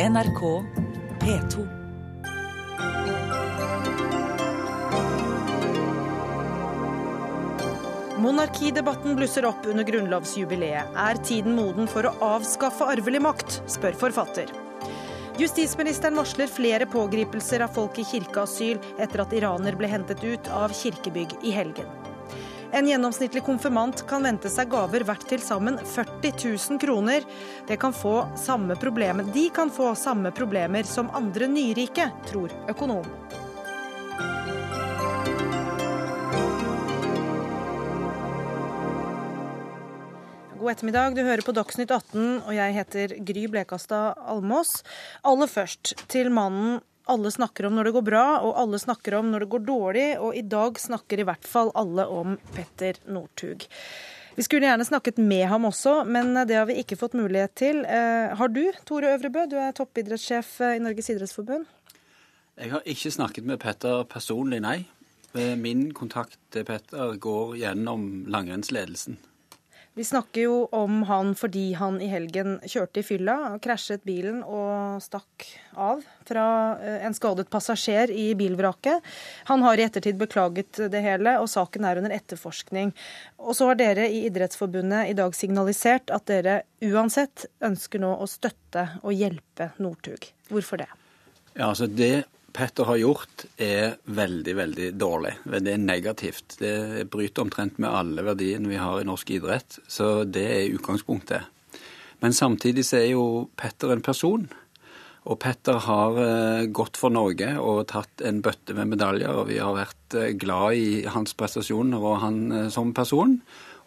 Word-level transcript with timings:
NRK 0.00 0.64
P2. 1.20 1.68
Monarkidebatten 8.18 9.16
blusser 9.16 9.44
opp 9.44 9.66
under 9.66 9.84
grunnlovsjubileet. 9.84 10.96
Er 10.96 11.20
tiden 11.20 11.52
moden 11.58 11.90
for 11.90 12.08
å 12.08 12.14
avskaffe 12.24 12.88
arvelig 12.88 13.20
makt, 13.20 13.58
spør 13.68 13.98
forfatter. 14.06 14.48
Justisministeren 15.40 16.16
varsler 16.16 16.48
flere 16.48 16.88
pågripelser 16.88 17.66
av 17.66 17.76
folk 17.76 18.00
i 18.00 18.06
kirkeasyl 18.08 18.80
etter 18.96 19.26
at 19.26 19.36
iraner 19.36 19.76
ble 19.76 19.92
hentet 19.92 20.24
ut 20.24 20.48
av 20.56 20.72
kirkebygg 20.72 21.36
i 21.44 21.52
helgen. 21.52 22.01
En 22.72 22.86
gjennomsnittlig 22.88 23.42
konfirmant 23.44 24.00
kan 24.08 24.24
vente 24.24 24.48
seg 24.48 24.70
gaver 24.72 25.04
verdt 25.04 25.26
til 25.28 25.42
sammen 25.44 25.74
40 25.76 26.30
000 26.40 26.78
kroner. 26.80 27.26
Kan 27.68 27.68
de 27.68 27.76
kan 29.52 29.70
få 29.70 29.94
samme 29.94 30.30
problemer 30.32 30.88
som 30.88 31.10
andre 31.12 31.48
nyrike, 31.52 32.08
tror 32.30 32.48
økonom. 32.72 33.04
God 40.62 40.70
ettermiddag, 40.70 41.16
du 41.18 41.24
hører 41.26 41.42
på 41.44 41.52
Dagsnytt 41.52 41.90
18, 41.90 42.46
og 42.46 42.54
jeg 42.54 42.74
heter 42.78 43.14
Gry 43.26 43.48
Blekastad 43.50 44.14
Almås. 44.30 44.80
Aller 45.26 45.50
først 45.50 45.92
til 46.08 46.32
mannen 46.32 46.80
alle 47.10 47.30
snakker 47.30 47.66
om 47.66 47.76
når 47.76 47.88
det 47.88 47.94
går 47.96 48.04
bra, 48.06 48.24
og 48.46 48.56
alle 48.62 48.80
snakker 48.80 49.16
om 49.18 49.30
når 49.32 49.44
det 49.44 49.52
går 49.54 49.64
dårlig, 49.66 50.08
og 50.22 50.36
i 50.38 50.42
dag 50.46 50.78
snakker 50.80 51.22
i 51.22 51.26
hvert 51.28 51.46
fall 51.48 51.72
alle 51.78 52.06
om 52.06 52.36
Petter 52.54 53.00
Northug. 53.10 53.66
Vi 54.36 54.44
skulle 54.46 54.68
gjerne 54.68 54.86
snakket 54.88 55.18
med 55.20 55.44
ham 55.50 55.66
også, 55.68 56.02
men 56.08 56.32
det 56.48 56.56
har 56.56 56.68
vi 56.70 56.78
ikke 56.80 56.96
fått 56.96 57.16
mulighet 57.18 57.52
til. 57.58 57.82
Eh, 57.84 58.32
har 58.38 58.48
du, 58.48 58.64
Tore 58.88 59.12
Øvrebø, 59.16 59.44
du 59.50 59.58
er 59.60 59.74
toppidrettssjef 59.76 60.54
i 60.72 60.80
Norges 60.80 61.10
idrettsforbund? 61.12 61.68
Jeg 62.56 62.72
har 62.72 62.88
ikke 62.88 63.12
snakket 63.12 63.48
med 63.48 63.60
Petter 63.60 64.06
personlig, 64.08 64.62
nei. 64.64 64.78
Min 65.32 65.86
kontakt 65.96 66.36
til 66.52 66.66
Petter 66.68 67.14
går 67.20 67.54
gjennom 67.56 68.26
langrennsledelsen. 68.28 69.16
Vi 69.94 70.04
snakker 70.04 70.46
jo 70.46 70.54
om 70.72 71.02
han 71.04 71.34
fordi 71.36 71.74
han 71.76 71.98
i 72.00 72.06
helgen 72.08 72.54
kjørte 72.64 73.02
i 73.02 73.04
fylla, 73.04 73.34
krasjet 73.60 74.00
bilen 74.08 74.38
og 74.40 75.02
stakk 75.04 75.44
av 75.76 76.00
fra 76.24 76.44
eh, 76.80 77.04
en 77.04 77.12
skadet 77.12 77.50
passasjer 77.52 78.08
i 78.08 78.30
bilvraket. 78.38 79.04
Han 79.50 79.60
har 79.66 79.76
i 79.76 79.84
ettertid 79.84 80.16
beklaget 80.16 80.80
det 80.94 81.04
hele, 81.04 81.36
og 81.42 81.50
saken 81.52 81.84
er 81.84 82.00
under 82.00 82.16
etterforskning. 82.16 82.94
Og 83.36 83.52
så 83.58 83.68
har 83.68 83.80
dere 83.82 84.08
i 84.08 84.24
Idrettsforbundet 84.30 85.12
i 85.12 85.18
dag 85.18 85.36
signalisert 85.36 86.08
at 86.16 86.24
dere 86.30 86.62
uansett 86.88 87.50
ønsker 87.60 88.00
nå 88.00 88.14
å 88.16 88.30
støtte 88.30 88.88
og 89.02 89.12
hjelpe 89.12 89.74
Northug. 89.76 90.30
Hvorfor 90.48 90.80
det? 90.86 90.88
Ja, 91.52 91.68
altså 91.68 91.84
det 91.84 92.24
Petter 92.52 92.84
har 92.88 92.98
gjort, 93.00 93.46
er 93.56 93.96
veldig, 94.04 94.54
veldig 94.58 94.88
dårlig. 95.00 95.32
Det 95.48 95.72
er 95.72 95.80
negativt. 95.80 96.58
Det 96.60 97.06
bryter 97.12 97.46
omtrent 97.46 97.78
med 97.82 97.92
alle 97.92 98.24
verdiene 98.26 98.68
vi 98.68 98.80
har 98.80 99.00
i 99.00 99.08
norsk 99.08 99.32
idrett. 99.38 99.78
Så 99.88 100.24
det 100.28 100.44
er 100.50 100.74
utgangspunktet. 100.76 101.48
Men 102.22 102.36
samtidig 102.36 102.84
så 102.86 103.00
er 103.00 103.08
jo 103.14 103.24
Petter 103.58 103.94
en 103.94 104.04
person. 104.04 104.46
Og 105.30 105.38
Petter 105.38 105.78
har 105.84 106.16
eh, 106.18 106.68
gått 106.74 106.98
for 106.98 107.14
Norge 107.14 107.52
og 107.62 107.84
tatt 107.92 108.24
en 108.26 108.40
bøtte 108.42 108.74
med 108.78 108.90
medaljer. 108.94 109.30
Og 109.30 109.50
vi 109.50 109.60
har 109.62 109.74
vært 109.76 110.16
eh, 110.18 110.32
glad 110.38 110.78
i 110.78 111.02
hans 111.10 111.36
prestasjoner 111.38 112.02
og 112.02 112.20
han 112.24 112.40
eh, 112.50 112.70
som 112.74 112.90
person. 112.94 113.36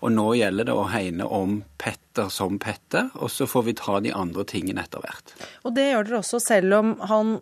Og 0.06 0.12
nå 0.14 0.26
gjelder 0.38 0.68
det 0.68 0.74
å 0.78 0.86
hegne 0.92 1.26
om 1.34 1.62
Petter 1.82 2.28
som 2.30 2.60
Petter, 2.62 3.08
og 3.18 3.32
så 3.34 3.48
får 3.50 3.64
vi 3.66 3.74
ta 3.80 3.98
de 4.06 4.12
andre 4.14 4.44
tingene 4.46 4.84
etter 4.86 5.02
hvert. 5.02 5.32
Og 5.66 5.74
det 5.74 5.88
gjør 5.90 6.06
dere 6.06 6.20
også, 6.20 6.40
selv 6.44 6.76
om 6.78 6.92
han 7.10 7.40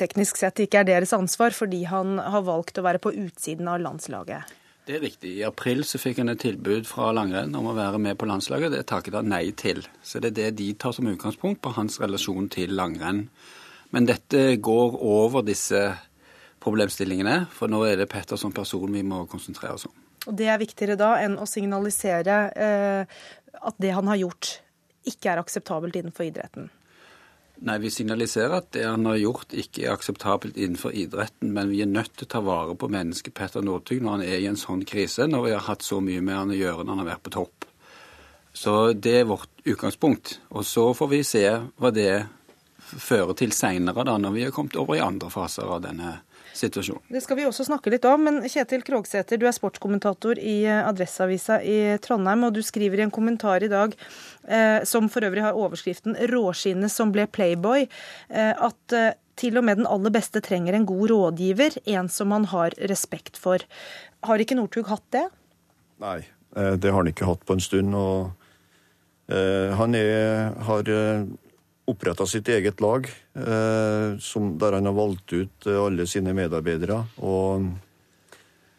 teknisk 0.00 0.40
sett 0.40 0.62
ikke 0.64 0.80
er 0.80 0.88
deres 0.88 1.12
ansvar, 1.12 1.52
fordi 1.52 1.82
han 1.90 2.16
har 2.16 2.46
valgt 2.46 2.80
å 2.80 2.86
være 2.86 3.02
på 3.04 3.12
utsiden 3.12 3.68
av 3.68 3.82
landslaget? 3.84 4.54
Det 4.86 4.96
er 4.96 5.02
riktig. 5.02 5.34
I 5.40 5.44
april 5.44 5.82
så 5.84 5.98
fikk 6.00 6.22
han 6.22 6.30
et 6.32 6.40
tilbud 6.40 6.86
fra 6.88 7.10
langrenn 7.12 7.52
om 7.58 7.68
å 7.68 7.76
være 7.76 8.00
med 8.00 8.16
på 8.16 8.28
landslaget. 8.30 8.72
Det 8.72 8.84
takket 8.88 9.18
han 9.18 9.28
nei 9.34 9.50
til. 9.58 9.82
Så 10.00 10.22
det 10.22 10.30
er 10.30 10.36
det 10.38 10.50
de 10.62 10.70
tar 10.78 10.94
som 10.96 11.10
utgangspunkt 11.10 11.60
på 11.60 11.74
hans 11.76 11.98
relasjon 12.00 12.48
til 12.54 12.72
langrenn. 12.78 13.26
Men 13.92 14.08
dette 14.08 14.54
går 14.62 14.96
over 15.02 15.44
disse 15.44 15.82
problemstillingene, 16.62 17.42
for 17.52 17.68
nå 17.68 17.82
er 17.84 18.00
det 18.00 18.08
Petter 18.14 18.38
som 18.40 18.54
person 18.54 18.94
vi 18.94 19.04
må 19.04 19.24
konsentrere 19.28 19.74
oss 19.74 19.90
om. 19.90 20.05
Og 20.26 20.34
Det 20.34 20.48
er 20.50 20.62
viktigere 20.62 20.98
da 20.98 21.16
enn 21.22 21.36
å 21.38 21.46
signalisere 21.48 22.38
eh, 22.54 23.18
at 23.66 23.76
det 23.82 23.92
han 23.94 24.08
har 24.10 24.18
gjort, 24.20 24.56
ikke 25.06 25.32
er 25.32 25.42
akseptabelt 25.42 25.96
innenfor 25.96 26.26
idretten? 26.26 26.70
Nei, 27.64 27.78
vi 27.80 27.88
signaliserer 27.88 28.58
at 28.58 28.66
det 28.76 28.82
han 28.84 29.06
har 29.08 29.16
gjort 29.16 29.54
ikke 29.56 29.86
er 29.86 29.94
akseptabelt 29.94 30.58
innenfor 30.60 30.92
idretten, 30.92 31.54
men 31.56 31.70
vi 31.72 31.80
er 31.80 31.88
nødt 31.88 32.12
til 32.18 32.26
å 32.26 32.32
ta 32.34 32.42
vare 32.44 32.74
på 32.76 32.90
mennesket 32.92 33.32
Petter 33.38 33.64
Northug 33.64 34.02
når 34.02 34.18
han 34.18 34.24
er 34.26 34.42
i 34.42 34.48
en 34.50 34.60
sånn 34.60 34.82
krise, 34.88 35.24
når 35.30 35.46
vi 35.46 35.54
har 35.54 35.64
hatt 35.70 35.86
så 35.86 36.02
mye 36.04 36.20
med 36.20 36.36
han 36.36 36.52
å 36.52 36.58
gjøre 36.58 36.84
når 36.84 36.92
han 36.92 37.02
har 37.04 37.10
vært 37.14 37.24
på 37.24 37.34
topp. 37.38 37.68
Så 38.56 38.74
det 38.92 39.14
er 39.22 39.28
vårt 39.28 39.64
utgangspunkt. 39.64 40.38
Og 40.56 40.64
så 40.68 40.90
får 40.96 41.08
vi 41.12 41.22
se 41.28 41.44
hva 41.80 41.92
det 41.92 42.26
fører 42.86 43.36
til 43.36 43.52
seinere, 43.56 44.04
når 44.04 44.36
vi 44.36 44.44
har 44.46 44.54
kommet 44.54 44.76
over 44.80 44.96
i 44.96 45.04
andre 45.04 45.32
faser 45.32 45.68
av 45.68 45.82
denne 45.84 46.12
situasjon. 46.58 47.02
Det 47.12 47.22
skal 47.24 47.38
vi 47.38 47.46
også 47.48 47.66
snakke 47.68 47.92
litt 47.92 48.06
om, 48.08 48.24
men 48.26 48.40
Kjetil 48.48 48.84
Krogsæter, 48.86 49.38
du 49.40 49.46
er 49.48 49.54
sportskommentator 49.56 50.40
i 50.40 50.56
eh, 50.66 50.80
Adresseavisa 50.86 51.60
i 51.62 51.76
Trondheim, 52.02 52.46
og 52.48 52.56
du 52.56 52.62
skriver 52.64 53.00
i 53.00 53.06
en 53.06 53.14
kommentar 53.14 53.64
i 53.64 53.70
dag, 53.72 53.94
eh, 54.48 54.80
som 54.88 55.10
for 55.12 55.26
øvrig 55.26 55.44
har 55.44 55.58
overskriften 55.58 56.16
'Råskinnet 56.16 56.92
som 56.92 57.12
ble 57.14 57.28
Playboy', 57.28 57.86
eh, 58.30 58.52
at 58.52 58.96
eh, 58.96 59.12
til 59.36 59.58
og 59.60 59.66
med 59.68 59.82
den 59.82 59.88
aller 59.88 60.12
beste 60.12 60.40
trenger 60.40 60.74
en 60.74 60.88
god 60.88 61.10
rådgiver, 61.12 61.78
en 61.84 62.08
som 62.08 62.32
man 62.32 62.48
har 62.52 62.72
respekt 62.88 63.36
for. 63.36 63.60
Har 64.24 64.40
ikke 64.40 64.56
Northug 64.56 64.88
hatt 64.88 65.04
det? 65.12 65.26
Nei, 66.00 66.18
eh, 66.56 66.74
det 66.76 66.90
har 66.90 67.02
han 67.02 67.12
ikke 67.12 67.28
hatt 67.28 67.44
på 67.44 67.56
en 67.56 67.64
stund. 67.64 67.94
og 67.94 68.32
eh, 69.28 69.76
han 69.76 69.94
er, 69.94 70.54
har 70.64 70.88
oppretta 71.86 72.26
sitt 72.26 72.48
eget 72.48 72.80
lag, 72.80 73.06
eh, 73.34 74.18
som, 74.18 74.54
der 74.58 74.78
han 74.78 74.88
har 74.88 74.96
valgt 74.96 75.32
ut 75.32 75.66
eh, 75.66 75.78
alle 75.78 76.06
sine 76.10 76.34
medarbeidere. 76.34 77.02
Og 77.22 77.68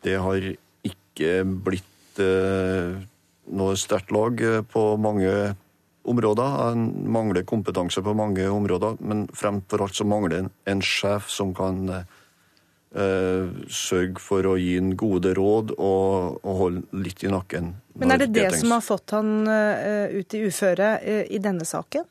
det 0.03 0.17
har 0.23 0.49
ikke 0.87 1.39
blitt 1.45 2.21
eh, 2.23 2.99
noe 3.47 3.79
sterkt 3.79 4.11
lag 4.15 4.43
på 4.71 4.83
mange 4.99 5.31
områder. 6.07 6.59
Han 6.67 6.89
mangler 7.11 7.47
kompetanse 7.47 8.03
på 8.03 8.15
mange 8.15 8.47
områder, 8.51 8.99
men 8.99 9.25
fremfor 9.35 9.85
alt 9.85 9.95
så 9.95 10.07
mangler 10.07 10.43
en, 10.43 10.53
en 10.67 10.83
sjef 10.83 11.31
som 11.31 11.55
kan 11.55 12.05
sørge 12.97 14.21
for 14.23 14.47
å 14.47 14.53
gi 14.57 14.77
en 14.79 14.93
gode 14.97 15.33
råd 15.37 15.73
og, 15.75 16.37
og 16.39 16.53
holde 16.61 17.01
litt 17.03 17.19
i 17.27 17.29
nakken. 17.29 17.67
Men 17.99 18.15
er 18.15 18.23
det 18.23 18.29
det, 18.33 18.45
som 18.57 18.71
har 18.73 18.81
fått 18.81 19.11
han 19.13 19.43
ut 19.45 20.33
i 20.33 20.39
uføre 20.47 20.93
i 21.27 21.37
denne 21.43 21.67
saken? 21.67 22.07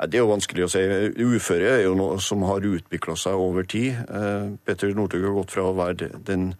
Det 0.00 0.16
er 0.16 0.22
jo 0.22 0.30
vanskelig 0.30 0.64
å 0.64 0.70
si. 0.72 0.80
Uføre 1.20 1.74
er 1.74 1.82
jo 1.84 1.96
noe 1.98 2.16
som 2.24 2.40
har 2.48 2.64
utvikla 2.64 3.16
seg 3.20 3.36
over 3.36 3.66
tid. 3.68 3.98
Eh, 4.08 4.46
Petter 4.64 4.94
Northug 4.96 5.26
har 5.26 5.36
gått 5.36 5.52
fra 5.52 5.66
å 5.68 5.76
være 5.76 6.08
den 6.24 6.54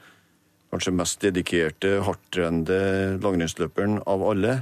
kanskje 0.71 0.93
mest 0.95 1.25
dedikerte, 1.25 1.97
hardtrende 2.05 2.81
langrennsløperen 3.23 4.03
av 4.07 4.27
alle, 4.29 4.61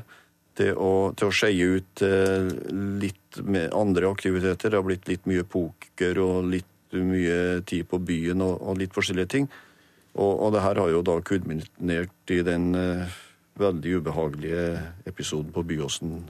til 0.59 0.79
å, 0.79 1.11
til 1.19 1.29
å 1.29 1.35
skeie 1.35 1.69
ut 1.79 2.05
eh, 2.07 2.49
litt 3.03 3.41
andre 3.75 4.13
aktiviteter. 4.13 4.71
Det 4.71 4.79
har 4.79 4.87
blitt 4.87 5.11
litt 5.11 5.27
mye 5.31 5.43
poker 5.43 6.23
og 6.23 6.49
litt 6.55 6.95
mye 6.95 7.61
tid 7.69 7.89
på 7.91 7.99
byen 8.01 8.47
og, 8.47 8.63
og 8.63 8.79
litt 8.81 8.95
forskjellige 8.95 9.33
ting. 9.35 9.51
Og, 10.15 10.33
og, 10.33 10.53
det 10.55 10.63
her 10.65 10.79
har 10.81 10.95
jo 10.95 11.05
da 11.07 11.19
kulminert 11.27 12.35
i 12.35 12.41
den 12.47 12.71
eh, 12.79 13.19
veldig 13.59 13.99
ubehagelige 14.01 14.65
episoden 15.11 15.51
på 15.55 15.67
Byåsen 15.67 16.21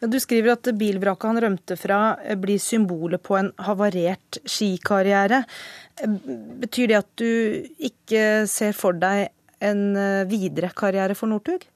du 0.00 0.18
skriver 0.20 0.54
at 0.54 0.70
bilvraket 0.78 1.28
han 1.30 1.40
rømte 1.44 1.76
fra 1.80 2.00
eh, 2.22 2.38
blir 2.38 2.60
symbolet 2.62 3.22
på 3.22 3.38
en 3.38 3.50
havarert 3.66 4.38
skikarriere. 4.48 5.42
Eh, 6.02 6.16
betyr 6.62 6.92
det 6.92 6.98
at 7.00 7.10
du 7.20 7.28
ikke 7.90 8.44
ser 8.50 8.76
for 8.76 8.98
deg 8.98 9.28
en 9.62 9.84
eh, 9.96 10.24
videre 10.30 10.72
karriere 10.76 11.16
for 11.18 11.30
Northug? 11.32 11.68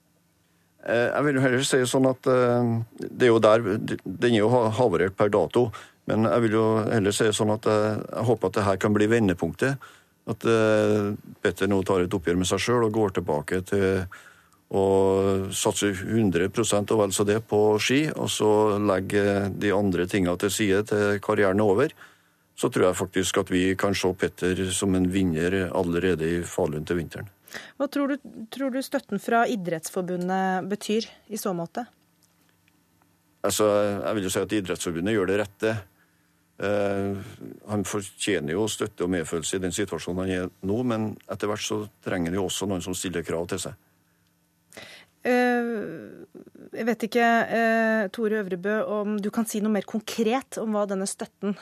Jeg 0.87 1.27
vil 1.27 1.35
jo 1.35 1.43
heller 1.43 1.63
si 1.67 1.81
sånn 1.91 2.05
at 2.07 2.23
det 2.23 3.27
er 3.27 3.31
jo 3.33 3.41
der 3.43 3.65
Den 3.67 4.29
er 4.29 4.37
jo 4.37 4.51
havarert 4.71 5.17
per 5.19 5.33
dato. 5.35 5.65
Men 6.07 6.29
jeg 6.29 6.45
vil 6.45 6.55
jo 6.55 6.67
heller 6.87 7.17
si 7.17 7.27
sånn 7.35 7.51
at 7.51 7.67
jeg 7.67 8.23
håper 8.29 8.47
at 8.47 8.59
det 8.61 8.67
her 8.69 8.79
kan 8.79 8.95
bli 8.95 9.09
vendepunktet. 9.11 9.83
At 10.31 10.47
Petter 11.43 11.67
nå 11.67 11.81
tar 11.83 12.05
et 12.05 12.15
oppgjør 12.15 12.39
med 12.39 12.47
seg 12.47 12.63
sjøl 12.63 12.87
og 12.87 12.95
går 12.95 13.17
tilbake 13.19 13.65
til 13.67 14.07
og 14.75 15.53
satser 15.55 15.95
100% 15.95 16.91
og 16.91 17.01
vel 17.01 17.15
så 17.15 17.25
det 17.27 17.39
på 17.47 17.61
ski, 17.79 18.01
og 18.11 18.31
så 18.33 18.51
legger 18.83 19.49
de 19.55 19.71
andre 19.75 20.09
tinga 20.11 20.35
til 20.43 20.51
side 20.51 20.83
til 20.91 21.21
karrieren 21.23 21.63
er 21.63 21.71
over, 21.77 21.95
så 22.57 22.71
tror 22.73 22.89
jeg 22.89 22.99
faktisk 22.99 23.39
at 23.39 23.53
vi 23.53 23.63
kan 23.79 23.95
se 23.95 24.11
Petter 24.19 24.65
som 24.73 24.95
en 24.97 25.07
vinner 25.13 25.69
allerede 25.69 26.27
i 26.39 26.43
Falun 26.43 26.87
til 26.89 26.99
vinteren. 26.99 27.29
Hva 27.79 27.87
tror 27.93 28.11
du, 28.11 28.31
tror 28.51 28.73
du 28.75 28.81
støtten 28.83 29.21
fra 29.23 29.45
Idrettsforbundet 29.49 30.67
betyr 30.69 31.07
i 31.31 31.39
så 31.39 31.53
måte? 31.55 31.87
Altså, 33.47 33.69
jeg 34.03 34.17
vil 34.17 34.27
jo 34.27 34.33
si 34.33 34.43
at 34.43 34.57
Idrettsforbundet 34.57 35.15
gjør 35.15 35.31
det 35.31 35.39
rette. 35.45 35.75
Eh, 36.57 37.19
han 37.69 37.85
fortjener 37.87 38.57
jo 38.57 38.67
støtte 38.73 39.05
og 39.05 39.13
medfølelse 39.13 39.61
i 39.61 39.63
den 39.63 39.77
situasjonen 39.77 40.25
han 40.25 40.33
er 40.35 40.51
nå, 40.67 40.81
men 40.89 41.11
etter 41.31 41.53
hvert 41.53 41.63
så 41.63 41.85
trenger 42.05 42.33
han 42.33 42.41
jo 42.41 42.49
også 42.49 42.67
noen 42.67 42.83
som 42.83 42.97
stiller 42.97 43.25
krav 43.27 43.47
til 43.53 43.63
seg. 43.69 43.77
Eh, 45.27 45.71
jeg 46.77 46.87
vet 46.87 47.07
ikke, 47.09 47.27
eh, 47.59 48.09
Tore 48.15 48.43
Øvrebø, 48.43 48.77
om 49.01 49.17
du 49.19 49.31
kan 49.35 49.49
si 49.49 49.61
noe 49.65 49.75
mer 49.75 49.87
konkret 49.89 50.59
om 50.63 50.77
hva 50.77 50.85
denne 50.87 51.09
støtten 51.09 51.57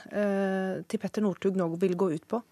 til 0.88 1.00
Petter 1.00 1.24
Northug 1.24 1.56
nå 1.56 1.70
vil 1.80 1.96
gå 1.96 2.10
ut 2.14 2.26
på? 2.28 2.42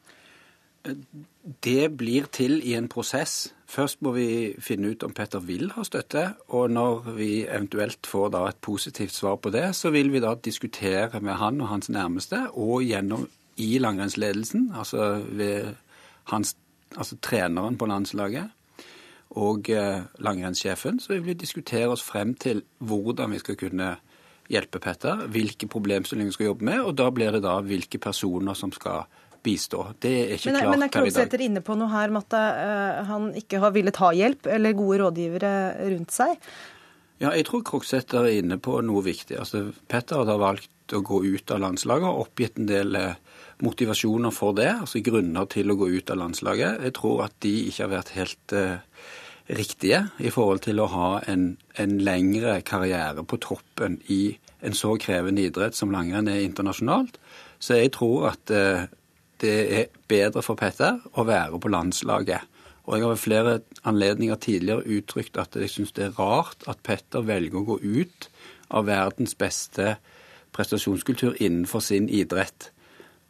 Det 1.62 1.91
blir 1.94 2.26
til 2.35 2.59
i 2.67 2.75
en 2.75 2.88
prosess. 2.91 3.53
Først 3.70 4.00
må 4.03 4.12
vi 4.17 4.26
finne 4.61 4.91
ut 4.93 5.05
om 5.06 5.14
Petter 5.14 5.43
vil 5.44 5.70
ha 5.76 5.85
støtte. 5.87 6.25
Og 6.49 6.70
når 6.70 7.12
vi 7.17 7.31
eventuelt 7.47 8.06
får 8.06 8.35
et 8.49 8.59
positivt 8.61 9.14
svar 9.14 9.37
på 9.37 9.53
det, 9.55 9.75
så 9.76 9.91
vil 9.91 10.11
vi 10.12 10.20
da 10.20 10.35
diskutere 10.35 11.20
med 11.20 11.38
han 11.38 11.61
og 11.61 11.69
hans 11.69 11.88
nærmeste, 11.88 12.49
og 12.53 12.82
gjennom 12.82 13.29
i 13.56 13.79
langrennsledelsen, 13.79 14.73
altså 14.75 15.23
ved 15.29 15.75
hans, 16.32 16.56
altså 16.97 17.17
treneren 17.23 17.79
på 17.79 17.87
landslaget 17.87 18.50
og 19.40 19.70
eh, 19.73 20.02
langrennssjefen, 20.25 21.00
så 21.00 21.14
vil 21.14 21.26
vi 21.31 21.38
diskutere 21.40 21.93
oss 21.93 22.05
frem 22.05 22.34
til 22.34 22.62
hvordan 22.84 23.32
vi 23.32 23.40
skal 23.40 23.58
kunne 23.61 23.94
hjelpe 24.52 24.81
Petter, 24.82 25.26
hvilke 25.32 25.69
problemstillinger 25.70 26.32
vi 26.32 26.37
skal 26.37 26.50
jobbe 26.50 26.69
med, 26.69 26.82
og 26.84 26.96
da 26.99 27.08
blir 27.14 27.32
det 27.32 27.43
da 27.44 27.56
hvilke 27.64 28.00
personer 28.02 28.58
som 28.58 28.73
skal 28.75 29.06
bistå. 29.43 29.87
Det 30.02 30.12
er 30.12 30.34
ikke 30.37 30.52
men, 30.52 30.61
klart 30.61 30.75
men 30.75 30.87
er 30.87 30.93
Krogsæter 30.93 31.43
inne 31.46 31.62
på 31.64 31.76
noe 31.79 31.90
her 31.90 32.12
med 32.14 32.29
at 32.29 32.37
uh, 32.37 33.00
han 33.08 33.32
ikke 33.38 33.62
har 33.62 33.73
villet 33.75 33.99
ha 34.02 34.12
hjelp 34.14 34.46
eller 34.55 34.76
gode 34.79 35.00
rådgivere 35.02 35.55
rundt 35.94 36.14
seg? 36.14 36.37
Ja, 37.23 37.32
jeg 37.32 37.46
tror 37.49 37.64
Krogsæter 37.67 38.26
er 38.26 38.38
inne 38.43 38.58
på 38.62 38.76
noe 38.85 39.02
viktig. 39.06 39.38
Altså, 39.38 39.69
Petter 39.90 40.25
har 40.28 40.38
valgt 40.43 40.94
å 40.94 41.02
gå 41.06 41.23
ut 41.25 41.50
av 41.55 41.62
landslaget 41.62 42.08
og 42.08 42.26
oppgitt 42.26 42.58
en 42.61 42.69
del 42.69 42.99
eh, 42.99 43.19
motivasjoner 43.62 44.35
for 44.35 44.56
det, 44.58 44.69
altså 44.82 45.00
grunner 45.06 45.46
til 45.50 45.70
å 45.70 45.76
gå 45.78 45.88
ut 45.94 46.11
av 46.12 46.19
landslaget. 46.19 46.82
Jeg 46.88 46.96
tror 46.99 47.23
at 47.28 47.37
de 47.44 47.52
ikke 47.69 47.87
har 47.87 47.93
vært 47.94 48.14
helt 48.17 48.56
uh, 48.58 49.06
riktige 49.50 50.05
i 50.23 50.31
forhold 50.31 50.62
til 50.67 50.81
å 50.81 50.89
ha 50.93 51.11
en, 51.29 51.56
en 51.79 51.99
lengre 52.00 52.61
karriere 52.67 53.25
på 53.25 53.41
toppen 53.43 53.99
i 54.12 54.37
en 54.62 54.77
så 54.79 54.94
krevende 55.00 55.43
idrett 55.43 55.77
som 55.77 55.91
langrenn 55.94 56.31
er 56.31 56.44
internasjonalt. 56.44 57.19
Så 57.59 57.79
jeg 57.81 57.93
tror 57.97 58.31
at 58.33 58.53
uh, 58.55 58.87
det 59.43 59.56
er 59.79 59.91
bedre 60.11 60.43
for 60.47 60.59
Petter 60.59 61.00
å 61.19 61.27
være 61.27 61.59
på 61.59 61.71
landslaget. 61.73 62.49
Og 62.87 62.97
jeg 62.97 63.05
har 63.05 63.12
ved 63.12 63.23
flere 63.23 63.59
anledninger 63.87 64.39
tidligere 64.43 64.87
uttrykt 64.99 65.39
at 65.39 65.55
jeg 65.59 65.71
syns 65.71 65.95
det 65.95 66.09
er 66.09 66.17
rart 66.19 66.67
at 66.71 66.83
Petter 66.87 67.27
velger 67.27 67.62
å 67.62 67.67
gå 67.73 67.79
ut 67.83 68.29
av 68.71 68.87
verdens 68.88 69.35
beste 69.38 69.97
prestasjonskultur 70.53 71.38
innenfor 71.38 71.83
sin 71.85 72.09
idrett. 72.11 72.71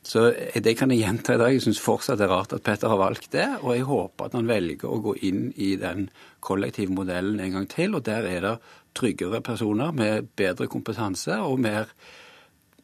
Så 0.03 0.33
det 0.35 0.75
kan 0.75 0.91
jeg 0.91 1.05
gjenta 1.05 1.37
i 1.37 1.39
dag. 1.39 1.55
Jeg 1.55 1.63
syns 1.63 1.81
fortsatt 1.83 2.19
det 2.19 2.27
er 2.27 2.33
rart 2.35 2.53
at 2.57 2.65
Petter 2.67 2.91
har 2.91 2.99
valgt 2.99 3.31
det. 3.37 3.47
Og 3.63 3.77
jeg 3.77 3.87
håper 3.87 4.29
at 4.29 4.35
han 4.35 4.51
velger 4.51 4.91
å 4.91 4.99
gå 5.05 5.15
inn 5.29 5.45
i 5.55 5.77
den 5.79 6.09
kollektive 6.43 6.91
modellen 6.95 7.39
en 7.41 7.55
gang 7.59 7.69
til. 7.71 7.95
Og 7.95 8.03
der 8.09 8.27
er 8.27 8.43
det 8.43 8.57
tryggere 8.99 9.41
personer 9.45 9.95
med 9.95 10.33
bedre 10.37 10.67
kompetanse 10.71 11.39
og 11.41 11.63
mer 11.63 11.93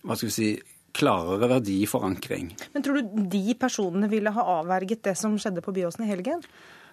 hva 0.07 0.15
skal 0.17 0.31
vi 0.31 0.35
si, 0.37 0.51
klarere 0.99 1.51
verdiforankring. 1.51 2.53
Men 2.73 2.85
tror 2.85 3.01
du 3.03 3.23
de 3.31 3.55
personene 3.59 4.09
ville 4.11 4.33
ha 4.35 4.45
avverget 4.59 5.03
det 5.11 5.15
som 5.19 5.37
skjedde 5.39 5.63
på 5.65 5.75
Byåsen 5.75 6.07
i 6.07 6.11
helgen? 6.11 6.45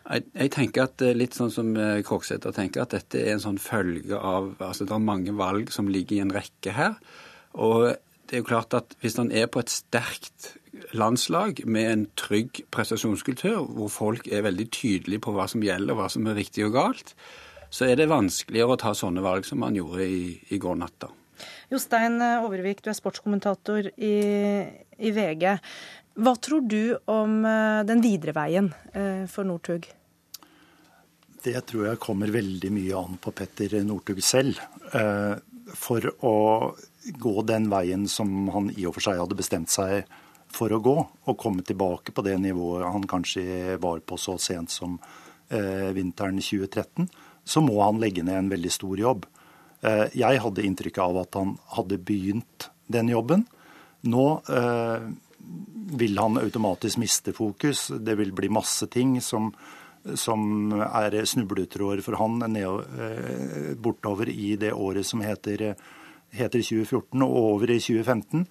Jeg, 0.05 0.25
jeg 0.35 0.51
tenker 0.53 0.85
at 0.85 1.01
eh, 1.01 1.15
Litt 1.17 1.37
sånn 1.37 1.53
som 1.53 1.71
eh, 1.79 2.01
Krogsæter 2.05 2.53
tenker, 2.53 2.83
at 2.83 2.93
dette 2.93 3.21
er 3.21 3.33
en 3.33 3.41
sånn 3.41 3.61
følge 3.61 4.19
av 4.19 4.51
altså 4.61 4.85
Det 4.85 4.93
er 4.93 5.01
mange 5.01 5.33
valg 5.37 5.71
som 5.73 5.89
ligger 5.89 6.19
i 6.19 6.25
en 6.25 6.33
rekke 6.35 6.75
her. 6.75 6.99
Og 7.55 7.95
det 8.25 8.37
er 8.37 8.41
jo 8.41 8.47
klart 8.47 8.73
at 8.73 8.95
hvis 9.01 9.17
han 9.19 9.31
er 9.31 9.49
på 9.51 9.61
et 9.61 9.71
sterkt 9.71 10.55
landslag 10.97 11.61
med 11.69 11.91
en 11.91 12.05
trygg 12.17 12.63
prestasjonskultur, 12.73 13.67
hvor 13.77 13.91
folk 13.93 14.27
er 14.27 14.45
veldig 14.47 14.69
tydelige 14.73 15.23
på 15.25 15.33
hva 15.35 15.45
som 15.51 15.63
gjelder, 15.63 15.97
hva 15.97 16.09
som 16.11 16.25
er 16.27 16.37
riktig 16.39 16.65
og 16.67 16.73
galt, 16.75 17.13
så 17.69 17.89
er 17.89 17.99
det 17.99 18.09
vanskeligere 18.09 18.75
å 18.75 18.79
ta 18.81 18.93
sånne 18.97 19.23
valg 19.25 19.45
som 19.47 19.63
han 19.65 19.77
gjorde 19.77 20.07
i, 20.07 20.23
i 20.55 20.59
går 20.61 20.79
natt. 20.79 21.07
Jostein 21.71 22.17
Overvik, 22.21 22.81
du 22.83 22.89
er 22.91 22.97
sportskommentator 22.97 23.89
i, 23.95 24.15
i, 24.97 25.11
VG. 25.11 25.45
Hva 26.15 26.33
tror 26.39 26.63
du 26.63 26.95
om 27.11 27.41
eh, 27.43 27.81
den 27.87 28.03
videre 28.03 28.35
veien 28.37 28.69
eh, 28.93 29.25
for 29.31 29.47
Northug? 29.47 29.89
Det 31.45 31.59
tror 31.69 31.89
jeg 31.89 32.01
kommer 32.01 32.31
veldig 32.33 32.71
mye 32.73 33.01
an 33.01 33.19
på 33.21 33.33
Petter 33.35 33.75
Northug 33.85 34.21
selv. 34.23 34.61
Eh, 34.95 35.35
for 35.75 36.07
å 36.23 36.35
gå 37.19 37.41
den 37.47 37.69
veien 37.69 38.07
som 38.11 38.49
han 38.53 38.71
i 38.75 38.87
og 38.87 38.95
for 38.97 39.05
seg 39.07 39.21
hadde 39.21 39.37
bestemt 39.37 39.73
seg 39.73 40.07
for 40.55 40.71
å 40.71 40.79
gå, 40.79 40.95
og 41.25 41.39
komme 41.41 41.65
tilbake 41.65 42.13
på 42.15 42.23
det 42.25 42.37
nivået 42.39 42.87
han 42.87 43.05
kanskje 43.09 43.75
var 43.81 43.99
på 44.07 44.17
så 44.21 44.37
sent 44.39 44.71
som 44.71 44.97
vinteren 45.45 46.39
2013, 46.41 47.09
så 47.45 47.61
må 47.61 47.75
han 47.83 47.99
legge 48.01 48.23
ned 48.25 48.39
en 48.39 48.49
veldig 48.49 48.71
stor 48.73 48.97
jobb. 48.97 49.27
Eh, 49.85 50.07
jeg 50.17 50.41
hadde 50.41 50.65
inntrykk 50.65 50.99
av 51.03 51.21
at 51.21 51.37
han 51.37 51.55
hadde 51.77 52.01
begynt 52.01 52.69
den 52.91 53.11
jobben. 53.11 53.45
Nå 54.09 54.25
eh, 54.49 55.09
vil 55.99 56.19
han 56.21 56.39
automatisk 56.41 57.01
miste 57.01 57.33
fokus. 57.37 57.87
Det 57.93 58.17
vil 58.17 58.33
bli 58.35 58.49
masse 58.53 58.87
ting 58.91 59.17
som, 59.21 59.51
som 60.17 60.73
er 60.85 61.19
snubletråder 61.29 62.01
for 62.05 62.17
han 62.21 62.41
ned, 62.53 62.97
eh, 62.97 63.69
bortover 63.77 64.31
i 64.31 64.55
det 64.61 64.73
året 64.73 65.05
som 65.05 65.21
heter, 65.25 65.73
heter 66.35 66.61
2014, 66.61 67.23
og 67.25 67.39
over 67.55 67.71
i 67.73 67.79
2015. 67.79 68.45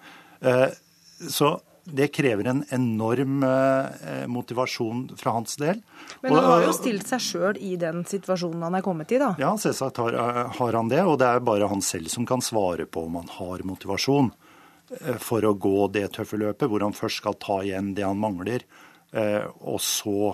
Så 1.31 1.55
det 1.85 2.09
krever 2.09 2.49
en 2.49 2.65
enorm 2.73 3.43
eh, 3.43 4.27
motivasjon 4.27 5.09
fra 5.17 5.35
hans 5.37 5.57
del. 5.61 5.83
Men 6.21 6.33
han 6.33 6.47
har 6.49 6.65
jo 6.65 6.73
stilt 6.77 7.09
seg 7.09 7.21
sjøl 7.21 7.61
i 7.61 7.75
den 7.81 8.07
situasjonen 8.09 8.65
han 8.65 8.79
er 8.79 8.85
kommet 8.85 9.13
i, 9.13 9.21
da? 9.21 9.35
Ja, 9.41 9.53
selvsagt 9.61 10.01
har, 10.01 10.17
eh, 10.17 10.41
har, 10.59 10.79
han 10.79 10.89
det. 10.89 11.03
Og 11.05 11.19
det 11.21 11.29
er 11.29 11.45
bare 11.45 11.69
han 11.69 11.85
selv 11.85 12.09
som 12.13 12.27
kan 12.29 12.45
svare 12.45 12.89
på 12.89 13.05
om 13.05 13.21
han 13.21 13.29
har 13.37 13.67
motivasjon 13.69 14.33
eh, 14.33 15.21
for 15.21 15.45
å 15.45 15.53
gå 15.53 15.77
det 15.93 16.09
tøffe 16.17 16.41
løpet, 16.41 16.67
hvor 16.71 16.87
han 16.87 16.97
først 16.97 17.21
skal 17.21 17.37
ta 17.43 17.61
igjen 17.67 17.93
det 17.97 18.09
han 18.09 18.21
mangler, 18.21 18.67
og 19.15 19.77
så 19.79 20.33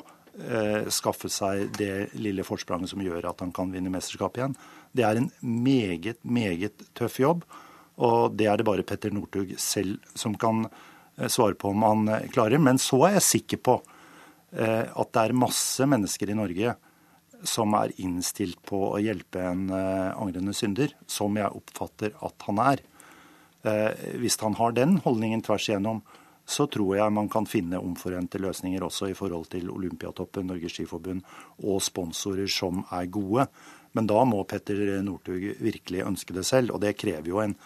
skaffe 0.89 1.29
seg 1.29 1.67
det 1.77 2.15
lille 2.17 2.41
forspranget 2.47 2.89
som 2.95 3.03
gjør 3.05 3.27
at 3.29 3.43
han 3.45 3.51
kan 3.53 3.69
vinne 3.75 3.91
mesterskapet 3.93 4.41
igjen. 4.41 4.55
Det 4.97 5.05
er 5.07 5.19
en 5.21 5.31
meget, 5.41 6.19
meget 6.25 6.87
tøff 6.99 7.21
jobb, 7.21 7.45
og 8.01 8.37
det 8.37 8.47
er 8.49 8.59
det 8.59 8.67
bare 8.67 8.87
Petter 8.87 9.13
Northug 9.15 9.53
selv 9.61 9.99
som 10.19 10.35
kan 10.35 10.65
Eh, 11.21 11.29
svare 11.29 11.55
på 11.55 11.69
om 11.69 11.83
han 11.83 12.09
eh, 12.09 12.29
klarer. 12.29 12.59
Men 12.59 12.79
så 12.79 13.05
er 13.07 13.19
jeg 13.19 13.27
sikker 13.27 13.61
på 13.65 13.81
eh, 14.53 14.87
at 14.89 15.13
det 15.13 15.25
er 15.25 15.37
masse 15.37 15.87
mennesker 15.87 16.33
i 16.33 16.39
Norge 16.39 16.77
som 17.47 17.75
er 17.79 17.95
innstilt 18.05 18.59
på 18.69 18.83
å 18.91 18.99
hjelpe 19.01 19.41
en 19.41 19.71
angrende 19.73 20.53
synder, 20.53 20.91
som 21.09 21.39
jeg 21.41 21.49
oppfatter 21.57 22.13
at 22.21 22.45
han 22.45 22.59
er. 22.61 22.83
Hvis 24.21 24.37
han 24.43 24.59
har 24.59 24.75
den 24.77 24.99
holdningen 25.07 25.41
tvers 25.47 25.71
igjennom, 25.71 26.03
så 26.45 26.67
tror 26.69 26.99
jeg 26.99 27.15
man 27.17 27.31
kan 27.33 27.49
finne 27.49 27.81
omforente 27.81 28.37
løsninger 28.45 28.85
også 28.85 29.09
i 29.09 29.17
forhold 29.17 29.49
til 29.55 29.73
Olympiatoppen, 29.73 30.51
Norges 30.53 30.77
Skiforbund 30.77 31.25
og 31.65 31.81
sponsorer 31.81 32.53
som 32.53 32.85
er 32.93 33.09
gode. 33.09 33.49
Men 33.93 34.07
da 34.11 34.25
må 34.29 34.45
Petter 34.47 35.01
Northug 35.03 35.49
virkelig 35.59 36.05
ønske 36.07 36.35
det 36.37 36.47
selv, 36.47 36.77
og 36.77 36.85
det 36.85 36.99
krever 37.01 37.33
jo 37.33 37.41
en 37.43 37.57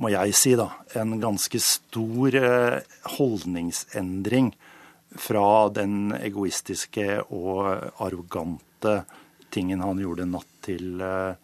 må 0.00 0.08
jeg 0.10 0.34
si, 0.34 0.54
da, 0.58 0.68
en 0.98 1.18
ganske 1.20 1.58
stor 1.62 2.34
eh, 2.38 2.94
holdningsendring 3.18 4.50
fra 5.20 5.68
den 5.74 6.14
egoistiske 6.16 7.20
og 7.28 7.68
arrogante 8.02 9.02
tingen 9.52 9.84
han 9.84 10.00
gjorde 10.00 10.26
natt 10.30 10.48
til, 10.64 10.96
eh, 11.04 11.36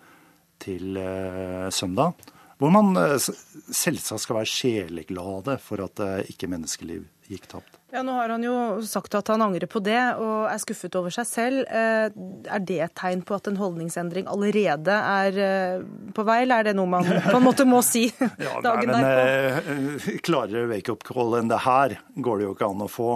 til 0.64 0.96
eh, 0.98 1.68
søndag. 1.70 2.16
Hvor 2.58 2.72
man 2.74 2.96
selvsagt 3.22 4.24
skal 4.24 4.40
være 4.40 4.50
sjeleglade 4.50 5.58
for 5.62 5.84
at 5.84 6.02
ikke 6.26 6.50
menneskeliv 6.50 7.04
gikk 7.28 7.46
tapt. 7.50 7.78
Ja, 7.92 8.02
Nå 8.04 8.12
har 8.12 8.28
han 8.28 8.42
jo 8.44 8.54
sagt 8.84 9.14
at 9.16 9.30
han 9.32 9.42
angrer 9.44 9.68
på 9.70 9.80
det 9.84 10.00
og 10.20 10.48
er 10.50 10.60
skuffet 10.60 10.96
over 10.98 11.12
seg 11.12 11.28
selv. 11.28 11.60
Eh, 11.64 12.08
er 12.12 12.64
det 12.68 12.80
et 12.84 12.94
tegn 12.98 13.22
på 13.24 13.36
at 13.38 13.48
en 13.48 13.56
holdningsendring 13.56 14.28
allerede 14.28 14.92
er 14.92 15.40
eh, 15.44 15.86
på 16.16 16.24
vei, 16.28 16.42
eller 16.44 16.60
er 16.60 16.68
det 16.68 16.76
noe 16.76 16.90
man 16.98 17.08
på 17.08 17.36
en 17.38 17.46
måte 17.46 17.64
må 17.68 17.80
si 17.84 18.06
ja, 18.20 18.58
dagen 18.64 18.92
nei, 18.92 19.00
men, 19.00 19.08
derpå? 19.08 19.78
Eh, 20.12 20.20
klarere 20.24 20.68
wake-up-call 20.72 21.40
enn 21.40 21.52
det 21.52 21.62
her 21.64 21.96
går 22.16 22.40
det 22.40 22.48
jo 22.48 22.54
ikke 22.56 22.70
an 22.74 22.84
å 22.84 22.92
få. 22.92 23.10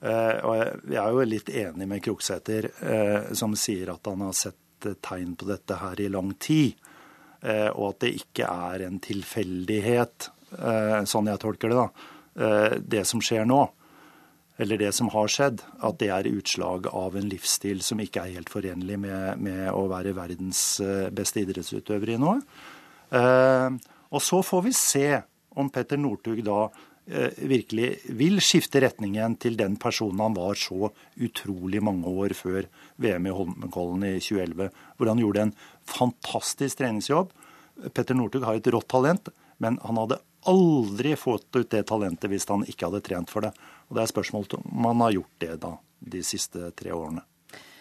Og 0.00 0.54
jeg 0.88 0.96
er 0.96 1.12
jo 1.12 1.24
litt 1.28 1.50
enig 1.52 1.84
med 1.84 2.00
Kroksæter, 2.00 2.70
som 3.36 3.52
sier 3.52 3.90
at 3.92 4.08
han 4.08 4.22
har 4.24 4.32
sett 4.32 4.86
tegn 5.04 5.34
på 5.36 5.44
dette 5.50 5.76
her 5.76 6.00
i 6.00 6.06
lang 6.08 6.30
tid. 6.40 6.78
Og 7.40 7.84
at 7.86 8.02
det 8.04 8.10
ikke 8.18 8.44
er 8.44 8.82
en 8.84 8.98
tilfeldighet, 9.00 10.26
sånn 11.08 11.30
jeg 11.30 11.40
tolker 11.40 11.72
det, 11.72 11.78
da, 11.78 12.74
det 12.84 13.04
som 13.08 13.22
skjer 13.24 13.46
nå 13.48 13.62
eller 14.60 14.76
det 14.76 14.90
som 14.92 15.08
har 15.14 15.30
skjedd, 15.32 15.62
at 15.80 15.96
det 16.02 16.10
er 16.12 16.28
utslag 16.28 16.90
av 16.92 17.16
en 17.16 17.30
livsstil 17.30 17.80
som 17.84 18.00
ikke 18.02 18.26
er 18.26 18.36
helt 18.36 18.52
forenlig 18.52 18.98
med, 19.00 19.40
med 19.40 19.70
å 19.72 19.86
være 19.88 20.12
verdens 20.16 20.60
eh, 20.84 21.08
beste 21.16 21.40
idrettsutøver 21.40 22.12
i 22.12 22.18
noe. 22.20 22.36
Eh, 23.08 23.78
og 24.10 24.22
så 24.24 24.42
får 24.44 24.64
vi 24.66 24.74
se 24.76 25.06
om 25.56 25.70
Petter 25.72 25.96
Northug 26.00 26.42
da 26.44 26.58
eh, 26.66 27.40
virkelig 27.48 28.12
vil 28.20 28.36
skifte 28.44 28.84
retningen 28.84 29.38
til 29.40 29.56
den 29.56 29.80
personen 29.80 30.20
han 30.26 30.36
var 30.36 30.60
så 30.60 30.92
utrolig 31.16 31.80
mange 31.80 32.12
år 32.12 32.36
før 32.36 32.68
VM 33.00 33.30
i 33.30 33.34
Holmenkollen 33.38 34.04
i 34.10 34.14
2011, 34.20 34.68
hvor 34.98 35.12
han 35.14 35.24
gjorde 35.24 35.46
en 35.46 35.54
fantastisk 35.90 36.80
treningsjobb. 36.80 37.32
Petter 37.94 38.16
Northug 38.16 38.44
har 38.46 38.58
et 38.58 38.70
rått 38.72 38.88
talent, 38.92 39.30
men 39.60 39.78
han 39.84 39.98
hadde 40.00 40.20
aldri 40.48 41.16
fått 41.20 41.56
ut 41.56 41.70
det 41.72 41.82
talentet 41.90 42.30
hvis 42.32 42.48
han 42.48 42.64
ikke 42.68 42.88
hadde 42.88 43.02
trent 43.04 43.32
for 43.32 43.44
det. 43.44 43.52
Og 43.88 43.96
Det 43.96 44.04
er 44.04 44.12
spørsmålet 44.14 44.56
om 44.60 44.86
han 44.88 45.04
har 45.04 45.18
gjort 45.18 45.42
det 45.44 45.58
da, 45.64 45.74
de 46.00 46.22
siste 46.24 46.70
tre 46.76 46.94
årene. 46.96 47.24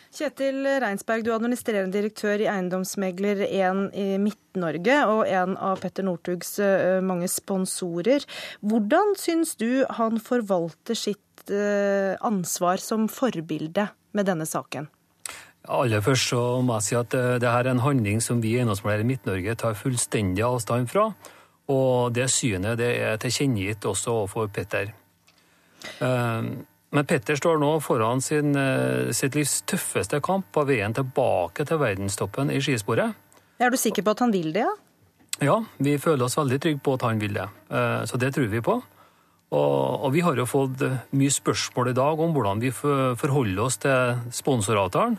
Kjetil 0.09 0.65
Reinsberg, 0.81 1.21
du 1.21 1.29
er 1.29 1.35
administrerende 1.37 1.93
direktør 1.93 2.41
i 2.41 2.47
Eiendomsmegler 2.49 3.43
1 3.45 3.81
i 3.93 4.07
Midt-Norge 4.17 4.95
og 5.05 5.21
en 5.29 5.53
av 5.61 5.83
Petter 5.83 6.07
Northugs 6.07 6.55
mange 7.05 7.29
sponsorer. 7.29 8.25
Hvordan 8.65 9.13
syns 9.21 9.53
du 9.61 9.85
han 9.99 10.17
forvalter 10.17 10.97
sitt 10.97 11.53
ansvar 12.25 12.81
som 12.81 13.05
forbilde 13.05 13.85
med 14.17 14.25
denne 14.25 14.49
saken? 14.49 14.89
Aller 15.67 16.01
først 16.01 16.31
så 16.31 16.61
må 16.63 16.77
jeg 16.79 16.87
si 16.87 16.95
at 16.95 17.13
eh, 17.13 17.35
det 17.41 17.49
her 17.49 17.65
er 17.65 17.73
en 17.73 17.83
handling 17.83 18.21
som 18.21 18.41
vi 18.41 18.55
i 18.57 18.63
i 18.63 19.03
Midt-Norge 19.03 19.55
tar 19.55 19.73
fullstendig 19.73 20.43
avstand 20.43 20.89
fra. 20.89 21.11
Og 21.67 22.13
det 22.13 22.29
synet 22.31 22.77
det 22.77 22.95
er 22.97 23.17
tilkjennegitt 23.17 23.85
også 23.85 24.11
overfor 24.11 24.47
Petter. 24.47 24.93
Men 26.89 27.05
Petter 27.05 27.37
står 27.37 27.59
nå 27.61 27.71
foran 27.85 28.21
sin, 28.21 28.55
eh, 28.57 29.11
sitt 29.13 29.35
livs 29.37 29.61
tøffeste 29.69 30.19
kamp 30.25 30.47
på 30.51 30.65
veien 30.65 30.93
tilbake 30.93 31.65
til 31.65 31.77
verdenstoppen 31.77 32.49
i 32.49 32.59
skisporet. 32.59 33.13
Er 33.59 33.69
du 33.69 33.77
sikker 33.77 34.03
på 34.03 34.11
at 34.11 34.19
han 34.19 34.31
vil 34.31 34.53
det? 34.53 34.65
Ja, 34.65 35.45
ja 35.45 35.57
vi 35.77 35.97
føler 35.97 36.25
oss 36.25 36.37
veldig 36.37 36.59
trygge 36.59 36.81
på 36.81 36.95
at 36.97 37.05
han 37.05 37.19
vil 37.19 37.33
det. 37.33 37.49
Eh, 37.69 38.05
så 38.05 38.17
det 38.17 38.33
tror 38.33 38.49
vi 38.49 38.61
på. 38.61 38.81
Og, 39.51 40.03
og 40.05 40.13
vi 40.13 40.21
har 40.21 40.35
jo 40.35 40.45
fått 40.45 40.81
mye 41.11 41.33
spørsmål 41.33 41.89
i 41.89 41.97
dag 41.97 42.19
om 42.19 42.33
hvordan 42.33 42.59
vi 42.61 42.69
forholder 42.71 43.63
oss 43.63 43.77
til 43.81 44.19
sponsoravtalen. 44.29 45.17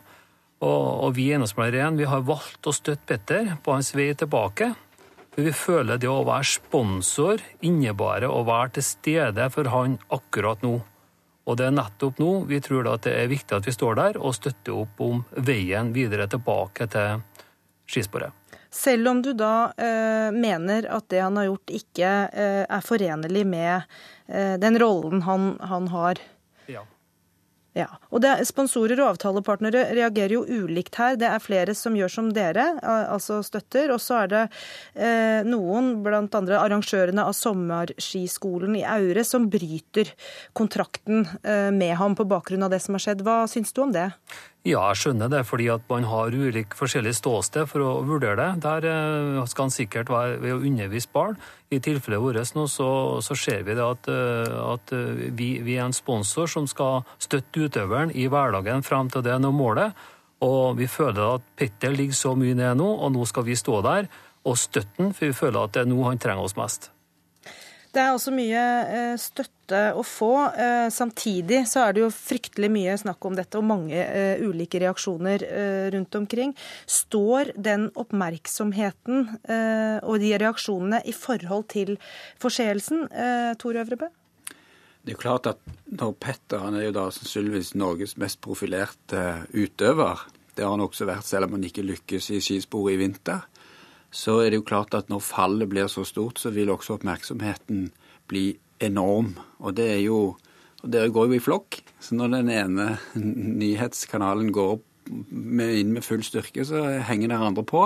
Og, 0.60 0.86
og 1.06 1.16
vi 1.16 1.30
i 1.30 1.32
Eiendomsmegleren 1.32 1.98
har 2.10 2.24
valgt 2.28 2.68
å 2.68 2.74
støtte 2.76 3.06
Petter 3.08 3.54
på 3.64 3.74
hans 3.76 3.94
vei 3.96 4.10
tilbake. 4.12 4.74
For 5.30 5.46
vi 5.46 5.52
føler 5.56 6.00
det 6.00 6.10
å 6.10 6.24
være 6.26 6.48
sponsor 6.50 7.40
innebærer 7.64 8.28
å 8.28 8.42
være 8.44 8.76
til 8.76 8.84
stede 8.84 9.46
for 9.54 9.70
han 9.72 9.96
akkurat 10.12 10.64
nå. 10.66 10.74
Og 11.48 11.56
det 11.56 11.70
er 11.70 11.76
nettopp 11.78 12.20
nå 12.20 12.32
vi 12.50 12.60
tror 12.62 12.90
at 12.92 13.06
det 13.06 13.14
er 13.16 13.30
viktig 13.30 13.56
at 13.56 13.66
vi 13.66 13.74
står 13.74 13.96
der 13.98 14.18
og 14.20 14.36
støtter 14.36 14.82
opp 14.82 15.00
om 15.02 15.22
veien 15.48 15.94
videre 15.96 16.28
tilbake 16.30 16.86
til 16.92 17.24
skisporet. 17.90 18.36
Selv 18.70 19.08
om 19.10 19.22
du 19.22 19.32
da 19.34 19.72
eh, 19.74 20.28
mener 20.30 20.86
at 20.94 21.08
det 21.10 21.24
han 21.24 21.38
har 21.40 21.48
gjort 21.48 21.72
ikke 21.74 22.10
eh, 22.30 22.62
er 22.62 22.84
forenlig 22.86 23.42
med 23.48 23.88
eh, 24.28 24.54
den 24.62 24.78
rollen 24.78 25.24
han, 25.26 25.56
han 25.72 25.88
har? 25.90 26.20
Ja. 27.80 27.88
Og 28.12 28.20
det, 28.24 28.32
Sponsorer 28.48 28.98
og 29.00 29.14
avtalepartnere 29.14 29.86
reagerer 29.96 30.34
jo 30.34 30.42
ulikt 30.44 30.98
her. 31.00 31.16
Det 31.20 31.28
er 31.30 31.42
flere 31.42 31.74
som 31.78 31.96
gjør 31.96 32.12
som 32.12 32.30
dere, 32.34 32.66
altså 32.82 33.40
støtter. 33.46 33.92
Og 33.94 34.02
så 34.02 34.24
er 34.24 34.32
det 34.32 34.42
eh, 34.98 35.40
noen, 35.46 35.92
bl.a. 36.04 36.20
arrangørene 36.60 37.24
av 37.24 37.36
sommerskiskolen 37.38 38.76
i 38.80 38.84
Aure, 38.84 39.24
som 39.26 39.48
bryter 39.52 40.12
kontrakten 40.58 41.24
eh, 41.40 41.70
med 41.74 41.96
ham 42.00 42.18
på 42.18 42.28
bakgrunn 42.28 42.66
av 42.66 42.74
det 42.74 42.82
som 42.84 42.98
har 42.98 43.06
skjedd. 43.06 43.24
Hva 43.26 43.44
syns 43.50 43.72
du 43.76 43.84
om 43.86 43.94
det? 43.94 44.10
Ja, 44.60 44.82
jeg 44.90 44.98
skjønner 45.00 45.30
det, 45.32 45.38
fordi 45.48 45.70
at 45.72 45.86
man 45.88 46.04
har 46.04 46.34
ulik 46.36 46.74
forskjellig 46.76 47.14
ståsted 47.16 47.64
for 47.70 47.80
å 47.80 47.92
vurdere 48.04 48.36
det. 48.36 48.48
Der 48.60 48.86
eh, 48.90 49.38
skal 49.48 49.70
han 49.70 49.72
sikkert 49.72 50.12
være 50.12 50.34
ved 50.42 50.52
å 50.52 50.60
undervise 50.68 51.08
barn. 51.14 51.38
I 51.72 51.78
tilfellet 51.80 52.20
vårt 52.20 52.52
nå 52.58 52.66
så, 52.68 52.90
så, 53.24 53.36
ser 53.40 53.64
vi 53.64 53.78
det 53.78 53.86
at, 53.86 54.10
eh, 54.12 54.52
at 54.60 54.92
eh, 54.92 55.24
vi, 55.32 55.48
vi, 55.64 55.78
er 55.78 55.86
en 55.86 55.96
sponsor 55.96 56.50
som 56.52 56.68
skal 56.68 57.08
støtte 57.16 57.64
utøveren 57.70 58.12
i 58.12 58.28
hverdagen 58.28 58.84
fram 58.84 59.08
til 59.08 59.24
det 59.24 59.40
når 59.40 59.56
målet. 59.56 60.06
Og 60.44 60.76
vi 60.76 60.92
føler 60.92 61.38
at 61.38 61.50
Petter 61.56 61.96
ligger 61.96 62.20
så 62.20 62.36
mye 62.36 62.58
ned 62.58 62.76
nå, 62.82 62.92
og 63.00 63.16
nå 63.16 63.24
skal 63.32 63.48
vi 63.48 63.56
stå 63.56 63.80
der 63.88 64.12
og 64.44 64.60
støtte 64.60 65.00
den, 65.00 65.14
for 65.16 65.30
vi 65.30 65.40
føler 65.40 65.64
at 65.64 65.72
det 65.72 65.86
er 65.86 65.88
nå 65.88 66.04
han 66.04 66.20
trenger 66.20 66.44
oss 66.44 66.60
mest. 66.60 66.92
Det 67.90 67.98
er 67.98 68.12
også 68.14 68.30
mye 68.30 68.60
eh, 68.86 69.16
støtte 69.18 69.80
å 69.98 70.02
få. 70.06 70.30
Eh, 70.54 70.86
samtidig 70.94 71.64
så 71.66 71.82
er 71.84 71.96
det 71.96 72.04
jo 72.04 72.12
fryktelig 72.14 72.70
mye 72.70 72.94
snakk 73.00 73.26
om 73.26 73.34
dette 73.38 73.58
og 73.58 73.66
mange 73.66 73.98
eh, 73.98 74.42
ulike 74.46 74.78
reaksjoner 74.82 75.42
rundt 75.94 76.14
omkring. 76.14 76.54
Står 76.86 77.50
den 77.58 77.88
oppmerksomheten 77.98 79.26
og 80.06 80.16
de 80.22 80.30
reaksjonene 80.38 81.00
i 81.08 81.14
forhold 81.16 81.66
til 81.72 81.96
forseelsen, 82.40 83.06
Tor 83.60 83.78
Øvrebø? 83.80 84.08
Det 85.00 85.12
er 85.12 85.16
jo 85.16 85.22
klart 85.22 85.48
at 85.50 85.62
når 85.90 86.14
Petter 86.20 86.62
han 86.62 86.76
er 86.78 86.86
jo 86.88 86.96
da 86.96 87.06
sannsynligvis 87.14 87.72
Norges 87.78 88.16
mest 88.20 88.40
profilerte 88.44 89.24
utøver. 89.54 90.26
Det 90.54 90.66
har 90.66 90.74
han 90.74 90.84
også 90.84 91.08
vært 91.08 91.26
selv 91.26 91.48
om 91.48 91.56
han 91.56 91.66
ikke 91.66 91.86
lykkes 91.86 92.30
i 92.36 92.42
skisporet 92.44 92.94
i 92.94 93.00
vinter 93.00 93.49
så 94.10 94.40
er 94.42 94.50
det 94.50 94.60
jo 94.60 94.66
klart 94.66 94.94
at 94.98 95.10
når 95.10 95.22
fallet 95.22 95.70
blir 95.70 95.90
så 95.90 96.04
stort, 96.06 96.40
så 96.42 96.50
vil 96.54 96.72
også 96.72 96.98
oppmerksomheten 96.98 97.88
bli 98.30 98.52
enorm. 98.82 99.36
Og 99.62 99.76
det 99.78 99.90
er 99.96 100.00
jo 100.04 100.20
og 100.80 100.88
Dere 100.94 101.12
går 101.12 101.28
jo 101.28 101.36
i 101.36 101.42
flokk, 101.44 101.76
så 102.00 102.16
når 102.16 102.38
den 102.38 102.50
ene 102.54 102.86
nyhetskanalen 103.60 104.48
går 104.54 104.78
med, 105.10 105.74
inn 105.80 105.92
med 105.96 106.06
full 106.06 106.22
styrke, 106.24 106.64
så 106.64 107.02
henger 107.04 107.32
den 107.34 107.48
andre 107.50 107.64
på. 107.66 107.82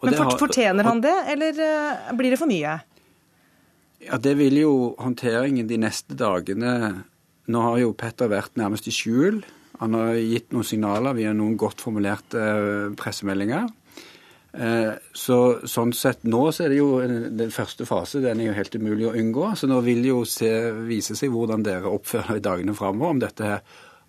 Og 0.00 0.06
Men 0.06 0.16
har, 0.16 0.36
Fortjener 0.38 0.86
han 0.86 1.02
det, 1.04 1.16
eller 1.32 1.58
uh, 1.58 2.12
blir 2.16 2.32
det 2.32 2.38
for 2.40 2.50
mye? 2.50 2.78
Ja, 4.06 4.16
Det 4.16 4.36
vil 4.38 4.60
jo 4.62 4.94
håndteringen 5.00 5.68
de 5.68 5.76
neste 5.80 6.16
dagene 6.16 7.04
Nå 7.50 7.62
har 7.64 7.80
jo 7.82 7.96
Petter 7.98 8.30
vært 8.30 8.54
nærmest 8.56 8.86
i 8.86 8.94
skjul. 8.94 9.40
Han 9.80 9.96
har 9.96 10.14
gitt 10.14 10.52
noen 10.54 10.64
signaler 10.64 11.16
via 11.18 11.32
noen 11.34 11.56
godt 11.58 11.82
formulerte 11.82 12.38
eh, 12.38 12.92
pressemeldinger. 13.00 13.66
Eh, 14.52 14.94
så 15.14 15.36
sånn 15.68 15.92
sett 15.94 16.24
nå 16.26 16.48
så 16.50 16.64
er 16.64 16.72
det 16.72 16.80
jo 16.80 16.88
den 17.02 17.52
første 17.54 17.86
fase, 17.86 18.22
den 18.24 18.42
er 18.42 18.50
jo 18.50 18.56
helt 18.56 18.74
umulig 18.74 19.10
å 19.10 19.14
unngå. 19.18 19.52
Så 19.56 19.70
nå 19.70 19.78
vil 19.86 20.02
det 20.02 20.10
jo 20.10 20.24
se, 20.28 20.50
vise 20.88 21.18
seg 21.18 21.30
hvordan 21.34 21.66
dere 21.66 21.92
oppfører 21.92 22.40
i 22.40 22.44
dagene 22.44 22.74
framover. 22.76 23.14
Om 23.14 23.22
dette 23.22 23.60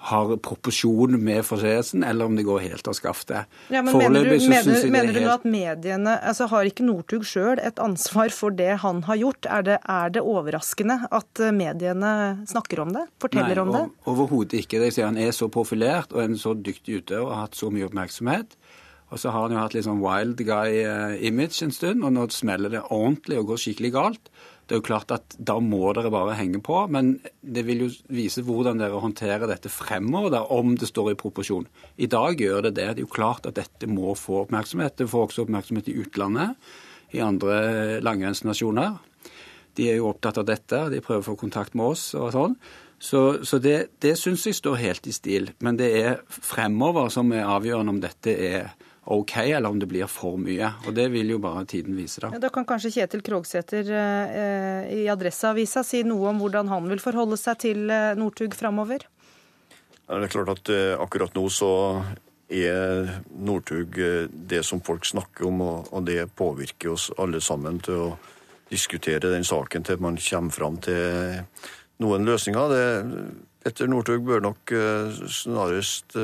har 0.01 0.31
proporsjon 0.41 1.13
med 1.21 1.43
forseelsen, 1.45 2.01
eller 2.03 2.25
om 2.25 2.33
det 2.35 2.47
går 2.47 2.63
helt 2.63 2.87
av 2.89 2.95
skaftet. 2.97 3.49
Ja, 3.69 3.83
men 3.85 3.93
mener 3.93 4.25
du, 4.25 4.31
mener, 4.49 4.79
mener 4.89 5.13
du 5.13 5.19
helt... 5.19 5.33
at 5.35 5.45
mediene 5.45 6.15
altså 6.17 6.47
Har 6.49 6.65
ikke 6.65 6.87
Northug 6.87 7.27
sjøl 7.27 7.61
et 7.61 7.77
ansvar 7.77 8.33
for 8.33 8.55
det 8.57 8.79
han 8.81 9.03
har 9.05 9.19
gjort? 9.21 9.45
Er 9.45 9.67
det, 9.67 9.77
er 9.85 10.15
det, 10.15 10.25
overraskende 10.25 11.03
at 11.05 11.43
mediene 11.53 12.13
snakker 12.49 12.81
om 12.81 12.95
det? 12.97 13.05
Forteller 13.21 13.61
Nei, 13.61 13.61
om 13.61 13.75
det? 13.77 13.83
Overhodet 14.09 14.63
ikke. 14.63 14.81
Jeg 14.87 14.97
sier 14.97 15.11
han 15.11 15.21
er 15.21 15.35
så 15.37 15.51
profilert 15.53 16.17
og 16.17 16.25
en 16.25 16.37
så 16.39 16.55
dyktig 16.57 17.03
utøver 17.03 17.27
og 17.27 17.35
har 17.35 17.45
hatt 17.45 17.61
så 17.61 17.69
mye 17.69 17.85
oppmerksomhet. 17.85 18.57
Og 19.11 19.19
så 19.19 19.31
har 19.33 19.43
han 19.43 19.53
jo 19.55 19.59
hatt 19.59 19.75
litt 19.75 19.87
sånn 19.87 19.99
wild 19.99 20.39
guy-image 20.47 21.65
en 21.65 21.73
stund, 21.75 22.05
og 22.07 22.13
nå 22.15 22.29
smeller 22.31 22.71
det 22.71 22.85
ordentlig 22.87 23.41
og 23.41 23.51
går 23.51 23.59
skikkelig 23.59 23.91
galt. 23.95 24.31
Det 24.65 24.77
er 24.77 24.79
jo 24.79 24.85
klart 24.87 25.11
at 25.11 25.33
Da 25.35 25.57
må 25.59 25.89
dere 25.91 26.07
bare 26.13 26.37
henge 26.39 26.61
på, 26.63 26.77
men 26.87 27.17
det 27.43 27.65
vil 27.67 27.83
jo 27.83 27.89
vise 28.07 28.43
hvordan 28.47 28.79
dere 28.79 29.01
håndterer 29.03 29.49
dette 29.49 29.67
fremover, 29.67 30.31
da, 30.31 30.45
om 30.55 30.77
det 30.79 30.87
står 30.87 31.11
i 31.11 31.17
proporsjon. 31.19 31.67
I 31.99 32.07
dag 32.07 32.39
gjør 32.39 32.69
det 32.69 32.77
det. 32.77 32.85
Det 32.87 33.01
er 33.01 33.03
jo 33.03 33.11
klart 33.11 33.49
at 33.49 33.57
dette 33.59 33.89
må 33.91 34.15
få 34.15 34.45
oppmerksomhet. 34.45 34.95
Det 35.01 35.09
får 35.11 35.27
også 35.27 35.43
oppmerksomhet 35.43 35.91
i 35.91 35.97
utlandet, 36.05 36.71
i 37.11 37.19
andre 37.19 37.99
langrennsnasjoner. 37.99 38.95
De 39.75 39.89
er 39.91 39.99
jo 39.99 40.07
opptatt 40.07 40.39
av 40.39 40.47
dette, 40.47 40.85
de 40.93 41.03
prøver 41.03 41.25
å 41.25 41.29
få 41.33 41.35
kontakt 41.39 41.75
med 41.75 41.91
oss 41.91 42.05
og 42.15 42.31
sånn. 42.31 42.55
Så, 43.01 43.41
så 43.43 43.57
det, 43.59 43.97
det 43.99 44.13
syns 44.19 44.45
jeg 44.45 44.55
står 44.55 44.79
helt 44.79 45.07
i 45.09 45.15
stil. 45.15 45.51
Men 45.59 45.75
det 45.79 45.89
er 45.99 46.19
fremover 46.29 47.11
som 47.11 47.31
er 47.35 47.49
avgjørende 47.49 47.95
om 47.95 48.01
dette 48.03 48.35
er 48.35 48.71
OK, 49.05 49.37
eller 49.37 49.69
om 49.69 49.79
det 49.79 49.87
blir 49.89 50.05
for 50.05 50.37
mye. 50.37 50.67
Og 50.85 50.93
Det 50.93 51.07
vil 51.09 51.33
jo 51.33 51.39
bare 51.41 51.65
tiden 51.65 51.95
vise. 51.97 52.21
Da 52.21 52.29
ja, 52.33 52.39
Da 52.39 52.49
kan 52.53 52.65
kanskje 52.65 52.91
Kjetil 52.93 53.23
Krogsæter 53.25 53.87
eh, 53.89 54.91
i 54.93 55.07
Adresseavisa 55.09 55.81
si 55.83 56.03
noe 56.05 56.29
om 56.29 56.41
hvordan 56.41 56.69
han 56.69 56.89
vil 56.89 57.01
forholde 57.01 57.39
seg 57.39 57.57
til 57.65 57.89
eh, 57.89 58.13
Northug 58.15 58.53
framover? 58.53 59.07
Ja, 60.05 60.19
det 60.19 60.27
er 60.27 60.35
klart 60.35 60.53
at 60.53 60.69
eh, 60.69 60.93
akkurat 61.01 61.33
nå 61.33 61.47
så 61.49 61.71
er 62.51 63.09
Northug 63.41 63.97
eh, 63.97 64.27
det 64.29 64.61
som 64.67 64.83
folk 64.85 65.07
snakker 65.09 65.49
om, 65.49 65.63
og, 65.65 65.89
og 65.89 66.05
det 66.05 66.29
påvirker 66.37 66.93
oss 66.93 67.09
alle 67.17 67.41
sammen 67.41 67.81
til 67.81 68.05
å 68.05 68.09
diskutere 68.69 69.33
den 69.33 69.43
saken 69.43 69.83
til 69.83 69.97
man 69.99 70.19
kommer 70.21 70.53
fram 70.53 70.77
til 70.77 71.41
noen 72.05 72.27
løsninger. 72.29 72.69
Det, 72.69 72.85
etter 73.65 73.89
Northug 73.89 74.21
bør 74.29 74.45
nok 74.45 74.71
snarest 75.29 76.15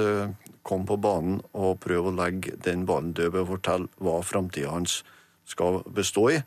komme 0.68 0.88
på 0.90 1.00
banen 1.02 1.40
og 1.56 1.80
prøve 1.84 2.12
å 2.12 2.18
legge 2.18 2.58
den 2.66 2.86
banen 2.90 3.16
død 3.18 3.34
ved 3.34 3.44
å 3.46 3.52
fortelle 3.54 4.04
hva 4.04 4.20
framtida 4.26 4.74
hans 4.74 5.02
skal 5.48 5.82
bestå 5.96 6.28
i. 6.36 6.38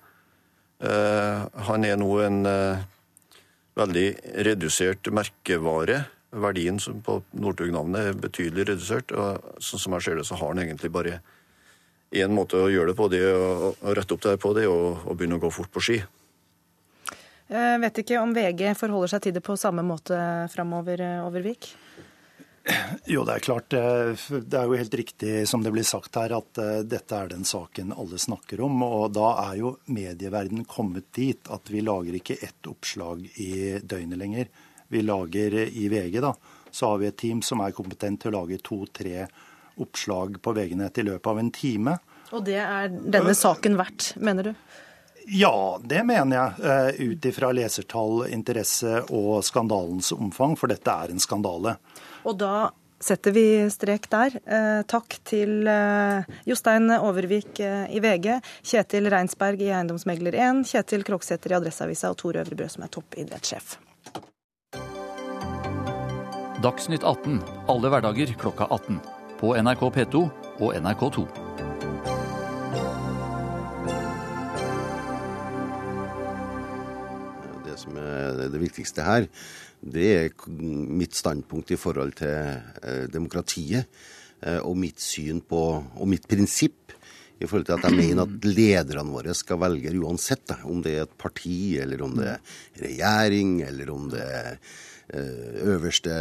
Uh, 0.81 1.49
han 1.69 1.85
er 1.85 1.99
nå 2.01 2.09
en 2.25 2.41
uh, 2.49 2.85
veldig 3.81 4.07
redusert 4.47 5.11
merkevare. 5.13 6.05
Verdien 6.31 6.79
på 7.05 7.19
Northug-navnet 7.43 8.13
er 8.13 8.23
betydelig 8.23 8.69
redusert. 8.71 9.13
og 9.13 9.61
sånn 9.65 9.83
som 9.83 9.97
jeg 9.97 10.07
ser 10.07 10.21
det, 10.21 10.29
så 10.29 10.39
har 10.41 10.53
han 10.53 10.63
egentlig 10.63 10.93
bare 10.95 11.19
én 12.11 12.33
måte 12.35 12.59
å 12.59 12.71
gjøre 12.71 12.93
det 12.93 12.99
på, 12.99 13.09
det 13.13 13.23
å, 13.27 13.75
å 13.75 13.95
rette 13.97 14.15
opp 14.15 14.25
det 14.25 14.35
her 14.35 14.41
på, 14.43 14.55
det 14.57 14.67
og, 14.71 15.05
og 15.07 15.19
begynne 15.19 15.39
å 15.39 15.45
gå 15.45 15.53
fort 15.55 15.73
på 15.73 15.83
ski. 15.85 16.01
Jeg 17.51 17.79
vet 17.83 17.97
ikke 17.99 18.21
om 18.23 18.31
VG 18.35 18.69
forholder 18.79 19.11
seg 19.11 19.25
til 19.25 19.35
det 19.35 19.43
på 19.43 19.57
samme 19.59 19.83
måte 19.83 20.17
framover, 20.53 21.03
Overvik? 21.27 21.73
Jo, 23.11 23.25
det 23.27 23.35
er 23.35 23.45
klart. 23.45 23.69
Det 23.73 24.57
er 24.59 24.69
jo 24.69 24.79
helt 24.79 24.95
riktig 24.95 25.33
som 25.49 25.65
det 25.65 25.73
blir 25.75 25.87
sagt 25.87 26.15
her, 26.21 26.35
at 26.37 26.61
dette 26.87 27.17
er 27.17 27.31
den 27.33 27.47
saken 27.49 27.95
alle 27.97 28.21
snakker 28.21 28.63
om. 28.67 28.83
Og 28.87 29.09
da 29.17 29.33
er 29.49 29.57
jo 29.59 29.73
medieverdenen 29.91 30.67
kommet 30.71 31.09
dit 31.17 31.51
at 31.51 31.73
vi 31.73 31.83
lager 31.83 32.19
ikke 32.21 32.39
ett 32.39 32.71
oppslag 32.71 33.25
i 33.43 33.81
døgnet 33.83 34.21
lenger. 34.21 34.51
Vi 34.91 35.03
lager 35.03 35.55
i 35.55 35.89
VG, 35.89 36.21
da, 36.21 36.35
så 36.71 36.93
har 36.93 36.99
vi 36.99 37.07
et 37.07 37.17
team 37.17 37.43
som 37.47 37.63
er 37.63 37.75
kompetent 37.75 38.23
til 38.23 38.33
å 38.33 38.41
lage 38.41 38.59
to-tre 38.67 39.27
oppslag 39.81 40.41
på 40.43 40.55
VG-nett 40.57 40.99
i 40.99 41.05
løpet 41.07 41.31
av 41.31 41.39
en 41.39 41.51
time. 41.55 41.97
Og 42.35 42.43
det 42.47 42.59
er 42.63 42.91
denne 42.91 43.35
saken 43.39 43.79
verdt, 43.79 44.13
mener 44.19 44.51
du? 44.51 44.55
Ja, 45.31 45.79
det 45.85 46.03
mener 46.09 46.37
jeg. 46.37 46.71
Eh, 46.73 47.07
ut 47.13 47.27
ifra 47.31 47.53
lesertall, 47.55 48.25
interesse 48.35 49.05
og 49.15 49.45
skandalens 49.47 50.11
omfang, 50.17 50.57
for 50.59 50.71
dette 50.73 50.91
er 50.91 51.13
en 51.13 51.23
skandale. 51.23 51.77
Og 52.29 52.37
da 52.41 52.71
setter 53.01 53.33
vi 53.33 53.45
strek 53.73 54.09
der. 54.13 54.37
Eh, 54.45 54.81
takk 54.91 55.17
til 55.25 55.69
eh, 55.71 56.27
Jostein 56.49 56.91
Overvik 56.99 57.61
i 57.63 58.03
VG, 58.03 58.41
Kjetil 58.73 59.09
Reinsberg 59.13 59.63
i 59.65 59.71
Eiendomsmegler 59.73 60.37
1, 60.37 60.65
Kjetil 60.69 61.07
Kroksæter 61.09 61.55
i 61.55 61.61
Adresseavisa 61.61 62.13
og 62.13 62.21
Tor 62.21 62.41
Øvrebrød, 62.43 62.77
som 62.77 62.85
er 62.85 62.93
toppidrettssjef. 62.93 63.79
Dagsnytt 66.61 67.07
18 67.09 67.41
alle 67.73 67.89
hverdager 67.89 68.35
klokka 68.37 68.69
18. 68.69 69.01
På 69.41 69.55
NRK 69.57 69.87
P2 69.97 70.27
og 70.61 70.75
NRK2. 70.77 71.25
som 77.81 77.97
er 77.97 78.51
det 78.53 78.61
viktigste 78.61 79.05
her, 79.05 79.25
det 79.81 80.09
er 80.13 80.29
mitt 80.53 81.17
standpunkt 81.17 81.73
i 81.73 81.81
forhold 81.81 82.13
til 82.21 82.37
eh, 82.85 83.09
demokratiet. 83.13 83.89
Eh, 84.41 84.61
og 84.65 84.77
mitt 84.81 85.01
syn 85.01 85.41
på, 85.45 85.61
og 85.81 86.09
mitt 86.09 86.29
prinsipp 86.29 86.93
i 87.41 87.47
forhold 87.49 87.67
til 87.69 87.77
at 87.79 87.85
jeg 87.89 87.97
mener 87.97 88.23
at 88.27 88.45
lederne 88.45 89.13
våre 89.13 89.35
skal 89.37 89.61
velge 89.63 89.99
uansett. 90.01 90.53
Om 90.69 90.83
det 90.85 90.93
er 90.97 91.03
et 91.07 91.19
parti, 91.21 91.79
eller 91.81 92.03
om 92.05 92.13
det 92.19 92.29
er 92.35 92.41
regjering, 92.83 93.51
eller 93.65 93.87
om 93.95 94.11
det 94.13 94.25
er 94.25 94.53
eh, 95.17 95.51
øverste, 95.73 96.15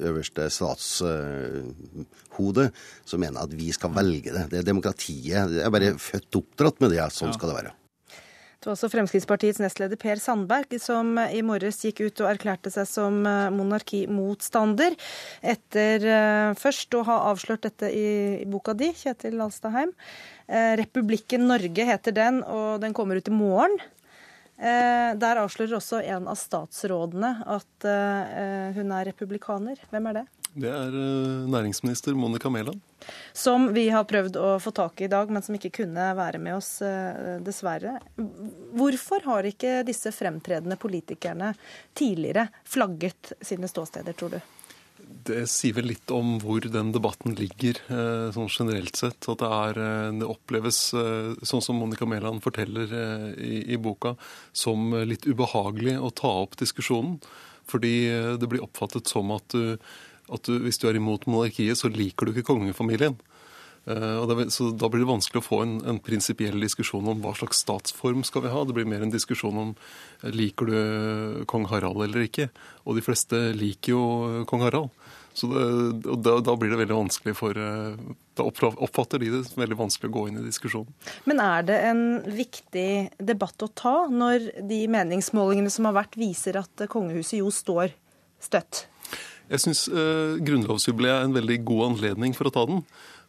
øverste 0.00 0.42
statshode, 0.56 2.64
så 3.04 3.14
mener 3.20 3.36
jeg 3.36 3.46
at 3.50 3.58
vi 3.60 3.68
skal 3.76 3.90
velge 4.00 4.30
det. 4.32 4.44
Det 4.52 4.58
er 4.62 4.70
demokratiet. 4.72 5.36
Jeg 5.36 5.44
er 5.60 5.76
bare 5.76 6.00
født 6.00 6.40
oppdratt 6.40 6.76
med 6.80 6.88
det. 6.96 7.04
Sånn 7.12 7.36
skal 7.36 7.48
det 7.52 7.60
være. 7.60 7.72
Det 8.62 8.68
var 8.68 8.76
også 8.76 8.92
Fremskrittspartiets 8.92 9.58
nestleder 9.58 9.98
Per 9.98 10.20
Sandberg 10.22 10.76
som 10.78 11.16
i 11.18 11.40
morges 11.42 11.80
gikk 11.82 12.04
ut 12.04 12.20
og 12.22 12.28
erklærte 12.30 12.70
seg 12.70 12.86
som 12.86 13.16
eh, 13.26 13.48
monarkimotstander, 13.50 14.94
etter 15.42 16.06
eh, 16.06 16.50
først 16.60 16.94
å 16.94 17.00
ha 17.08 17.16
avslørt 17.32 17.66
dette 17.66 17.90
i 17.90 18.46
boka 18.46 18.76
di, 18.78 18.92
Kjetil 18.94 19.42
Alstadheim. 19.42 19.90
Eh, 20.46 20.76
'Republikken 20.78 21.48
Norge' 21.50 21.88
heter 21.90 22.14
den, 22.14 22.38
og 22.46 22.78
den 22.84 22.94
kommer 22.94 23.18
ut 23.18 23.32
i 23.32 23.34
morgen. 23.34 23.74
Der 24.62 25.40
avslører 25.42 25.80
også 25.80 25.98
en 26.06 26.28
av 26.30 26.36
statsrådene 26.38 27.32
at 27.50 27.86
hun 28.76 28.92
er 28.94 29.08
republikaner. 29.08 29.80
Hvem 29.90 30.06
er 30.12 30.20
det? 30.20 30.24
Det 30.52 30.68
er 30.68 30.92
næringsminister 31.48 32.12
Monica 32.14 32.50
Mæland. 32.52 32.80
Som 33.32 33.70
vi 33.72 33.86
har 33.88 34.04
prøvd 34.04 34.36
å 34.36 34.48
få 34.60 34.70
tak 34.76 35.00
i 35.00 35.06
i 35.06 35.10
dag, 35.10 35.30
men 35.32 35.42
som 35.42 35.56
ikke 35.56 35.72
kunne 35.80 36.10
være 36.16 36.40
med 36.42 36.58
oss, 36.58 36.82
eh, 36.84 37.40
dessverre. 37.40 37.96
Hvorfor 38.76 39.24
har 39.24 39.48
ikke 39.48 39.80
disse 39.88 40.12
fremtredende 40.12 40.76
politikerne 40.76 41.54
tidligere 41.96 42.50
flagget 42.68 43.32
sine 43.40 43.70
ståsteder, 43.70 44.12
tror 44.12 44.36
du? 44.36 44.40
Det 45.24 45.48
sier 45.48 45.74
vel 45.74 45.88
litt 45.88 46.10
om 46.10 46.36
hvor 46.40 46.60
den 46.60 46.92
debatten 46.92 47.34
ligger, 47.34 47.80
eh, 47.88 48.28
sånn 48.36 48.52
generelt 48.52 48.94
sett. 48.94 49.28
At 49.28 49.40
det, 49.40 49.48
er, 49.48 49.80
eh, 49.80 50.12
det 50.20 50.28
oppleves, 50.28 50.92
sånn 51.42 51.64
som 51.64 51.80
Monica 51.80 52.04
Mæland 52.04 52.42
forteller 52.42 52.92
i, 53.40 53.72
i, 53.72 53.76
boka, 53.76 54.16
som 54.52 54.92
litt 54.92 55.24
ubehagelig 55.24 55.96
å 55.98 56.12
ta 56.12 56.28
opp 56.44 56.56
diskusjonen. 56.56 57.20
Fordi 57.64 58.36
det 58.38 58.48
blir 58.50 58.60
oppfattet 58.60 59.06
som 59.06 59.30
at 59.30 59.48
du 59.54 59.78
at 60.32 60.48
du, 60.48 60.56
hvis 60.64 60.80
du 60.80 60.88
er 60.88 60.98
imot 60.98 61.28
monarkiet, 61.30 61.78
så 61.78 61.90
liker 61.92 62.28
du 62.28 62.34
ikke 62.34 62.48
kongefamilien. 62.52 63.18
Uh, 63.82 64.22
det, 64.30 64.52
så 64.54 64.70
Da 64.70 64.86
blir 64.86 65.02
det 65.02 65.10
vanskelig 65.10 65.40
å 65.42 65.46
få 65.46 65.62
en, 65.64 65.72
en 65.90 65.98
prinsipiell 65.98 66.60
diskusjon 66.62 67.08
om 67.10 67.22
hva 67.22 67.32
slags 67.34 67.64
statsform 67.64 68.22
skal 68.26 68.44
vi 68.44 68.52
ha. 68.52 68.62
Det 68.64 68.76
blir 68.76 68.86
mer 68.86 69.02
en 69.02 69.14
diskusjon 69.14 69.58
om 69.58 69.72
uh, 69.74 70.28
liker 70.30 70.70
du 70.70 71.44
kong 71.50 71.66
Harald 71.72 72.04
eller 72.06 72.28
ikke. 72.28 72.52
Og 72.86 72.98
de 72.98 73.04
fleste 73.04 73.48
liker 73.58 73.96
jo 73.96 74.04
kong 74.50 74.62
Harald. 74.68 74.94
Så 75.34 75.48
det, 75.48 75.64
og 76.12 76.20
da, 76.20 76.36
da, 76.44 76.54
blir 76.60 76.74
det 76.74 76.76
veldig 76.82 76.96
vanskelig 77.06 77.32
for 77.38 77.56
Da 77.56 78.44
oppfatter 78.44 79.22
de 79.22 79.30
det 79.32 79.40
veldig 79.56 79.78
vanskelig 79.78 80.10
å 80.10 80.12
gå 80.12 80.26
inn 80.28 80.42
i 80.42 80.44
diskusjonen. 80.44 80.92
Men 81.24 81.40
er 81.40 81.64
det 81.70 81.78
en 81.88 82.04
viktig 82.28 83.16
debatt 83.16 83.64
å 83.64 83.70
ta 83.72 83.94
når 84.12 84.50
de 84.68 84.82
meningsmålingene 84.92 85.72
som 85.72 85.88
har 85.88 85.96
vært, 86.02 86.20
viser 86.20 86.60
at 86.60 86.84
kongehuset 86.92 87.40
jo 87.40 87.48
står 87.48 87.96
støtt? 88.44 88.84
Jeg 89.52 89.60
syns 89.66 89.86
eh, 89.92 90.38
grunnlovsjubileet 90.44 91.18
er 91.18 91.26
en 91.28 91.36
veldig 91.36 91.58
god 91.68 91.90
anledning 91.90 92.36
for 92.36 92.48
å 92.48 92.54
ta 92.54 92.64
den. 92.68 92.80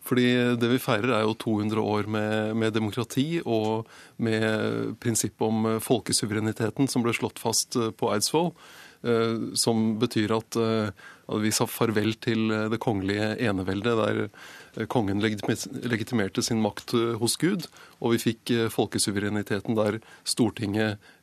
Fordi 0.03 0.27
det 0.59 0.67
vi 0.67 0.81
feirer, 0.83 1.13
er 1.15 1.23
jo 1.23 1.35
200 1.39 1.79
år 1.79 2.09
med, 2.11 2.55
med 2.59 2.75
demokrati 2.75 3.39
og 3.43 3.87
med 4.23 4.97
prinsippet 5.03 5.45
om 5.47 5.67
folkesuvereniteten 5.83 6.89
som 6.91 7.05
ble 7.05 7.15
slått 7.15 7.39
fast 7.43 7.79
eh, 7.79 7.91
på 7.95 8.11
Eidsvoll. 8.11 8.51
Eh, 9.03 9.55
som 9.59 9.97
betyr 9.99 10.35
at, 10.35 10.59
eh, 10.59 10.91
at 11.27 11.41
vi 11.43 11.51
sa 11.55 11.67
farvel 11.67 12.15
til 12.23 12.51
det 12.71 12.79
kongelige 12.83 13.33
eneveldet, 13.47 13.99
der 13.99 14.87
kongen 14.91 15.21
legitimerte 15.23 16.43
sin 16.43 16.59
makt 16.63 16.95
hos 17.21 17.35
Gud, 17.39 17.67
og 18.01 18.15
vi 18.15 18.21
fikk 18.23 18.51
folkesuvereniteten 18.73 19.77
der 19.77 19.99
Stortinget 20.27 21.03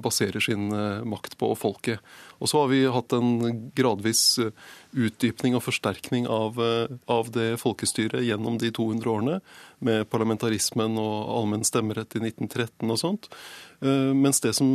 baserer 0.00 0.42
sin 0.42 0.70
eh, 0.72 1.02
makt 1.04 1.36
på 1.40 1.50
folket. 1.58 2.00
Og 2.40 2.50
så 2.50 2.62
har 2.62 2.70
vi 2.72 2.80
hatt 2.88 3.14
en 3.16 3.70
gradvis 3.76 4.22
eh, 4.42 4.52
utdypning 4.92 5.56
og 5.58 5.64
forsterkning 5.66 6.28
av, 6.30 6.60
av, 7.10 7.32
det 7.34 7.60
folkestyret 7.62 8.24
gjennom 8.26 8.58
de 8.58 8.72
200 8.74 9.10
årene, 9.10 9.40
med 9.80 10.08
parlamentarismen 10.12 10.98
og 11.00 11.30
allmenn 11.38 11.64
stemmerett 11.64 12.16
i 12.18 12.24
1913 12.24 12.90
og 12.90 12.98
sånt. 13.00 13.28
Mens 13.80 14.42
det 14.44 14.50
som 14.58 14.74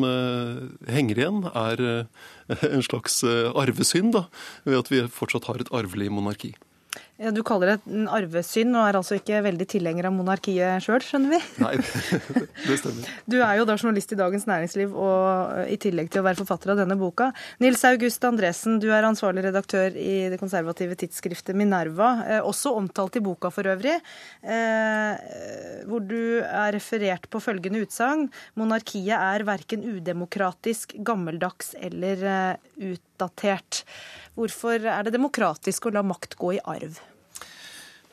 henger 0.89 1.19
igjen, 1.19 1.43
er 1.51 1.83
en 2.71 2.85
slags 2.87 3.19
arvesynd, 3.25 4.15
da, 4.15 4.23
ved 4.65 4.79
at 4.79 4.89
vi 4.89 5.03
fortsatt 5.13 5.45
har 5.51 5.61
et 5.61 5.69
arvelig 5.75 6.09
monarki. 6.15 6.55
Ja, 7.15 7.31
Du 7.31 7.41
kaller 7.47 7.69
det 7.69 7.93
en 7.95 8.09
arvesynd, 8.11 8.75
og 8.75 8.89
er 8.89 8.97
altså 8.99 9.15
ikke 9.15 9.39
veldig 9.45 9.65
tilhenger 9.71 10.09
av 10.09 10.15
monarkiet 10.17 10.83
sjøl, 10.83 10.99
skjønner 10.99 11.31
vi? 11.31 11.39
Nei, 11.63 11.71
det 12.67 12.75
stemmer. 12.81 13.13
Du 13.31 13.37
er 13.39 13.53
jo 13.61 13.67
da 13.69 13.77
journalist 13.79 14.11
i 14.11 14.17
Dagens 14.19 14.43
Næringsliv, 14.49 14.91
og 14.99 15.71
i 15.71 15.77
tillegg 15.79 16.11
til 16.11 16.19
å 16.19 16.25
være 16.27 16.41
forfatter 16.41 16.73
av 16.73 16.81
denne 16.81 16.97
boka. 16.99 17.29
Nils 17.63 17.85
August 17.87 18.27
Andresen, 18.27 18.81
du 18.83 18.89
er 18.91 19.07
ansvarlig 19.07 19.45
redaktør 19.47 19.95
i 19.95 20.27
det 20.33 20.41
konservative 20.41 20.99
tidsskriftet 20.99 21.55
Minerva, 21.55 22.11
eh, 22.25 22.41
også 22.43 22.75
omtalt 22.75 23.15
i 23.15 23.23
boka 23.23 23.53
for 23.53 23.71
øvrig, 23.71 23.95
eh, 24.43 25.25
hvor 25.87 26.03
du 26.03 26.43
er 26.43 26.75
referert 26.75 27.31
på 27.31 27.39
følgende 27.39 27.85
utsagn. 27.85 28.27
Monarkiet 28.59 29.15
er 29.15 29.47
verken 29.47 29.87
udemokratisk, 29.87 30.97
gammeldags 30.99 31.77
eller 31.79 32.27
eh, 32.35 32.95
utdatert. 33.15 33.83
Hvorfor 34.35 34.83
er 34.83 35.07
det 35.07 35.15
demokratisk 35.15 35.87
å 35.87 35.95
la 35.95 36.03
makt 36.05 36.35
gå 36.39 36.55
i 36.57 36.63
arv? 36.63 36.99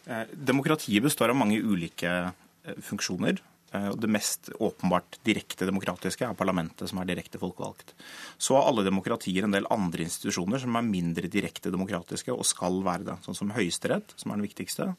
Eh, 0.06 0.26
demokratiet 0.32 1.02
består 1.02 1.32
av 1.32 1.38
mange 1.38 1.60
ulike 1.62 2.10
eh, 2.10 2.78
funksjoner. 2.82 3.40
Eh, 3.72 3.88
det 3.98 4.10
mest 4.10 4.50
åpenbart 4.58 5.18
direkte 5.26 5.66
demokratiske 5.68 6.26
er 6.26 6.38
parlamentet, 6.38 6.88
som 6.90 7.00
er 7.02 7.08
direkte 7.10 7.40
folkevalgt. 7.42 7.94
Så 8.38 8.56
har 8.58 8.68
alle 8.70 8.86
demokratier 8.86 9.46
en 9.46 9.54
del 9.54 9.68
andre 9.70 10.06
institusjoner 10.06 10.62
som 10.62 10.78
er 10.78 10.88
mindre 10.88 11.30
direkte 11.30 11.72
demokratiske 11.74 12.34
og 12.34 12.46
skal 12.48 12.82
være 12.86 13.10
det. 13.10 13.18
Sånn 13.26 13.38
som 13.38 13.54
Høyesterett, 13.54 14.14
som 14.16 14.32
er 14.32 14.40
den 14.40 14.48
viktigste, 14.48 14.92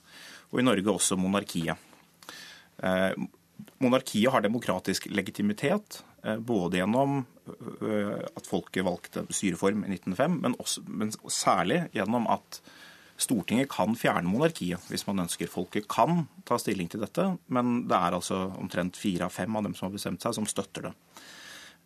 og 0.52 0.60
i 0.60 0.68
Norge 0.68 0.96
også 0.96 1.20
monarkiet. 1.20 1.90
Monarkiet 3.82 4.32
har 4.32 4.44
demokratisk 4.46 5.08
legitimitet, 5.10 6.04
både 6.46 6.78
gjennom 6.80 7.24
Eh, 7.44 8.20
at 8.38 8.48
folket 8.48 8.86
valgte 8.88 9.26
styreform 9.28 9.84
i 9.84 9.92
1905, 9.98 10.40
men, 10.46 10.56
også, 10.64 10.84
men 10.88 11.12
særlig 11.28 11.84
gjennom 11.96 12.30
at 12.32 12.62
Stortinget 13.24 13.70
kan 13.70 13.94
fjerne 13.96 14.26
monarkiet 14.26 14.88
hvis 14.90 15.04
man 15.06 15.22
ønsker. 15.26 15.52
Folket 15.52 15.86
kan 15.92 16.24
ta 16.48 16.58
stilling 16.60 16.88
til 16.90 17.04
dette, 17.04 17.28
men 17.54 17.84
det 17.90 17.98
er 18.00 18.16
altså 18.16 18.40
omtrent 18.58 18.98
fire 18.98 19.28
av 19.28 19.36
fem 19.36 19.54
av 19.60 19.68
dem 19.68 19.76
som 19.78 19.86
har 19.90 19.94
bestemt 19.94 20.24
seg, 20.24 20.34
som 20.40 20.48
støtter 20.50 20.88
det. 20.88 20.94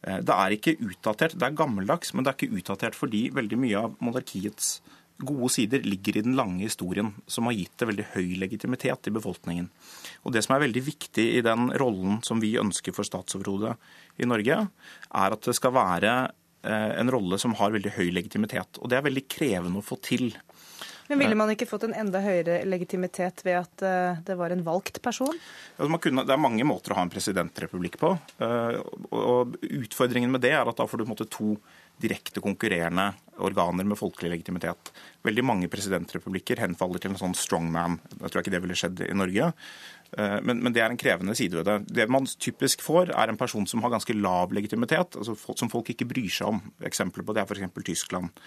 Eh, 0.06 0.22
det 0.22 0.38
er 0.38 0.56
ikke 0.56 0.78
utdatert, 0.78 1.36
det 1.36 1.50
er 1.50 1.58
gammeldags, 1.58 2.14
men 2.14 2.24
det 2.24 2.32
er 2.32 2.38
ikke 2.38 2.62
utdatert 2.62 2.98
fordi 2.98 3.28
veldig 3.34 3.60
mye 3.66 3.82
av 3.82 3.98
monarkiets 3.98 4.78
gode 5.18 5.50
sider 5.54 5.84
ligger 5.86 6.18
i 6.18 6.24
den 6.26 6.36
lange 6.38 6.64
historien 6.64 7.14
som 7.28 7.50
har 7.50 7.58
gitt 7.58 7.78
det 7.80 7.90
veldig 7.90 8.08
høy 8.14 8.36
legitimitet 8.42 9.10
i 9.10 9.14
befolkningen. 9.16 9.70
Og 10.24 10.34
Det 10.34 10.44
som 10.46 10.56
er 10.56 10.66
veldig 10.68 10.84
viktig 10.86 11.28
i 11.38 11.46
den 11.46 11.72
rollen 11.82 12.22
som 12.24 12.42
vi 12.44 12.58
ønsker 12.60 12.94
for 12.94 13.08
statsoverhodet 13.08 13.76
i 14.22 14.30
Norge, 14.30 14.60
er 14.68 15.38
at 15.38 15.48
det 15.50 15.56
skal 15.58 15.74
være 15.78 16.14
eh, 16.64 16.92
en 17.02 17.12
rolle 17.14 17.40
som 17.42 17.56
har 17.58 17.74
veldig 17.74 17.96
høy 17.98 18.12
legitimitet. 18.14 18.82
Og 18.82 18.90
det 18.90 19.00
er 19.00 19.08
veldig 19.10 19.26
krevende 19.32 19.82
å 19.82 19.86
få 19.86 20.00
til. 20.06 20.30
Men 21.08 21.22
Ville 21.22 21.38
man 21.40 21.52
ikke 21.54 21.68
fått 21.70 21.86
en 21.88 21.96
enda 21.96 22.20
høyere 22.20 22.60
legitimitet 22.68 23.42
ved 23.48 23.62
at 23.62 23.84
eh, 23.86 24.20
det 24.28 24.36
var 24.40 24.52
en 24.52 24.64
valgt 24.66 25.00
person? 25.02 25.34
Kunne, 25.80 26.26
det 26.28 26.36
er 26.36 26.42
mange 26.42 26.68
måter 26.68 26.92
å 26.92 27.00
ha 27.00 27.06
en 27.08 27.14
presidentrepublikk 27.14 27.96
på. 28.02 28.12
Eh, 28.44 28.80
og 29.16 29.56
Utfordringen 29.64 30.34
med 30.34 30.44
det 30.44 30.52
er 30.58 30.68
at 30.68 30.80
da 30.80 30.88
får 30.88 31.02
du 31.02 31.08
måte, 31.08 31.30
to 31.32 31.56
direkte 32.02 32.44
konkurrerende 32.44 33.12
organer 33.44 33.86
med 33.86 33.98
folkelig 34.00 34.32
legitimitet. 34.32 34.92
Veldig 35.26 35.44
mange 35.46 35.70
presidentrepublikker 35.72 36.62
henfaller 36.62 37.02
til 37.02 37.14
en 37.14 37.20
sånn 37.20 37.38
strongman. 37.38 38.00
Jeg 38.18 38.32
tror 38.32 38.44
ikke 38.44 38.54
det 38.56 38.64
ville 38.64 38.78
skjedd 38.78 39.04
i 39.06 39.16
Norge. 39.18 39.52
Eh, 40.18 40.38
men, 40.42 40.62
men, 40.64 40.74
det 40.76 40.82
er 40.84 40.94
en 40.94 41.00
krevende 41.00 41.36
side 41.38 41.60
ved 41.60 41.68
det. 41.68 41.78
Det 42.00 42.08
man 42.12 42.28
typisk 42.28 42.84
får, 42.86 43.12
er 43.12 43.32
en 43.32 43.40
person 43.40 43.68
som 43.70 43.84
har 43.84 43.94
ganske 43.94 44.16
lav 44.18 44.56
legitimitet, 44.56 45.18
altså 45.20 45.36
som 45.60 45.72
folk 45.72 45.92
ikke 45.94 46.08
bryr 46.10 46.32
seg 46.34 46.54
om. 46.54 46.62
Eksempler 46.88 47.28
på 47.28 47.36
det 47.36 47.44
er 47.44 47.50
f.eks. 47.50 47.84
Tyskland. 47.88 48.46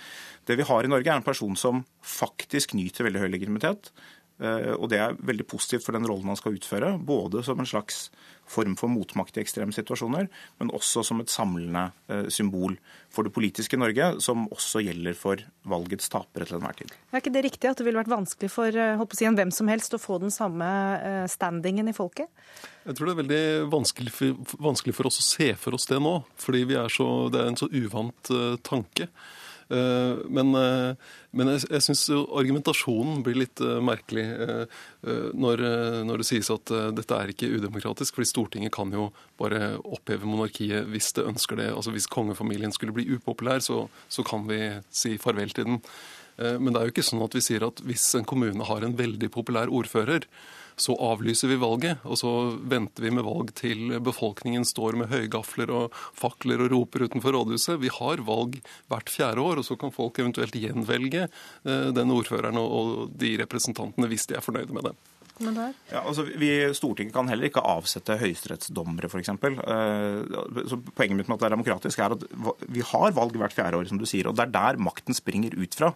Det 0.48 0.56
vi 0.58 0.66
har 0.66 0.86
i 0.86 0.90
Norge, 0.90 1.10
er 1.10 1.20
en 1.20 1.26
person 1.26 1.58
som 1.58 1.84
faktisk 2.06 2.74
nyter 2.78 3.06
veldig 3.08 3.24
høy 3.24 3.30
legitimitet. 3.34 3.92
Eh, 4.40 4.72
og 4.72 4.88
det 4.88 5.00
er 5.00 5.16
veldig 5.20 5.44
positivt 5.48 5.85
for 5.85 5.96
den 5.96 6.07
rollen 6.09 6.31
han 6.33 6.38
skal 6.38 6.57
utføre. 6.57 6.94
Både 6.96 7.42
som 7.44 7.61
en 7.61 7.68
slags 7.68 8.09
form 8.50 8.72
for 8.79 8.90
motmakt 8.90 9.37
i 9.37 9.42
ekstreme 9.44 9.74
situasjoner, 9.74 10.26
men 10.59 10.72
også 10.74 11.05
som 11.07 11.20
et 11.22 11.31
samlende 11.31 11.90
eh, 12.11 12.26
symbol 12.33 12.79
for 13.12 13.26
det 13.26 13.35
politiske 13.37 13.79
Norge, 13.79 14.09
som 14.24 14.48
også 14.50 14.83
gjelder 14.87 15.14
for 15.18 15.44
valgets 15.70 16.09
tapere 16.11 16.48
til 16.48 16.59
enhver 16.59 16.79
tid. 16.81 16.94
Er 17.12 17.22
ikke 17.22 17.35
det 17.35 17.44
riktig 17.46 17.70
at 17.70 17.79
det 17.79 17.87
ville 17.87 18.00
vært 18.00 18.12
vanskelig 18.12 18.50
for 18.53 18.74
eh, 18.74 19.05
si, 19.14 19.29
en 19.29 19.38
hvem 19.38 19.53
som 19.55 19.70
helst 19.70 19.94
å 19.94 20.00
få 20.03 20.18
den 20.22 20.35
samme 20.35 20.70
standingen 21.31 21.90
i 21.90 21.96
folket? 21.96 22.31
Jeg 22.87 22.96
tror 22.96 23.11
det 23.11 23.12
er 23.12 23.20
veldig 23.20 23.44
vanskelig 23.70 24.14
for, 24.14 24.57
vanskelig 24.70 24.96
for 24.96 25.11
oss 25.11 25.20
å 25.20 25.26
se 25.26 25.53
for 25.61 25.76
oss 25.76 25.87
det 25.90 26.00
nå, 26.00 26.16
fordi 26.40 26.64
så, 26.92 27.07
det 27.33 27.42
er 27.42 27.53
en 27.53 27.61
så 27.61 27.68
uvant 27.70 28.33
tanke. 28.66 29.11
Eh, 29.70 30.18
men, 30.26 30.50
eh, 30.59 31.11
men 31.30 31.52
jeg, 31.54 31.62
jeg 31.70 31.85
syns 31.87 32.02
argumentasjonen 32.11 33.22
blir 33.22 33.38
litt 33.44 33.62
eh, 33.62 33.78
merkelig 33.85 34.26
når, 35.00 35.62
når, 36.04 36.20
det 36.20 36.26
sies 36.28 36.50
at 36.52 36.72
dette 36.96 37.16
er 37.16 37.30
ikke 37.33 37.48
udemokratisk. 37.54 38.16
fordi 38.16 38.28
Stortinget 38.28 38.74
kan 38.74 38.90
jo 38.92 39.09
bare 39.40 39.78
oppheve 39.80 40.28
monarkiet 40.28 40.90
hvis 40.92 41.12
det 41.16 41.24
ønsker 41.30 41.61
det. 41.61 41.70
Altså 41.72 41.94
Hvis 41.94 42.11
kongefamilien 42.11 42.74
skulle 42.74 42.94
bli 42.96 43.06
upopulær, 43.14 43.62
så, 43.64 43.87
så 44.12 44.26
kan 44.26 44.44
vi 44.50 44.61
si 44.92 45.16
farvel 45.22 45.54
til 45.56 45.70
den. 45.70 45.80
Men 46.37 46.72
det 46.72 46.80
er 46.80 46.88
jo 46.88 46.94
ikke 46.94 47.04
sånn 47.04 47.24
at 47.24 47.37
vi 47.37 47.42
sier 47.44 47.64
at 47.66 47.80
hvis 47.85 48.04
en 48.16 48.28
kommune 48.28 48.64
har 48.68 48.85
en 48.85 48.96
veldig 48.96 49.28
populær 49.33 49.72
ordfører, 49.72 50.26
så 50.80 50.96
avlyser 50.96 51.52
vi 51.52 51.58
valget, 51.60 52.00
og 52.08 52.18
så 52.20 52.32
venter 52.72 53.04
vi 53.06 53.12
med 53.14 53.26
valg 53.26 53.52
til 53.58 53.96
befolkningen 54.04 54.66
står 54.68 54.98
med 55.00 55.12
høygafler 55.12 55.72
og 55.74 56.00
fakler 56.16 56.64
og 56.64 56.72
roper 56.74 57.06
utenfor 57.06 57.36
rådhuset. 57.36 57.80
Vi 57.82 57.92
har 57.92 58.24
valg 58.26 58.60
hvert 58.90 59.12
fjerde 59.12 59.44
år, 59.44 59.60
og 59.60 59.68
så 59.68 59.76
kan 59.80 59.94
folk 59.94 60.18
eventuelt 60.22 60.56
gjenvelge 60.56 61.26
eh, 61.28 61.88
den 61.94 62.16
ordføreren 62.16 62.58
og 62.60 63.16
de 63.20 63.36
representantene 63.42 64.10
hvis 64.10 64.28
de 64.30 64.38
er 64.38 64.44
fornøyde 64.44 64.76
med 64.76 64.90
det. 64.90 64.98
Ja, 65.88 66.02
altså, 66.04 66.26
vi, 66.36 66.50
Stortinget 66.76 67.14
kan 67.14 67.28
heller 67.30 67.48
ikke 67.48 67.62
avsette 67.64 68.18
høyesterettsdommere, 68.20 69.08
f.eks. 69.08 69.30
Uh, 69.32 70.74
poenget 70.92 71.16
mitt 71.16 71.30
med 71.30 71.38
at 71.38 71.44
det 71.44 71.48
er 71.48 71.54
demokratisk, 71.54 72.02
er 72.02 72.16
at 72.16 72.26
vi 72.68 72.84
har 72.84 73.16
valg 73.16 73.38
hvert 73.40 73.56
fjerde 73.56 73.80
år, 73.80 73.88
som 73.88 74.00
du 74.00 74.04
sier. 74.08 74.28
og 74.28 74.36
Det 74.36 74.46
er 74.46 74.54
der 74.58 74.82
makten 74.84 75.16
springer 75.16 75.56
ut 75.56 75.78
fra. 75.78 75.94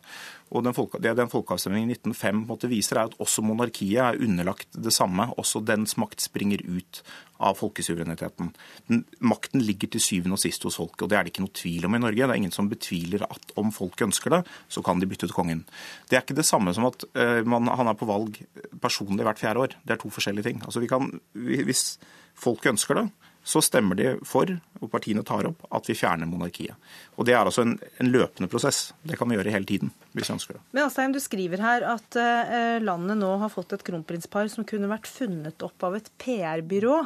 Og 0.55 0.69
folke, 0.75 1.01
Det 1.03 1.17
den 1.19 1.31
folkeavstemningen 1.31 1.91
i 1.91 1.97
1905 1.99 2.47
måtte 2.47 2.69
viser, 2.71 2.97
er 2.97 3.09
at 3.11 3.19
også 3.19 3.43
monarkiet 3.43 3.99
er 3.99 4.21
underlagt 4.23 4.69
det 4.71 4.93
samme. 4.95 5.27
Også 5.37 5.65
dens 5.65 5.97
makt 5.99 6.21
springer 6.21 6.63
ut 6.63 7.03
av 7.43 7.59
folkesuvereniteten. 7.59 8.53
Den, 8.87 9.05
makten 9.19 9.61
ligger 9.61 9.91
til 9.91 10.01
syvende 10.01 10.39
og 10.39 10.43
sist 10.45 10.63
hos 10.63 10.79
folket, 10.79 11.03
og 11.03 11.11
det 11.11 11.19
er 11.19 11.27
det 11.27 11.35
ikke 11.35 11.43
noe 11.43 11.59
tvil 11.59 11.89
om 11.89 11.95
i 11.95 11.99
Norge. 11.99 12.23
Det 12.23 12.31
er 12.31 12.39
ingen 12.39 12.55
som 12.55 12.71
betviler 12.71 13.27
at 13.27 13.53
om 13.59 13.75
folk 13.75 13.99
ønsker 14.07 14.31
det, 14.31 14.43
så 14.71 14.83
kan 14.87 15.03
de 15.03 15.11
bytte 15.11 15.27
ut 15.27 15.35
kongen. 15.35 15.65
Det 16.09 16.17
er 16.17 16.23
ikke 16.23 16.39
det 16.39 16.47
samme 16.47 16.75
som 16.77 16.87
at 16.87 17.03
uh, 17.19 17.43
man, 17.43 17.67
han 17.67 17.91
er 17.91 17.99
på 17.99 18.09
valg 18.09 18.39
personlig 18.81 19.27
hvert 19.27 19.43
fjerde 19.43 19.67
år. 19.67 19.79
Det 19.83 19.97
er 19.97 20.03
to 20.05 20.13
forskjellige 20.15 20.47
ting. 20.47 20.63
Altså, 20.63 20.79
vi 20.85 20.91
kan, 20.91 21.11
hvis 21.35 21.99
folk 22.39 22.63
ønsker 22.71 23.03
det, 23.03 23.09
så 23.45 23.61
stemmer 23.63 23.99
de 23.99 24.15
for, 24.25 24.49
og 24.81 24.91
partiene 24.93 25.23
tar 25.27 25.47
opp, 25.51 25.67
at 25.77 25.89
vi 25.91 25.97
fjerner 25.99 26.29
monarkiet. 26.29 26.81
Og 27.19 27.29
Det 27.29 27.35
er 27.37 27.45
altså 27.45 27.67
en, 27.67 27.77
en 28.01 28.11
løpende 28.11 28.49
prosess. 28.51 28.89
Det 29.05 29.19
kan 29.21 29.29
vi 29.29 29.37
gjøre 29.37 29.53
hele 29.53 29.69
tiden 29.69 29.93
hvis 30.17 30.31
vi 30.31 30.37
ønsker 30.39 30.57
det. 30.57 30.65
Men 30.73 30.87
Asheim, 30.87 31.13
du 31.13 31.21
skriver 31.21 31.61
her 31.61 31.85
at 31.93 32.19
eh, 32.21 32.81
landet 32.83 33.21
nå 33.21 33.35
har 33.43 33.53
fått 33.53 33.77
et 33.77 33.85
kronprinspar 33.85 34.49
som 34.53 34.67
kunne 34.69 34.89
vært 34.91 35.11
funnet 35.11 35.65
opp 35.67 35.85
av 35.85 35.99
et 35.99 36.09
PR-byrå. 36.25 36.99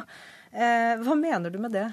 Eh, 0.55 0.95
hva 1.03 1.17
mener 1.19 1.51
du 1.51 1.59
med 1.61 1.75
det? 1.75 1.89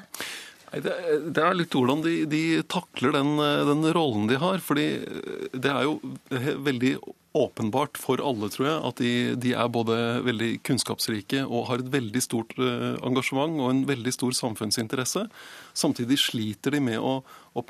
Det, 0.76 0.94
det 1.32 1.42
er 1.42 1.54
litt 1.56 1.74
hvordan 1.74 2.02
de, 2.04 2.14
de 2.30 2.42
takler 2.68 3.14
den, 3.14 3.36
den, 3.38 3.84
rollen 3.96 4.26
de 4.30 4.38
har. 4.42 4.62
fordi 4.62 4.88
det 5.54 5.72
er 5.72 5.86
jo 5.86 5.98
veldig 6.66 6.96
åpenbart 7.36 7.98
for 8.00 8.20
alle, 8.24 8.48
tror 8.52 8.66
jeg, 8.66 8.76
at 8.88 9.00
de, 9.02 9.12
de, 9.40 9.52
er 9.56 9.72
både 9.72 9.96
veldig 10.26 10.50
kunnskapsrike 10.66 11.42
og 11.44 11.68
har 11.70 11.82
et 11.82 11.90
veldig 11.92 12.22
stort 12.24 12.54
uh, 12.60 12.96
engasjement 13.06 13.60
og 13.60 13.70
en 13.72 13.82
veldig 13.88 14.14
stor 14.14 14.36
samfunnsinteresse. 14.38 15.26
Samtidig 15.76 16.18
sliter 16.22 16.76
de 16.76 16.82
med 16.88 16.98
å, 16.98 17.18
å 17.52 17.64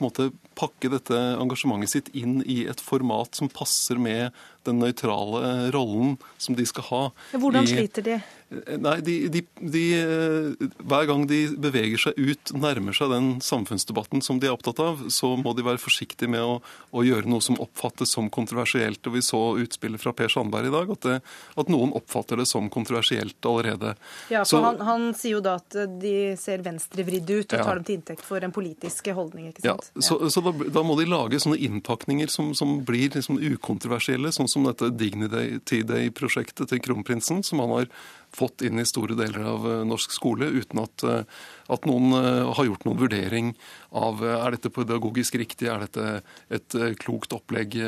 pakke 0.58 0.92
dette 0.92 1.18
engasjementet 1.42 1.92
sitt 1.92 2.12
inn 2.16 2.38
i 2.46 2.62
et 2.70 2.82
format 2.82 3.34
som 3.38 3.50
passer 3.52 3.98
med 4.00 4.30
den 4.66 4.82
nøytrale 4.82 5.70
rollen 5.74 6.16
som 6.38 6.58
de 6.58 6.66
skal 6.68 6.90
ha. 6.90 7.02
Hvordan 7.36 7.68
sliter 7.70 8.06
de? 8.06 8.20
Nei, 8.46 9.00
de, 9.02 9.14
de, 9.26 9.40
de, 9.58 9.82
eh, 9.98 10.68
Hver 10.86 11.08
gang 11.08 11.24
de 11.26 11.40
beveger 11.58 11.98
seg 11.98 12.14
ut, 12.14 12.52
nærmer 12.54 12.94
seg 12.94 13.10
den 13.10 13.30
samfunnsdebatten 13.42 14.22
som 14.22 14.38
de 14.38 14.46
er 14.46 14.54
opptatt 14.54 14.78
av, 14.82 15.00
så 15.10 15.32
må 15.40 15.50
de 15.58 15.64
være 15.66 15.82
forsiktige 15.82 16.30
med 16.30 16.44
å, 16.46 16.60
å 16.94 17.02
gjøre 17.02 17.26
noe 17.26 17.42
som 17.42 17.58
oppfattes 17.62 18.14
som 18.14 18.28
kontroversielt. 18.30 19.02
Og 19.02 19.16
Vi 19.16 19.24
så 19.26 19.40
utspillet 19.64 19.98
fra 19.98 20.12
Per 20.14 20.30
Sandberg 20.30 20.70
i 20.70 20.74
dag, 20.76 20.92
at, 20.94 21.08
det, 21.08 21.16
at 21.58 21.72
noen 21.74 21.90
oppfatter 21.98 22.38
det 22.38 22.46
som 22.46 22.70
kontroversielt 22.70 23.50
allerede. 23.50 23.96
Ja, 24.30 24.44
for 24.44 24.52
så, 24.52 24.62
han, 24.68 24.78
han, 24.86 25.08
sier 25.18 25.40
jo 25.40 25.42
da 25.42 25.56
at 25.58 25.78
de 25.98 26.14
ser 26.38 26.62
venstrevridde 26.62 27.40
ut 27.42 27.50
og 27.50 27.66
tar 27.66 27.80
dem 27.80 27.88
til 27.88 27.98
inntekt 27.98 28.24
for 28.28 28.46
en 28.46 28.54
politisk 28.54 29.10
holdning. 29.10 29.50
ikke 29.50 29.66
sant? 29.66 29.90
Ja, 29.90 30.06
Så, 30.06 30.20
så 30.30 30.44
da, 30.46 30.54
da, 30.70 30.86
må 30.86 30.94
de 31.00 31.08
lage 31.10 31.42
sånne 31.42 31.58
innpakninger 31.66 32.30
som, 32.30 32.54
som 32.54 32.78
blir 32.86 33.10
liksom 33.10 33.42
ukontroversielle, 33.42 34.30
sånn 34.30 34.50
som 34.54 34.55
dette 34.64 34.88
Dignity 34.96 35.82
Day-prosjektet 35.84 36.70
til 36.70 36.80
kronprinsen, 36.80 37.42
som 37.44 37.60
han 37.60 37.74
har 37.74 37.90
fått 38.36 38.64
inn 38.66 38.80
i 38.80 38.86
store 38.88 39.16
deler 39.18 39.44
av 39.48 39.66
eh, 39.68 39.82
norsk 39.88 40.14
skole 40.14 40.48
uten 40.52 40.80
at, 40.82 41.04
eh, 41.06 41.44
at 41.72 41.86
noen 41.88 42.16
eh, 42.18 42.42
har 42.58 42.68
gjort 42.68 42.86
noen 42.88 43.00
vurdering 43.00 43.52
av 43.96 44.22
er 44.26 44.56
dette 44.56 44.72
pedagogisk 44.74 45.38
riktig, 45.40 45.70
er 45.72 45.86
dette 45.86 46.20
et 46.52 46.74
klokt 47.00 47.32
opplegg 47.32 47.78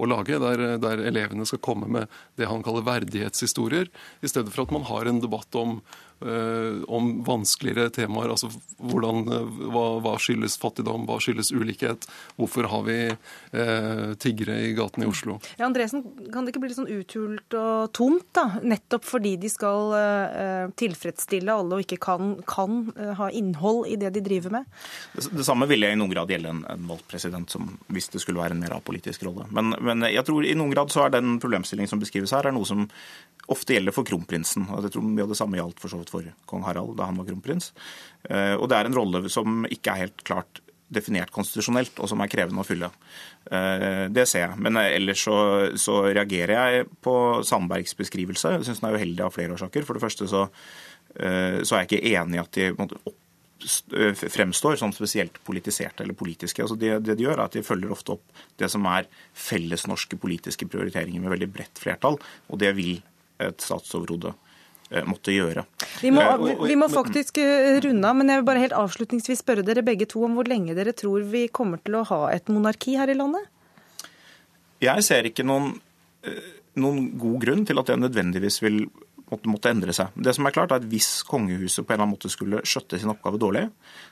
å 0.00 0.06
lage, 0.08 0.38
der, 0.40 0.62
der 0.80 1.02
elevene 1.10 1.44
skal 1.48 1.60
komme 1.60 1.90
med 1.92 2.14
det 2.40 2.48
han 2.48 2.64
kaller 2.64 2.86
verdighetshistorier, 2.86 3.90
i 4.24 4.30
stedet 4.30 4.54
for 4.54 4.64
at 4.64 4.72
man 4.72 4.86
har 4.88 5.10
en 5.10 5.20
debatt 5.20 5.60
om 5.60 5.82
om 6.86 7.14
vanskeligere 7.26 7.90
temaer. 7.94 8.30
altså 8.30 8.50
hvordan, 8.82 9.22
eh, 9.32 9.60
hva, 9.72 9.84
hva, 10.02 10.14
skyldes 10.20 10.56
fattigdom, 10.60 11.06
hva 11.08 11.18
skyldes 11.22 11.52
ulikhet? 11.54 12.06
Hvorfor 12.38 12.68
har 12.72 12.84
vi 12.86 12.98
eh, 13.10 14.14
tiggere 14.22 14.58
i 14.66 14.72
gatene 14.76 15.06
i 15.06 15.10
Oslo? 15.10 15.38
Ja, 15.58 15.66
Andresen, 15.68 16.04
Kan 16.32 16.44
det 16.44 16.52
ikke 16.52 16.64
bli 16.64 16.72
litt 16.72 16.80
sånn 16.80 16.90
uthult 16.90 17.56
og 17.58 17.92
tomt, 17.96 18.28
da? 18.34 18.46
nettopp 18.62 19.06
fordi 19.06 19.36
de 19.40 19.50
skal 19.52 19.94
eh, 19.98 20.64
tilfredsstille 20.78 21.54
alle 21.54 21.78
og 21.78 21.84
ikke 21.86 22.00
kan, 22.02 22.34
kan 22.48 22.84
eh, 22.96 23.14
ha 23.18 23.30
innhold 23.30 23.86
i 23.90 23.98
det 24.00 24.12
de 24.16 24.24
driver 24.24 24.58
med? 24.58 24.70
Det, 25.14 25.28
det 25.38 25.46
samme 25.46 25.68
ville 25.70 25.92
i 25.92 25.98
noen 25.98 26.12
grad 26.12 26.32
gjelde 26.32 26.52
en, 26.52 26.64
en 26.72 26.88
valgt 26.90 27.08
president, 27.10 27.50
som, 27.50 27.70
hvis 27.92 28.10
det 28.12 28.22
skulle 28.24 28.42
være 28.42 28.56
en 28.56 28.62
mer 28.62 28.76
apolitisk 28.76 29.26
rolle. 29.28 29.46
Men, 29.54 29.74
men 29.80 30.06
jeg 30.10 30.26
tror 30.28 30.46
i 30.46 30.56
noen 30.58 30.74
grad 30.74 30.92
så 30.92 31.06
er 31.06 31.16
den 31.16 31.38
problemstillingen 31.42 31.90
som 31.90 32.02
beskrives 32.02 32.34
her, 32.34 32.48
er 32.48 32.56
noe 32.56 32.68
som 32.68 32.88
ofte 33.52 33.74
gjelder 33.74 33.94
for 33.94 34.06
kronprinsen. 34.06 34.68
og 34.70 34.86
jeg 34.86 34.94
tror 34.94 35.06
mye 35.06 35.24
av 35.24 35.32
Det 35.32 35.38
samme 35.38 35.58
gjaldt 35.58 35.80
for 35.82 35.92
så 35.92 35.98
vidt 35.98 36.11
for 36.12 36.28
kong 36.48 36.66
Harald 36.66 36.98
da 36.98 37.08
han 37.08 37.18
var 37.20 37.28
kronprins. 37.28 37.72
Eh, 38.28 38.54
og 38.54 38.68
Det 38.70 38.78
er 38.78 38.90
en 38.90 38.98
rolle 38.98 39.24
som 39.32 39.64
ikke 39.68 39.94
er 39.94 40.04
helt 40.06 40.24
klart 40.28 40.62
definert 40.92 41.32
konstitusjonelt, 41.32 41.96
og 42.04 42.10
som 42.10 42.20
er 42.20 42.30
krevende 42.30 42.60
å 42.60 42.68
fylle. 42.68 42.90
Eh, 43.48 44.06
det 44.12 44.26
ser 44.28 44.44
jeg. 44.46 44.60
Men 44.62 44.76
ellers 44.82 45.24
så, 45.24 45.36
så 45.80 46.02
reagerer 46.10 46.52
jeg 46.52 46.86
på 47.04 47.14
Sandbergs 47.48 47.96
beskrivelse. 47.98 48.58
Jeg 48.58 48.68
syns 48.68 48.82
den 48.82 48.90
er 48.90 48.98
uheldig 49.00 49.24
av 49.24 49.32
flere 49.34 49.56
årsaker. 49.56 49.86
For 49.88 49.96
det 49.96 50.04
første 50.04 50.28
så, 50.30 50.46
eh, 51.16 51.62
så 51.64 51.76
er 51.78 51.84
jeg 51.84 51.90
ikke 51.90 52.12
enig 52.12 52.38
i 52.38 52.42
at 52.44 52.60
de 52.60 53.16
fremstår 54.28 54.76
som 54.76 54.92
spesielt 54.94 55.38
politiserte 55.46 56.02
eller 56.02 56.18
politiske. 56.18 56.62
Altså 56.62 56.76
det, 56.76 56.96
det, 57.06 57.16
de 57.18 57.26
gjør, 57.26 57.38
er 57.38 57.46
at 57.46 57.56
de 57.56 57.64
følger 57.66 57.94
ofte 57.94 58.16
opp 58.16 58.44
det 58.60 58.68
som 58.72 58.86
er 58.90 59.08
fellesnorske 59.38 60.18
politiske 60.20 60.66
prioriteringer 60.66 61.22
med 61.22 61.34
veldig 61.36 61.50
bredt 61.52 61.82
flertall, 61.82 62.18
og 62.48 62.62
det 62.62 62.72
vil 62.78 62.96
et 63.42 63.62
statsoverhode 63.62 64.32
eh, 64.32 64.41
måtte 65.08 65.34
gjøre. 65.34 65.64
Vi 66.02 66.10
må, 66.14 66.22
eh, 66.22 66.64
vi 66.68 66.76
må, 66.78 66.88
faktisk 66.92 67.38
eh, 67.42 67.78
runde 67.84 68.08
av, 68.08 68.18
men 68.18 68.32
jeg 68.32 68.40
vil 68.40 68.48
bare 68.48 68.64
helt 68.64 68.76
avslutningsvis 68.76 69.42
spørre 69.44 69.64
dere 69.66 69.84
begge 69.86 70.08
to 70.10 70.24
om 70.26 70.36
hvor 70.38 70.48
lenge 70.50 70.76
dere 70.78 70.94
tror 70.96 71.24
vi 71.28 71.46
kommer 71.48 71.82
til 71.82 71.98
å 72.00 72.04
ha 72.10 72.20
et 72.34 72.52
monarki 72.52 72.98
her 73.00 73.12
i 73.12 73.16
landet? 73.18 73.48
Jeg 74.82 75.06
ser 75.06 75.28
ikke 75.28 75.46
noen, 75.46 75.76
noen 76.74 77.04
god 77.20 77.38
grunn 77.44 77.64
til 77.68 77.78
at 77.78 77.92
det 77.92 78.00
nødvendigvis 78.02 78.58
vil 78.64 78.82
måtte, 79.32 79.70
endre 79.70 79.94
seg. 79.96 80.12
Det 80.14 80.34
som 80.36 80.46
er 80.46 80.54
klart 80.54 80.74
er 80.74 80.82
at 80.82 80.88
Hvis 80.90 81.22
kongehuset 81.28 81.86
på 81.86 81.92
en 81.92 81.94
eller 81.94 82.04
annen 82.04 82.16
måte 82.16 82.32
skulle 82.32 82.62
skjøtte 82.66 82.98
sin 83.00 83.12
oppgave 83.12 83.40
dårlig, 83.40 83.68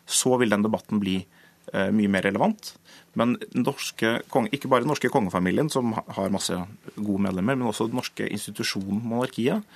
så 0.07 0.39
vil 0.41 0.53
den 0.55 0.65
debatten 0.65 1.03
bli 1.03 1.19
eh, 1.21 1.40
mye 1.73 2.11
mer 2.11 2.25
relevant. 2.27 2.73
Men 3.19 3.35
norske, 3.59 4.21
ikke 4.55 4.71
bare 4.71 4.85
den 4.85 4.91
norske 4.93 5.11
kongefamilien, 5.11 5.71
som 5.73 5.97
har 5.97 6.31
masse 6.31 6.55
gode 6.95 7.25
medlemmer, 7.27 7.59
men 7.59 7.71
også 7.71 7.89
den 7.91 7.99
norske 7.99 8.29
institusjonen, 8.31 9.03
monarkiet, 9.03 9.67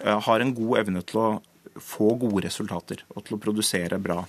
eh, 0.00 0.20
har 0.28 0.40
en 0.40 0.54
god 0.54 0.84
evne 0.84 1.02
til 1.02 1.20
å 1.20 1.28
få 1.74 2.14
gode 2.20 2.44
resultater 2.46 3.02
og 3.16 3.24
til 3.26 3.34
å 3.34 3.40
produsere 3.42 3.98
bra 3.98 4.20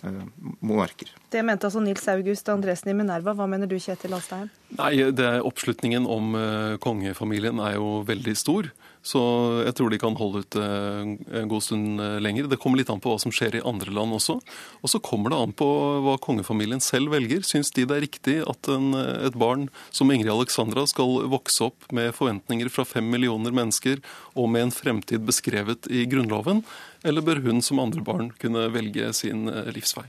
eh, 0.00 0.22
monarker. 0.64 1.12
Det 1.30 1.44
mente 1.44 1.68
altså 1.68 1.82
Nils 1.84 2.08
August 2.08 2.48
Andresen 2.48 2.94
i 2.94 2.96
Minerva. 2.96 3.36
Hva 3.36 3.48
mener 3.50 3.68
du, 3.68 3.76
Kjetil 3.76 4.16
Alstein? 4.16 4.48
Nei, 4.78 4.94
det, 5.12 5.28
Oppslutningen 5.44 6.08
om 6.08 6.32
kongefamilien 6.80 7.60
er 7.60 7.76
jo 7.76 8.00
veldig 8.08 8.36
stor. 8.38 8.72
Så 9.06 9.20
jeg 9.62 9.74
tror 9.78 9.92
de 9.92 10.00
kan 10.02 10.16
holde 10.18 10.42
ut 10.42 10.56
eh, 10.58 11.02
en 11.38 11.50
god 11.50 11.62
stund 11.62 12.02
eh, 12.02 12.16
lenger. 12.22 12.48
Det 12.50 12.58
kommer 12.58 12.80
litt 12.80 12.90
an 12.90 13.02
på 13.02 13.12
hva 13.12 13.20
som 13.22 13.30
skjer 13.34 13.58
i 13.58 13.62
andre 13.66 13.94
land 13.94 14.16
også. 14.16 14.34
Og 14.82 14.90
så 14.90 15.00
kommer 15.04 15.30
det 15.30 15.38
an 15.38 15.54
på 15.54 15.68
hva 16.02 16.16
kongefamilien 16.22 16.82
selv 16.82 17.14
velger. 17.14 17.46
Syns 17.46 17.70
de 17.76 17.86
det 17.86 17.96
er 17.96 18.02
riktig 18.02 18.36
at 18.42 18.70
en, 18.72 18.90
eh, 18.98 19.28
et 19.28 19.38
barn 19.38 19.68
som 19.94 20.10
Ingrid 20.10 20.32
Alexandra 20.34 20.88
skal 20.90 21.22
vokse 21.30 21.68
opp 21.68 21.86
med 21.94 22.10
forventninger 22.18 22.72
fra 22.72 22.86
fem 22.88 23.06
millioner 23.12 23.54
mennesker 23.54 24.02
og 24.34 24.50
med 24.50 24.66
en 24.66 24.74
fremtid 24.74 25.22
beskrevet 25.28 25.86
i 25.86 26.02
Grunnloven? 26.10 26.64
Eller 27.06 27.22
bør 27.22 27.44
hun 27.46 27.62
som 27.62 27.78
andre 27.82 28.02
barn 28.02 28.32
kunne 28.42 28.66
velge 28.74 29.12
sin 29.14 29.46
livsvei? 29.70 30.08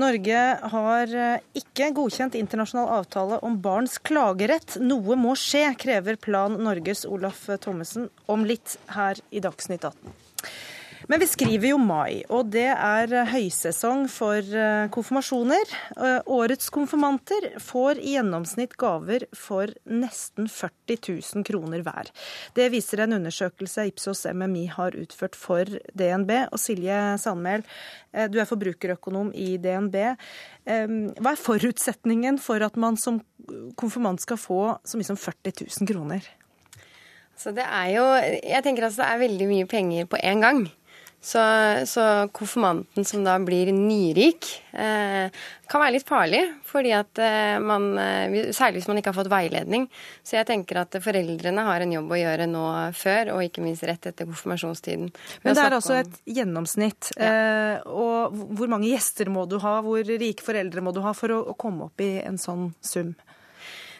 Norge 0.00 0.40
har 0.72 1.12
eh, 1.12 1.44
ikke 1.60 1.90
godkjent 1.96 2.38
internasjonal 2.38 2.88
avtale 3.00 3.40
om 3.46 3.58
barns 3.62 3.98
klagerett. 4.00 4.78
Noe 4.80 5.18
må 5.20 5.36
skje, 5.38 5.66
krever 5.80 6.18
Plan 6.20 6.56
Norges 6.64 7.04
Olaf 7.08 7.46
Thommessen 7.60 8.08
om 8.30 8.48
litt 8.48 8.78
her 8.96 9.20
i 9.30 9.44
Dagsnytt 9.44 9.84
18. 9.84 10.29
Men 11.10 11.18
vi 11.18 11.26
skriver 11.26 11.72
jo 11.72 11.78
mai, 11.82 12.20
og 12.30 12.52
det 12.54 12.68
er 12.70 13.10
høysesong 13.32 14.04
for 14.12 14.38
eh, 14.38 14.84
konfirmasjoner. 14.94 15.72
Eh, 15.96 16.20
årets 16.30 16.70
konfirmanter 16.70 17.48
får 17.58 17.98
i 17.98 18.12
gjennomsnitt 18.14 18.76
gaver 18.78 19.24
for 19.34 19.72
nesten 19.90 20.46
40 20.46 21.00
000 21.08 21.46
kroner 21.48 21.82
hver. 21.82 22.12
Det 22.54 22.68
viser 22.70 23.02
en 23.02 23.16
undersøkelse 23.18 23.88
Ipsos 23.90 24.22
MMI 24.30 24.68
har 24.70 24.94
utført 25.02 25.34
for 25.34 25.66
DNB. 25.98 26.30
Og 26.54 26.62
Silje 26.62 27.02
Sandmæl, 27.18 27.66
eh, 28.14 28.30
du 28.30 28.38
er 28.38 28.46
forbrukerøkonom 28.46 29.34
i 29.34 29.56
DNB. 29.58 29.98
Hva 30.70 31.32
er 31.34 31.42
forutsetningen 31.42 32.38
for 32.38 32.62
at 32.62 32.78
man 32.78 32.94
som 33.00 33.18
konfirmant 33.74 34.22
skal 34.22 34.38
få 34.38 34.62
så 34.86 35.00
mye 35.00 35.10
som 35.10 35.18
40 35.18 35.64
000 35.66 35.90
kroner? 35.90 36.36
Så 37.40 37.50
det 37.56 37.64
er 37.64 37.88
jo 37.96 38.04
Jeg 38.20 38.62
tenker 38.62 38.84
altså 38.86 39.02
det 39.02 39.08
er 39.10 39.24
veldig 39.24 39.46
mye 39.48 39.66
penger 39.66 40.06
på 40.06 40.20
én 40.22 40.44
gang. 40.44 40.68
Så, 41.22 41.40
så, 41.84 42.02
konfirmanten 42.32 43.04
som 43.04 43.24
da 43.24 43.34
blir 43.44 43.68
nyrik, 43.76 44.46
eh, 44.72 45.28
kan 45.68 45.82
være 45.82 45.98
litt 45.98 46.08
farlig. 46.08 46.40
fordi 46.64 46.92
at 46.96 47.18
eh, 47.18 47.58
man, 47.60 47.98
eh, 47.98 48.52
Særlig 48.56 48.80
hvis 48.80 48.88
man 48.88 48.96
ikke 48.96 49.12
har 49.12 49.18
fått 49.18 49.30
veiledning. 49.30 49.84
Så 50.24 50.38
jeg 50.38 50.46
tenker 50.48 50.80
at 50.80 50.96
foreldrene 51.02 51.64
har 51.66 51.84
en 51.84 51.92
jobb 51.92 52.14
å 52.14 52.20
gjøre 52.20 52.46
nå 52.48 52.64
før, 52.96 53.34
og 53.34 53.44
ikke 53.44 53.60
minst 53.60 53.84
rett 53.84 54.06
etter 54.08 54.24
konfirmasjonstiden. 54.30 55.10
Men 55.44 55.58
det 55.58 55.64
er 55.66 55.76
altså 55.76 55.98
et 56.00 56.20
gjennomsnitt. 56.24 57.12
Ja. 57.18 57.34
Eh, 57.34 57.90
og 57.90 58.40
hvor 58.56 58.72
mange 58.72 58.88
gjester 58.88 59.28
må 59.28 59.44
du 59.50 59.58
ha, 59.60 59.80
hvor 59.84 60.00
rike 60.00 60.46
foreldre 60.46 60.80
må 60.80 60.96
du 60.96 61.02
ha 61.04 61.12
for 61.12 61.36
å, 61.36 61.42
å 61.52 61.58
komme 61.58 61.90
opp 61.90 62.00
i 62.00 62.14
en 62.24 62.40
sånn 62.40 62.70
sum? 62.80 63.12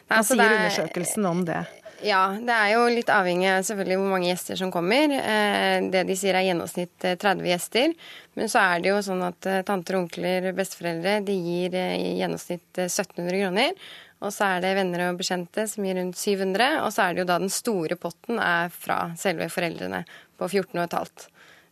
Hva 0.09 0.23
altså, 0.23 0.35
sier 0.35 0.57
undersøkelsen 0.57 1.29
om 1.29 1.45
det? 1.47 1.61
Ja, 2.01 2.21
det 2.33 2.53
er 2.55 2.71
jo 2.73 2.85
litt 2.89 3.09
avhengig 3.13 3.45
av 3.51 3.65
selvfølgelig 3.67 3.97
hvor 3.99 4.09
mange 4.09 4.29
gjester 4.31 4.57
som 4.57 4.71
kommer. 4.73 5.11
Eh, 5.13 5.77
det 5.93 6.01
de 6.07 6.15
sier 6.17 6.37
er 6.37 6.47
gjennomsnitt 6.47 6.95
30 7.03 7.43
eh, 7.43 7.49
gjester. 7.51 7.93
Men 8.39 8.49
så 8.49 8.63
er 8.63 8.81
det 8.81 8.89
jo 8.89 9.01
sånn 9.05 9.21
at 9.27 9.49
eh, 9.49 9.61
tanter, 9.67 9.99
onkler, 9.99 10.49
besteforeldre 10.57 11.19
de 11.27 11.35
gir 11.37 11.77
i 11.77 12.15
gjennomsnitt 12.17 12.81
1700 12.87 13.37
kroner. 13.43 13.75
Og 14.21 14.33
så 14.33 14.49
er 14.55 14.65
det 14.65 14.75
venner 14.77 15.07
og 15.07 15.21
bekjente 15.21 15.67
som 15.69 15.85
gir 15.85 15.99
rundt 15.99 16.17
700. 16.17 16.79
Og 16.87 16.89
så 16.95 17.05
er 17.05 17.13
det 17.13 17.23
jo 17.23 17.29
da 17.29 17.37
den 17.43 17.53
store 17.53 17.97
potten 18.01 18.41
er 18.41 18.73
fra 18.73 19.03
selve 19.19 19.49
foreldrene 19.53 20.01
på 20.41 20.49
14 20.49 20.73
500. 20.81 21.27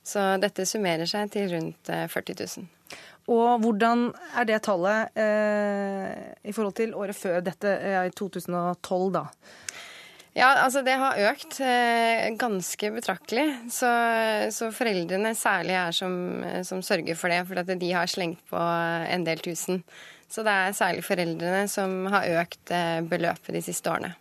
Så 0.10 0.26
dette 0.42 0.66
summerer 0.66 1.10
seg 1.10 1.34
til 1.34 1.50
rundt 1.56 1.90
40 1.90 2.38
000. 2.38 2.70
Og 3.30 3.62
hvordan 3.62 4.08
er 4.40 4.48
det 4.50 4.62
tallet 4.66 5.18
eh, 5.20 6.14
i 6.50 6.54
forhold 6.56 6.76
til 6.80 6.96
året 6.98 7.18
før 7.18 7.44
dette, 7.46 7.76
eh, 7.78 8.08
i 8.10 8.14
2012, 8.18 9.12
da? 9.14 9.28
Ja, 10.40 10.54
altså 10.64 10.82
det 10.86 10.96
har 11.02 11.20
økt 11.30 11.58
eh, 11.60 12.30
ganske 12.40 12.92
betraktelig. 12.96 13.46
Så, 13.76 13.90
så, 14.56 14.70
foreldrene 14.76 15.34
særlig 15.36 15.76
er 15.76 15.96
som, 15.96 16.14
som, 16.64 16.84
sørger 16.86 17.20
for 17.20 17.34
det, 17.34 17.42
for 17.50 17.60
at 17.60 17.74
de 17.82 17.92
har 17.92 18.08
slengt 18.08 18.40
på 18.48 18.60
en 18.60 19.28
del 19.28 19.44
tusen. 19.44 19.84
Så 20.30 20.46
det 20.46 20.54
er 20.54 20.78
særlig 20.78 21.04
foreldrene 21.04 21.68
som 21.72 22.06
har 22.14 22.30
økt 22.40 22.72
eh, 22.72 23.00
beløpet 23.10 23.56
de 23.58 23.64
siste 23.66 23.92
årene. 23.92 24.14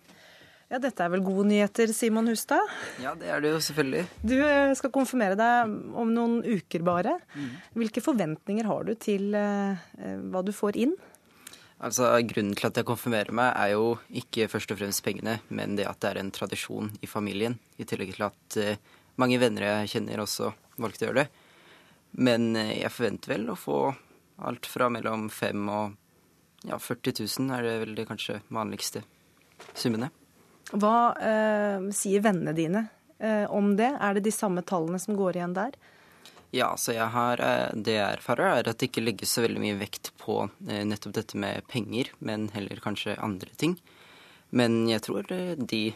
Ja, 0.69 0.77
Dette 0.83 1.01
er 1.01 1.13
vel 1.15 1.23
gode 1.25 1.47
nyheter, 1.49 1.89
Simon 1.97 2.29
Hustad? 2.29 2.61
Ja, 3.01 3.15
det 3.17 3.31
er 3.33 3.41
det 3.41 3.55
jo 3.55 3.61
selvfølgelig. 3.65 4.03
Du 4.21 4.35
eh, 4.37 4.73
skal 4.77 4.93
konfirmere 4.93 5.37
deg 5.39 5.77
om 5.97 6.11
noen 6.13 6.43
uker 6.45 6.85
bare. 6.85 7.15
Mm. 7.33 7.53
Hvilke 7.81 8.03
forventninger 8.05 8.69
har 8.69 8.89
du 8.89 8.93
til 9.01 9.37
eh, 9.39 9.87
hva 10.33 10.43
du 10.45 10.53
får 10.57 10.81
inn? 10.81 10.97
Altså, 11.79 12.11
Grunnen 12.27 12.57
til 12.59 12.67
at 12.67 12.79
jeg 12.81 12.87
konfirmerer 12.89 13.35
meg, 13.35 13.53
er 13.55 13.77
jo 13.77 13.93
ikke 14.19 14.49
først 14.51 14.73
og 14.75 14.81
fremst 14.81 15.03
pengene, 15.07 15.37
men 15.55 15.77
det 15.79 15.87
at 15.87 16.01
det 16.03 16.11
er 16.11 16.21
en 16.25 16.33
tradisjon 16.35 16.91
i 17.03 17.11
familien. 17.11 17.55
I 17.79 17.87
tillegg 17.87 18.17
til 18.17 18.27
at 18.27 18.59
uh, 18.59 18.97
mange 19.23 19.39
venner 19.39 19.67
jeg 19.67 19.93
kjenner 19.95 20.25
også 20.25 20.51
valgte 20.83 21.07
å 21.07 21.09
gjøre 21.09 21.23
det. 21.23 21.45
Men 22.19 22.51
uh, 22.59 22.75
jeg 22.75 22.91
forventer 22.91 23.35
vel 23.37 23.47
å 23.53 23.59
få 23.59 23.79
alt 24.49 24.67
fra 24.71 24.91
mellom 24.91 25.29
5 25.31 25.71
og 25.75 26.67
ja, 26.67 26.81
40 26.83 27.23
000 27.23 27.55
er 27.55 27.67
det 27.67 27.77
vel 27.85 27.95
det 27.95 28.09
kanskje 28.09 28.41
vanligste 28.51 29.05
summene. 29.79 30.11
Hva 30.75 30.97
uh, 31.15 31.91
sier 31.95 32.27
vennene 32.27 32.57
dine 32.59 32.89
om 33.51 33.73
det? 33.75 33.89
Er 33.99 34.15
det 34.15 34.29
de 34.29 34.31
samme 34.31 34.63
tallene 34.63 35.01
som 35.03 35.17
går 35.19 35.41
igjen 35.41 35.55
der? 35.57 35.73
Ja, 36.51 36.73
så 36.77 36.95
jeg 36.97 37.07
har, 37.13 37.41
eh, 37.41 37.75
Det 37.75 37.93
jeg 37.93 38.19
erfarer, 38.19 38.59
er 38.59 38.69
at 38.69 38.79
det 38.79 38.89
ikke 38.89 39.05
legges 39.05 39.35
så 39.37 39.45
veldig 39.45 39.61
mye 39.61 39.79
vekt 39.79 40.13
på 40.17 40.51
eh, 40.69 40.85
nettopp 40.85 41.13
dette 41.13 41.37
med 41.37 41.67
penger, 41.69 42.09
men 42.21 42.49
heller 42.55 42.81
kanskje 42.81 43.19
andre 43.21 43.51
ting. 43.57 43.77
Men 44.51 44.89
jeg 44.89 45.03
tror 45.05 45.29
eh, 45.31 45.55
de 45.57 45.93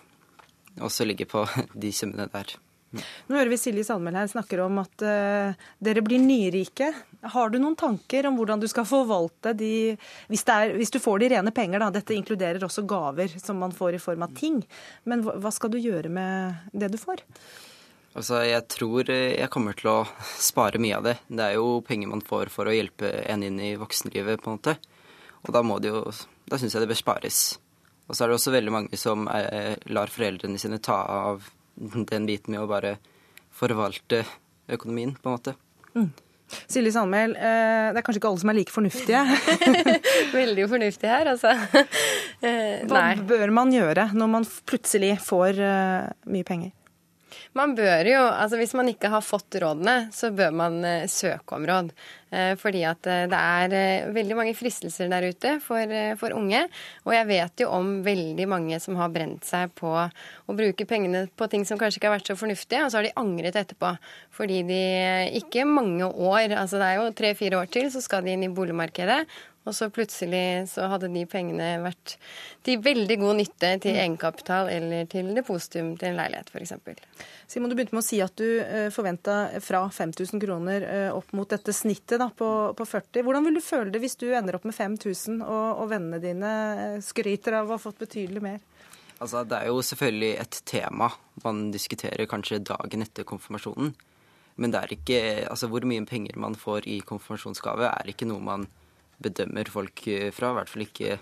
også 0.80 1.06
ligger 1.08 1.24
på 1.26 1.46
de 1.74 1.92
summene 1.92 2.28
der. 2.32 2.56
Nå 2.92 3.36
hører 3.38 3.48
vi 3.48 3.56
Silje 3.56 3.86
Sandmæl 3.88 4.18
her 4.20 4.28
snakker 4.28 4.60
om 4.66 4.76
at 4.82 5.04
uh, 5.06 5.54
dere 5.80 6.02
blir 6.04 6.20
nyrike. 6.20 6.90
Har 7.32 7.48
du 7.48 7.56
noen 7.56 7.76
tanker 7.78 8.28
om 8.28 8.36
hvordan 8.36 8.60
du 8.60 8.66
skal 8.68 8.84
forvalte 8.84 9.54
de 9.56 9.96
hvis, 10.28 10.44
er, 10.44 10.74
hvis, 10.76 10.92
du 10.92 11.00
får 11.00 11.22
de 11.22 11.30
rene 11.32 11.54
penger, 11.56 11.80
da. 11.80 11.88
Dette 11.94 12.12
inkluderer 12.12 12.60
også 12.66 12.84
gaver 12.84 13.32
som 13.40 13.62
man 13.64 13.72
får 13.72 13.96
i 13.96 14.02
form 14.02 14.26
av 14.26 14.36
ting. 14.36 14.60
Men 15.08 15.24
hva 15.24 15.54
skal 15.54 15.72
du 15.72 15.80
gjøre 15.80 16.12
med 16.12 16.68
det 16.76 16.92
du 16.92 17.00
får? 17.00 17.24
Altså, 18.12 18.42
Jeg 18.44 18.66
tror 18.68 19.08
eh, 19.10 19.38
jeg 19.40 19.50
kommer 19.52 19.76
til 19.76 19.90
å 19.92 19.98
spare 20.50 20.80
mye 20.82 20.98
av 20.98 21.08
det. 21.08 21.16
Det 21.28 21.46
er 21.46 21.58
jo 21.58 21.80
penger 21.86 22.12
man 22.12 22.24
får 22.24 22.52
for 22.52 22.68
å 22.68 22.74
hjelpe 22.74 23.10
en 23.24 23.44
inn 23.46 23.60
i 23.62 23.74
voksenlivet, 23.80 24.42
på 24.42 24.50
en 24.50 24.58
måte. 24.58 24.76
Og 25.42 25.54
da 25.54 25.64
må 25.66 25.80
det 25.82 25.90
jo 25.90 26.04
Da 26.50 26.58
syns 26.58 26.74
jeg 26.74 26.84
det 26.84 26.90
bør 26.90 26.98
spares. 27.00 27.38
Og 28.10 28.16
så 28.16 28.24
er 28.24 28.30
det 28.30 28.36
også 28.36 28.52
veldig 28.52 28.72
mange 28.74 28.98
som 29.00 29.24
er, 29.30 29.46
eh, 29.54 29.76
lar 29.94 30.10
foreldrene 30.12 30.60
sine 30.60 30.80
ta 30.82 30.98
av 31.30 31.46
den 32.12 32.28
biten 32.28 32.52
med 32.52 32.60
å 32.60 32.68
bare 32.68 32.98
forvalte 33.52 34.24
økonomien, 34.72 35.14
på 35.16 35.30
en 35.30 35.36
måte. 35.36 35.54
Mm. 35.94 36.10
Silje 36.68 36.92
Sandmæl, 36.92 37.32
eh, 37.36 37.92
det 37.94 38.00
er 38.00 38.04
kanskje 38.04 38.20
ikke 38.20 38.28
alle 38.28 38.42
som 38.42 38.52
er 38.52 38.58
like 38.58 38.74
fornuftige? 38.74 39.22
Veldig 40.36 40.68
fornuftige 40.68 41.14
her, 41.14 41.30
altså. 41.32 41.54
Hva 42.90 43.06
bør 43.24 43.54
man 43.56 43.72
gjøre 43.72 44.10
når 44.12 44.32
man 44.34 44.48
plutselig 44.68 45.14
får 45.24 45.62
mye 46.28 46.48
penger? 46.48 46.74
Man 47.58 47.74
bør 47.76 48.08
jo, 48.08 48.20
altså 48.24 48.56
Hvis 48.56 48.72
man 48.78 48.88
ikke 48.88 49.10
har 49.12 49.24
fått 49.24 49.58
rådene, 49.60 50.08
så 50.14 50.30
bør 50.32 50.54
man 50.56 50.80
uh, 50.84 51.04
søke 51.10 51.56
om 51.56 51.66
råd. 51.68 51.90
Uh, 52.32 52.54
fordi 52.56 52.80
at 52.88 53.04
uh, 53.04 53.26
det 53.28 53.40
er 53.40 54.08
veldig 54.14 54.38
mange 54.38 54.54
fristelser 54.56 55.10
der 55.12 55.26
ute 55.28 55.58
for, 55.60 55.92
for, 56.20 56.32
unge. 56.38 56.64
Og 57.04 57.12
jeg 57.12 57.28
vet 57.28 57.64
jo 57.64 57.68
om 57.76 57.92
veldig 58.06 58.48
mange 58.48 58.80
som 58.80 58.96
har 58.96 59.12
brent 59.12 59.44
seg 59.44 59.74
på 59.76 59.92
å 59.92 60.56
bruke 60.56 60.88
pengene 60.88 61.26
på 61.36 61.48
ting 61.52 61.66
som 61.68 61.80
kanskje 61.80 62.00
ikke 62.00 62.08
har 62.08 62.16
vært 62.16 62.32
så 62.32 62.38
fornuftige, 62.40 62.86
og 62.86 62.92
så 62.92 63.00
har 63.00 63.08
de 63.08 63.14
angret 63.20 63.60
etterpå. 63.60 63.92
Fordi 64.32 64.62
de 64.68 64.82
ikke 65.42 65.68
mange 65.68 66.08
år, 66.08 66.56
altså 66.56 66.80
det 66.80 66.88
er 66.88 67.02
jo 67.02 67.14
tre-fire 67.20 67.60
år 67.60 67.72
til, 67.74 67.92
så 67.92 68.00
skal 68.00 68.24
de 68.24 68.32
inn 68.32 68.48
i 68.48 68.52
boligmarkedet. 68.52 69.26
Og 69.62 69.74
så 69.76 69.86
plutselig 69.94 70.66
så 70.72 70.88
hadde 70.90 71.10
de 71.12 71.22
pengene 71.30 71.76
vært 71.84 72.16
til 72.66 72.80
veldig 72.82 73.16
god 73.20 73.38
nytte 73.38 73.70
til 73.84 73.94
egenkapital 73.94 74.70
eller 74.72 75.06
til 75.10 75.30
depositum 75.36 75.92
til 76.00 76.10
en 76.10 76.18
leilighet 76.18 76.50
f.eks. 76.50 76.74
Simon, 77.46 77.70
du 77.70 77.76
begynte 77.78 77.94
med 77.94 78.02
å 78.02 78.06
si 78.06 78.18
at 78.24 78.34
du 78.40 78.46
eh, 78.58 78.88
forventa 78.94 79.36
fra 79.62 79.84
5000 79.92 80.42
kroner 80.42 80.86
eh, 80.88 81.08
opp 81.14 81.30
mot 81.36 81.46
dette 81.46 81.74
snittet 81.76 82.18
da, 82.18 82.26
på, 82.34 82.48
på, 82.74 82.88
40. 82.90 83.22
Hvordan 83.22 83.46
vil 83.46 83.60
du 83.60 83.62
føle 83.62 83.94
det 83.94 84.02
hvis 84.02 84.18
du 84.18 84.26
ender 84.34 84.58
opp 84.58 84.66
med 84.66 84.74
5000 84.74 85.38
og, 85.46 85.82
og 85.84 85.90
vennene 85.94 86.22
dine 86.22 86.52
eh, 86.72 86.98
skryter 87.04 87.60
av 87.60 87.70
å 87.70 87.76
ha 87.76 87.82
fått 87.82 88.02
betydelig 88.02 88.42
mer? 88.42 88.60
Altså, 89.22 89.44
Det 89.46 89.60
er 89.60 89.70
jo 89.70 89.82
selvfølgelig 89.86 90.32
et 90.42 90.62
tema 90.66 91.12
man 91.44 91.68
diskuterer 91.70 92.26
kanskje 92.26 92.64
dagen 92.66 93.06
etter 93.06 93.28
konfirmasjonen. 93.28 93.94
Men 94.58 94.72
det 94.74 94.80
er 94.82 94.94
ikke, 94.96 95.18
altså 95.48 95.70
hvor 95.70 95.86
mye 95.88 96.02
penger 96.08 96.36
man 96.40 96.58
får 96.58 96.88
i 96.90 96.98
konfirmasjonsgave, 97.06 97.86
er 97.88 98.10
ikke 98.10 98.26
noe 98.28 98.42
man 98.42 98.66
bedømmer 99.24 99.70
folk 99.72 100.06
eh, 100.10 100.28
fra. 100.34 100.52
I 100.52 100.60
hvert 100.60 100.72
fall 100.74 100.86
ikke 100.86 101.16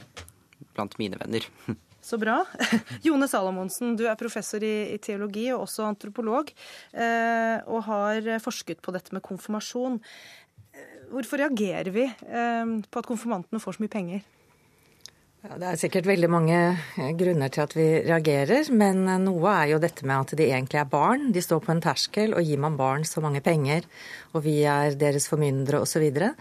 blant 0.75 0.99
mine 1.01 1.21
venner. 1.21 1.47
Så 2.01 2.17
bra. 2.19 2.41
Jone 3.07 3.29
Salomonsen, 3.29 3.95
du 3.99 4.07
er 4.09 4.19
professor 4.19 4.65
i, 4.65 4.75
i 4.95 4.99
teologi 5.03 5.51
og 5.53 5.67
også 5.67 5.85
antropolog, 5.91 6.51
eh, 6.97 7.61
og 7.69 7.85
har 7.87 8.31
forsket 8.43 8.81
på 8.83 8.95
dette 8.97 9.13
med 9.15 9.25
konfirmasjon. 9.27 10.01
Eh, 10.73 10.95
hvorfor 11.13 11.43
reagerer 11.45 11.93
vi 11.95 12.07
eh, 12.09 12.77
på 12.89 13.03
at 13.03 13.09
konfirmantene 13.09 13.61
får 13.63 13.77
så 13.77 13.85
mye 13.85 13.93
penger? 13.93 14.25
Ja, 15.41 15.55
det 15.57 15.69
er 15.69 15.79
sikkert 15.81 16.09
veldig 16.09 16.29
mange 16.29 16.57
grunner 17.17 17.53
til 17.53 17.63
at 17.65 17.73
vi 17.77 17.87
reagerer, 18.05 18.67
men 18.77 19.07
noe 19.23 19.53
er 19.55 19.71
jo 19.71 19.79
dette 19.81 20.05
med 20.05 20.27
at 20.27 20.35
de 20.37 20.49
egentlig 20.51 20.83
er 20.83 20.91
barn. 20.91 21.31
De 21.33 21.41
står 21.41 21.63
på 21.65 21.73
en 21.73 21.81
terskel, 21.85 22.35
og 22.37 22.45
gir 22.45 22.61
man 22.61 22.77
barn 22.77 23.07
så 23.09 23.23
mange 23.25 23.41
penger, 23.45 23.89
og 24.35 24.45
vi 24.45 24.59
er 24.69 24.99
deres 25.01 25.31
formyndere 25.33 25.81
osv., 25.81 26.05
og 26.11 26.19
så 26.19 26.35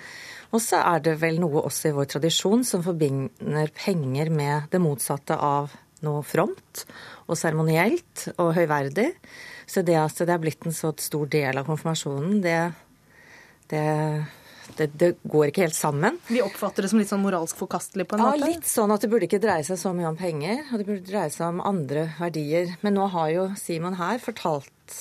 er 0.57 1.03
det 1.05 1.15
vel 1.21 1.39
noe 1.41 1.61
også 1.67 1.91
i 1.91 1.95
vår 1.97 2.09
tradisjon 2.15 2.63
som 2.65 2.81
forbinder 2.85 3.69
penger 3.75 4.31
med 4.33 4.71
det 4.71 4.81
motsatte 4.81 5.37
av 5.37 5.75
noe 6.05 6.23
fromt 6.23 6.85
og 7.27 7.37
seremonielt 7.37 8.29
og 8.37 8.55
høyverdig. 8.57 9.11
Så 9.69 9.83
det 9.85 9.99
at 9.99 10.17
det 10.17 10.33
er 10.33 10.41
blitt 10.41 10.65
en 10.65 10.73
så 10.73 10.93
stor 10.97 11.29
del 11.29 11.59
av 11.59 11.67
konfirmasjonen, 11.67 12.39
det, 12.41 12.59
det 13.69 13.85
det, 14.77 14.89
det, 15.01 15.07
går 15.23 15.49
ikke 15.49 15.63
helt 15.65 15.77
sammen. 15.77 16.19
Vi 16.29 16.41
oppfatter 16.43 16.85
det 16.85 16.91
som 16.91 16.99
litt 17.01 17.09
sånn 17.09 17.23
moralsk 17.23 17.57
forkastelig? 17.57 18.05
på 18.09 18.17
en 18.17 18.23
ja, 18.23 18.27
måte? 18.29 18.43
Ja, 18.43 18.51
litt 18.53 18.69
sånn 18.69 18.93
at 18.93 19.03
det 19.03 19.09
burde 19.11 19.25
ikke 19.29 19.41
dreie 19.41 19.65
seg 19.65 19.79
så 19.81 19.93
mye 19.97 20.11
om 20.11 20.19
penger, 20.19 20.61
og 20.69 20.81
det 20.81 20.87
burde 20.87 21.07
dreie 21.07 21.31
seg 21.33 21.47
om 21.47 21.63
andre 21.65 22.09
verdier. 22.19 22.75
Men 22.85 22.97
nå 22.99 23.07
har 23.15 23.31
jo 23.33 23.47
Simon 23.59 23.97
her 23.99 24.21
fortalt 24.23 24.99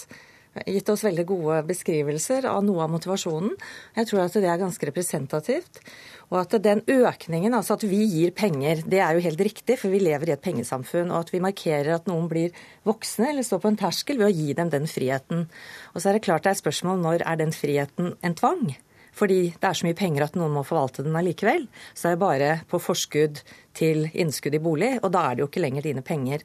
gitt 0.67 0.89
oss 0.93 1.05
veldig 1.07 1.25
gode 1.29 1.59
beskrivelser 1.69 2.49
av 2.51 2.63
noe 2.67 2.85
av 2.85 2.93
motivasjonen. 2.93 3.53
Jeg 3.99 4.09
tror 4.11 4.25
at 4.25 4.39
det 4.39 4.49
er 4.49 4.61
ganske 4.61 4.89
representativt. 4.89 5.83
Og 6.29 6.41
at 6.43 6.57
den 6.65 6.83
økningen, 6.85 7.55
altså 7.57 7.79
at 7.79 7.87
vi 7.89 8.03
gir 8.05 8.35
penger, 8.37 8.83
det 8.85 9.01
er 9.01 9.17
jo 9.17 9.25
helt 9.25 9.41
riktig, 9.41 9.79
for 9.81 9.93
vi 9.93 10.03
lever 10.03 10.29
i 10.29 10.35
et 10.35 10.45
pengesamfunn. 10.45 11.13
Og 11.13 11.25
at 11.25 11.33
vi 11.33 11.45
markerer 11.45 11.95
at 11.95 12.11
noen 12.11 12.29
blir 12.29 12.57
voksne 12.89 13.31
eller 13.33 13.47
står 13.47 13.63
på 13.65 13.73
en 13.73 13.81
terskel 13.81 14.21
ved 14.21 14.29
å 14.29 14.35
gi 14.35 14.57
dem 14.59 14.73
den 14.75 14.91
friheten. 14.91 15.47
Og 15.95 16.03
så 16.03 16.11
er 16.11 16.19
det 16.19 16.27
klart 16.27 16.45
det 16.45 16.53
er 16.53 16.61
spørsmål 16.61 17.01
når 17.05 17.25
er 17.25 17.41
den 17.41 17.57
friheten 17.57 18.15
en 18.21 18.37
tvang? 18.39 18.69
Fordi 19.19 19.41
det 19.51 19.67
er 19.67 19.79
så 19.79 19.87
mye 19.87 19.99
penger 19.99 20.27
at 20.29 20.37
noen 20.39 20.55
må 20.55 20.65
forvalte 20.67 21.05
den 21.07 21.17
allikevel. 21.19 21.67
Så 21.95 22.09
er 22.09 22.15
det 22.17 22.23
bare 22.23 22.51
på 22.71 22.81
forskudd 22.83 23.43
til 23.79 24.07
innskudd 24.11 24.57
i 24.59 24.63
bolig, 24.63 24.93
og 25.03 25.13
da 25.15 25.25
er 25.27 25.37
det 25.37 25.45
jo 25.45 25.49
ikke 25.51 25.63
lenger 25.63 25.87
dine 25.87 26.05
penger. 26.07 26.45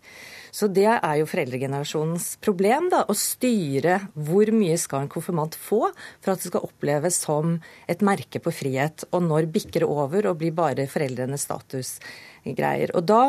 Så 0.54 0.70
det 0.70 0.90
er 0.92 1.16
jo 1.18 1.30
foreldregenerasjonens 1.30 2.28
problem, 2.46 2.90
da, 2.94 3.04
å 3.10 3.16
styre 3.18 4.00
hvor 4.14 4.52
mye 4.54 4.78
skal 4.82 5.06
en 5.06 5.14
konfirmant 5.14 5.58
få 5.58 5.88
for 5.90 6.34
at 6.34 6.42
det 6.42 6.52
skal 6.52 6.68
oppleves 6.68 7.22
som 7.26 7.56
et 7.90 8.04
merke 8.06 8.42
på 8.44 8.54
frihet, 8.54 9.08
og 9.12 9.26
når 9.30 9.50
bikker 9.54 9.86
det 9.86 9.90
over 9.90 10.30
og 10.30 10.42
blir 10.44 10.54
bare 10.58 10.90
foreldrenes 10.90 11.48
statusgreier. 11.48 12.94
Og 12.94 13.10
da 13.10 13.24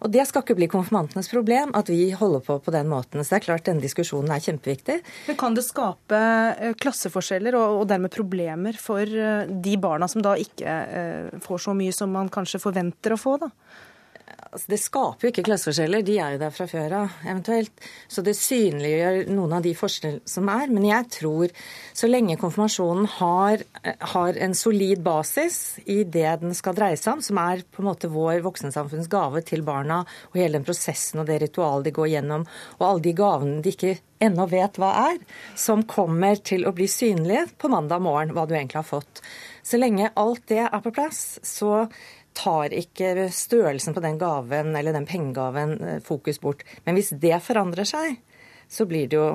og 0.00 0.12
det 0.12 0.26
skal 0.28 0.44
ikke 0.44 0.56
bli 0.58 0.68
konfirmantenes 0.70 1.30
problem 1.32 1.72
at 1.78 1.90
vi 1.92 2.10
holder 2.16 2.44
på 2.44 2.58
på 2.62 2.74
den 2.74 2.88
måten. 2.90 3.22
Så 3.22 3.34
det 3.34 3.40
er 3.40 3.46
klart 3.48 3.66
denne 3.68 3.84
diskusjonen 3.84 4.32
er 4.34 4.44
kjempeviktig. 4.44 4.98
Men 5.28 5.40
kan 5.40 5.56
det 5.56 5.64
skape 5.66 6.20
eh, 6.20 6.76
klasseforskjeller 6.80 7.56
og, 7.58 7.84
dermed 7.88 8.12
problemer 8.14 8.76
for 8.80 9.02
eh, 9.02 9.48
de 9.48 9.76
barna 9.80 10.08
som 10.10 10.24
da 10.24 10.36
ikke 10.40 10.78
eh, 11.00 11.36
får 11.44 11.66
så 11.68 11.76
mye 11.76 11.94
som 11.96 12.12
man 12.12 12.32
kanskje 12.32 12.62
forventer 12.62 13.16
å 13.16 13.20
få, 13.20 13.36
da? 13.42 13.52
Altså 14.50 14.72
det 14.72 14.78
skaper 14.80 15.26
jo 15.26 15.30
ikke 15.32 15.44
klasseforskjeller, 15.48 16.04
de 16.06 16.16
er 16.22 16.34
jo 16.34 16.40
der 16.40 16.54
fra 16.54 16.66
før 16.70 16.94
av, 17.00 17.16
eventuelt. 17.26 17.84
Så 18.08 18.22
det 18.26 18.36
synliggjør 18.38 19.30
noen 19.34 19.56
av 19.58 19.64
de 19.64 19.72
forskjellene 19.76 20.30
som 20.30 20.50
er. 20.52 20.72
Men 20.72 20.86
jeg 20.88 21.08
tror 21.18 21.54
så 21.96 22.10
lenge 22.10 22.38
konfirmasjonen 22.40 23.08
har, 23.18 23.64
har, 24.12 24.40
en 24.46 24.56
solid 24.56 25.02
basis 25.06 25.78
i 25.84 26.02
det 26.04 26.28
den 26.42 26.56
skal 26.56 26.76
dreie 26.76 26.98
seg 27.00 27.16
om, 27.16 27.24
som 27.24 27.40
er 27.42 27.64
på 27.70 27.82
en 27.82 27.90
måte 27.90 28.10
vår 28.12 28.42
voksensamfunns 28.46 29.10
gave 29.12 29.42
til 29.46 29.64
barna, 29.66 30.02
og 30.30 30.40
hele 30.40 30.58
den 30.58 30.66
prosessen 30.66 31.22
og 31.22 31.30
det 31.30 31.40
ritualet 31.44 31.88
de 31.88 31.96
går 31.96 32.12
gjennom, 32.16 32.46
og 32.78 32.86
alle 32.88 33.06
de 33.06 33.16
gavene 33.16 33.62
de 33.64 33.72
ikke 33.74 33.96
ennå 34.22 34.46
vet 34.48 34.78
hva 34.80 34.92
er, 35.10 35.18
som 35.58 35.84
kommer 35.88 36.38
til 36.40 36.64
å 36.66 36.74
bli 36.76 36.88
synlige 36.88 37.46
på 37.60 37.70
mandag 37.72 38.02
morgen, 38.04 38.32
hva 38.36 38.46
du 38.48 38.54
egentlig 38.56 38.80
har 38.80 38.88
fått. 38.88 39.20
Så 39.66 39.80
lenge 39.80 40.12
alt 40.16 40.44
det 40.48 40.62
er 40.64 40.82
på 40.82 40.94
plass, 40.94 41.40
så 41.44 41.86
tar 42.36 42.74
ikke 42.76 43.28
størrelsen 43.32 43.96
på 43.96 44.02
den 44.04 44.18
gaven 44.20 44.76
eller 44.76 44.94
den 44.96 45.08
pengegaven 45.08 45.76
eh, 45.80 46.00
fokus 46.04 46.40
bort. 46.42 46.64
Men 46.84 46.98
hvis 46.98 47.14
det 47.16 47.38
forandrer 47.44 47.88
seg, 47.88 48.20
så 48.68 48.86
blir 48.88 49.08
det 49.10 49.18
jo 49.18 49.28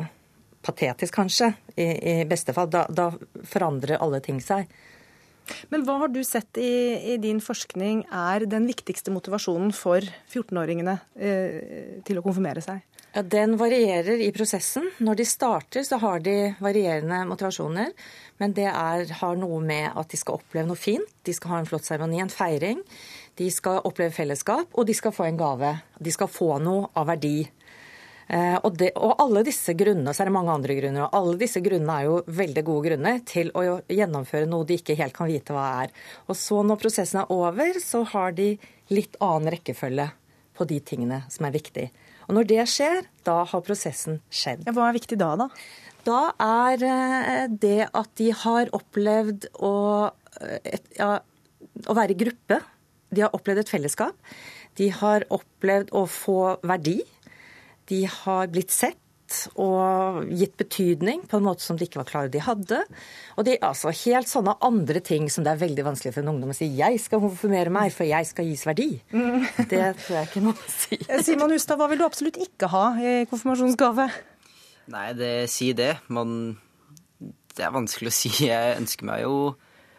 patetisk, 0.61 1.15
kanskje, 1.15 1.51
i, 1.73 1.87
i 1.87 2.15
beste 2.29 2.53
fall. 2.53 2.69
Da, 2.71 2.85
da, 2.89 3.09
forandrer 3.49 4.01
alle 4.01 4.21
ting 4.23 4.41
seg. 4.43 4.69
Men 5.73 5.83
hva 5.87 5.97
har 6.03 6.11
du 6.13 6.21
sett 6.23 6.59
i, 6.61 7.13
i 7.13 7.17
din 7.19 7.41
forskning 7.43 8.05
er 8.13 8.45
den 8.49 8.67
viktigste 8.69 9.11
motivasjonen 9.11 9.73
for 9.75 10.05
14-åringene 10.29 10.95
eh, 11.17 12.01
til 12.05 12.21
å 12.21 12.25
konfirmere 12.25 12.61
seg? 12.63 12.85
Ja, 13.13 13.21
Den 13.21 13.57
varierer 13.57 14.21
i 14.23 14.31
prosessen. 14.31 14.85
Når 14.97 15.15
de 15.19 15.25
starter, 15.27 15.83
så 15.83 15.97
har 15.99 16.19
de 16.23 16.53
varierende 16.63 17.25
motivasjoner. 17.27 17.91
Men 18.39 18.53
det 18.55 18.69
er, 18.71 19.09
har 19.19 19.35
noe 19.35 19.59
med 19.59 19.91
at 19.99 20.13
de 20.13 20.19
skal 20.19 20.39
oppleve 20.39 20.69
noe 20.69 20.79
fint. 20.79 21.09
De 21.27 21.33
skal 21.35 21.51
ha 21.51 21.59
en 21.59 21.67
flott 21.67 21.87
seremoni, 21.87 22.21
en 22.23 22.31
feiring. 22.31 22.79
De 23.35 23.49
skal 23.51 23.83
oppleve 23.83 24.15
fellesskap, 24.15 24.71
og 24.71 24.87
de 24.87 24.95
skal 24.95 25.11
få 25.15 25.27
en 25.27 25.39
gave. 25.39 25.73
De 25.99 26.13
skal 26.15 26.31
få 26.31 26.55
noe 26.63 26.87
av 26.95 27.09
verdi. 27.11 27.41
Eh, 28.31 28.55
og, 28.63 28.77
det, 28.79 28.93
og, 28.95 29.17
alle 29.19 29.43
disse 29.43 29.75
grunnene, 29.75 30.13
så 30.15 30.23
er 30.23 30.29
det 30.29 30.35
mange 30.37 30.53
andre 30.53 30.77
grunner, 30.77 31.03
og 31.03 31.17
alle 31.17 31.35
disse 31.41 31.59
grunnene 31.63 31.97
er 31.97 32.07
jo 32.07 32.21
veldig 32.31 32.63
gode 32.63 32.85
grunner 32.87 33.19
til 33.27 33.51
å 33.51 33.65
gjennomføre 33.91 34.47
noe 34.47 34.67
de 34.69 34.77
ikke 34.79 34.95
helt 34.95 35.17
kan 35.17 35.27
vite 35.27 35.51
hva 35.51 35.65
er. 35.83 35.91
Og 36.31 36.39
så 36.39 36.61
når 36.63 36.79
prosessen 36.79 37.25
er 37.25 37.35
over, 37.35 37.81
så 37.83 38.05
har 38.13 38.31
de 38.39 38.53
litt 38.95 39.19
annen 39.19 39.51
rekkefølge 39.51 40.07
på 40.55 40.67
de 40.69 40.79
tingene 40.79 41.25
som 41.31 41.49
er 41.49 41.57
viktige. 41.59 41.91
Og 42.31 42.37
når 42.37 42.47
det 42.47 42.63
skjer, 42.71 43.01
da 43.27 43.41
har 43.43 43.63
prosessen 43.67 44.21
skjedd. 44.31 44.61
Ja, 44.63 44.71
hva 44.71 44.85
er 44.87 44.95
viktig 44.95 45.17
da, 45.19 45.33
da? 45.35 45.49
Da 46.07 46.19
er 46.39 46.85
eh, 46.87 47.41
det 47.51 47.89
at 47.91 48.13
de 48.15 48.29
har 48.31 48.71
opplevd 48.71 49.49
å, 49.59 49.73
eh, 50.39 50.77
et, 50.77 50.87
ja, 50.95 51.17
å 51.19 51.95
være 51.97 52.15
i 52.15 52.19
gruppe. 52.21 52.61
De 53.11 53.25
har 53.25 53.35
opplevd 53.35 53.65
et 53.65 53.73
fellesskap. 53.73 54.31
De 54.79 54.87
har 54.95 55.27
opplevd 55.27 55.91
å 55.91 56.05
få 56.07 56.39
verdi. 56.63 57.01
De 57.91 58.05
har 58.07 58.47
blitt 58.55 58.71
sett 58.71 58.95
og 59.59 60.25
gitt 60.29 60.55
betydning 60.59 61.23
på 61.29 61.39
en 61.39 61.45
måte 61.45 61.63
som 61.65 61.77
de 61.79 61.87
ikke 61.87 62.01
var 62.01 62.09
klar 62.09 62.27
over 62.27 62.33
de 62.33 62.43
hadde. 62.45 62.79
Og 63.37 63.47
det 63.47 63.55
er 63.57 63.67
altså 63.69 63.93
helt 64.03 64.29
sånne 64.29 64.55
andre 64.65 65.01
ting 65.05 65.29
som 65.31 65.45
det 65.45 65.53
er 65.53 65.61
veldig 65.63 65.85
vanskelig 65.87 66.13
for 66.15 66.23
en 66.23 66.33
ungdom 66.33 66.53
å 66.53 66.57
si 66.57 66.67
'jeg 66.67 66.99
skal 66.99 67.23
konfirmere 67.23 67.73
meg, 67.73 67.91
for 67.93 68.03
jeg 68.03 68.25
skal 68.25 68.45
gis 68.45 68.65
verdi'. 68.65 69.01
Mm. 69.11 69.47
Det 69.69 69.95
tror 70.03 70.15
jeg 70.17 70.27
ikke 70.27 70.43
noe 70.43 70.53
å 70.53 70.69
si. 70.69 70.99
Eh, 71.07 71.21
Simon 71.21 71.51
Hustad, 71.51 71.77
hva 71.77 71.89
vil 71.89 71.99
du 71.99 72.05
absolutt 72.05 72.37
ikke 72.37 72.67
ha 72.67 72.85
i 72.99 73.25
konfirmasjonsgave? 73.25 74.11
Nei, 74.87 75.13
det 75.13 75.49
si 75.49 75.73
det. 75.73 75.97
Man 76.09 76.57
Det 77.53 77.65
er 77.65 77.71
vanskelig 77.71 78.07
å 78.07 78.15
si. 78.15 78.29
Jeg 78.47 78.77
ønsker 78.79 79.03
meg 79.03 79.23
jo 79.23 79.55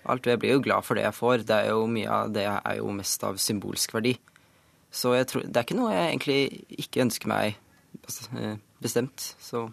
alt. 0.09 0.25
Jeg 0.25 0.39
blir 0.41 0.55
jo 0.55 0.63
glad 0.65 0.85
for 0.85 0.95
det 0.95 1.05
jeg 1.05 1.15
får. 1.15 1.45
Det 1.45 1.57
er 1.57 1.69
jo 1.69 1.87
Mye 1.87 2.09
av 2.09 2.33
det 2.33 2.47
er 2.49 2.77
jo 2.79 2.91
mest 2.91 3.23
av 3.25 3.37
symbolsk 3.37 3.93
verdi. 3.93 4.17
Så 4.93 5.15
jeg 5.17 5.27
tror, 5.27 5.43
det 5.43 5.57
er 5.57 5.65
ikke 5.67 5.79
noe 5.79 5.93
jeg 5.93 6.09
egentlig 6.09 6.41
ikke 6.85 7.05
ønsker 7.07 7.29
meg 7.29 7.57
altså, 8.05 8.29
eh, 8.37 8.57
bestemt. 8.83 9.33
Så 9.43 9.69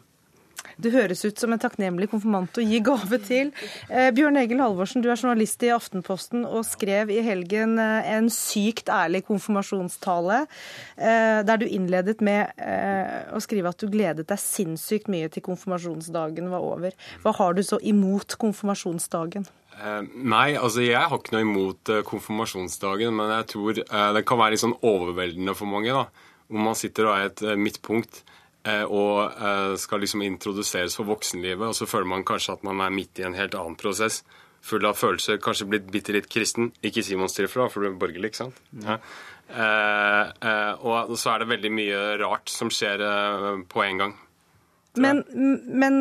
du 0.79 0.89
høres 0.93 1.25
ut 1.25 1.39
som 1.39 1.51
en 1.51 1.59
takknemlig 1.59 2.09
konfirmant 2.11 2.55
å 2.59 2.63
gi 2.63 2.79
gave 2.83 3.19
til. 3.23 3.51
Eh, 3.89 4.09
Bjørn 4.15 4.39
Egil 4.39 4.61
Halvorsen, 4.63 5.03
du 5.03 5.09
er 5.11 5.19
journalist 5.19 5.63
i 5.67 5.71
Aftenposten 5.75 6.45
og 6.47 6.63
skrev 6.67 7.11
i 7.11 7.19
helgen 7.25 7.77
eh, 7.81 8.11
en 8.15 8.29
sykt 8.31 8.91
ærlig 8.93 9.25
konfirmasjonstale, 9.27 10.41
eh, 10.95 11.41
der 11.47 11.61
du 11.61 11.67
innledet 11.67 12.23
med 12.25 12.53
eh, 12.63 13.27
å 13.35 13.43
skrive 13.43 13.73
at 13.73 13.83
du 13.83 13.91
gledet 13.91 14.29
deg 14.29 14.39
sinnssykt 14.39 15.11
mye 15.11 15.27
til 15.33 15.43
konfirmasjonsdagen 15.49 16.51
var 16.53 16.63
over. 16.63 16.95
Hva 17.25 17.35
har 17.41 17.59
du 17.59 17.63
så 17.65 17.81
imot 17.83 18.37
konfirmasjonsdagen? 18.39 19.49
Eh, 19.79 20.01
nei, 20.15 20.53
altså 20.55 20.83
jeg 20.85 21.03
har 21.11 21.19
ikke 21.19 21.35
noe 21.35 21.47
imot 21.47 21.91
eh, 21.91 22.05
konfirmasjonsdagen, 22.07 23.15
men 23.19 23.35
jeg 23.35 23.51
tror 23.55 23.83
det 23.83 24.25
kan 24.27 24.39
være 24.39 24.55
litt 24.55 24.63
sånn 24.63 24.79
overveldende 24.79 25.59
for 25.59 25.71
mange. 25.71 25.91
da, 25.91 26.35
Hvor 26.47 26.67
man 26.71 26.79
sitter 26.79 27.11
og 27.11 27.17
er 27.17 27.31
et 27.33 27.47
midtpunkt 27.59 28.23
og 28.85 29.31
eh, 29.31 29.73
skal 29.79 30.03
liksom 30.03 30.23
introduseres 30.25 30.97
for 30.99 31.09
voksenlivet, 31.09 31.65
og 31.67 31.75
så 31.77 31.87
føler 31.89 32.09
man 32.11 32.27
kanskje 32.27 32.57
at 32.57 32.63
man 32.67 32.83
er 32.85 32.93
midt 32.93 33.21
i 33.21 33.27
en 33.27 33.37
helt 33.37 33.57
annen 33.57 33.79
prosess. 33.79 34.23
full 34.61 34.83
av 34.85 34.97
følelser, 34.99 35.37
kanskje 35.39 35.69
blitt 35.71 35.85
bitte 35.87 36.11
litt 36.11 36.27
kristen. 36.27 36.73
Ikke 36.83 37.03
Simon 37.03 37.29
Striffer, 37.31 37.69
for 37.71 37.79
du 37.79 37.87
er 37.87 37.99
borgerlig, 37.99 38.33
ikke 38.33 38.41
sant? 38.41 38.57
Ja. 38.83 38.97
Eh, 39.49 40.23
eh, 40.49 40.73
og 40.85 41.15
så 41.17 41.31
er 41.31 41.39
det 41.41 41.53
veldig 41.53 41.71
mye 41.73 42.01
rart 42.21 42.51
som 42.51 42.69
skjer 42.69 43.01
eh, 43.01 43.63
på 43.71 43.85
en 43.85 44.01
gang. 44.03 44.17
Men, 44.99 45.23
men 45.65 45.95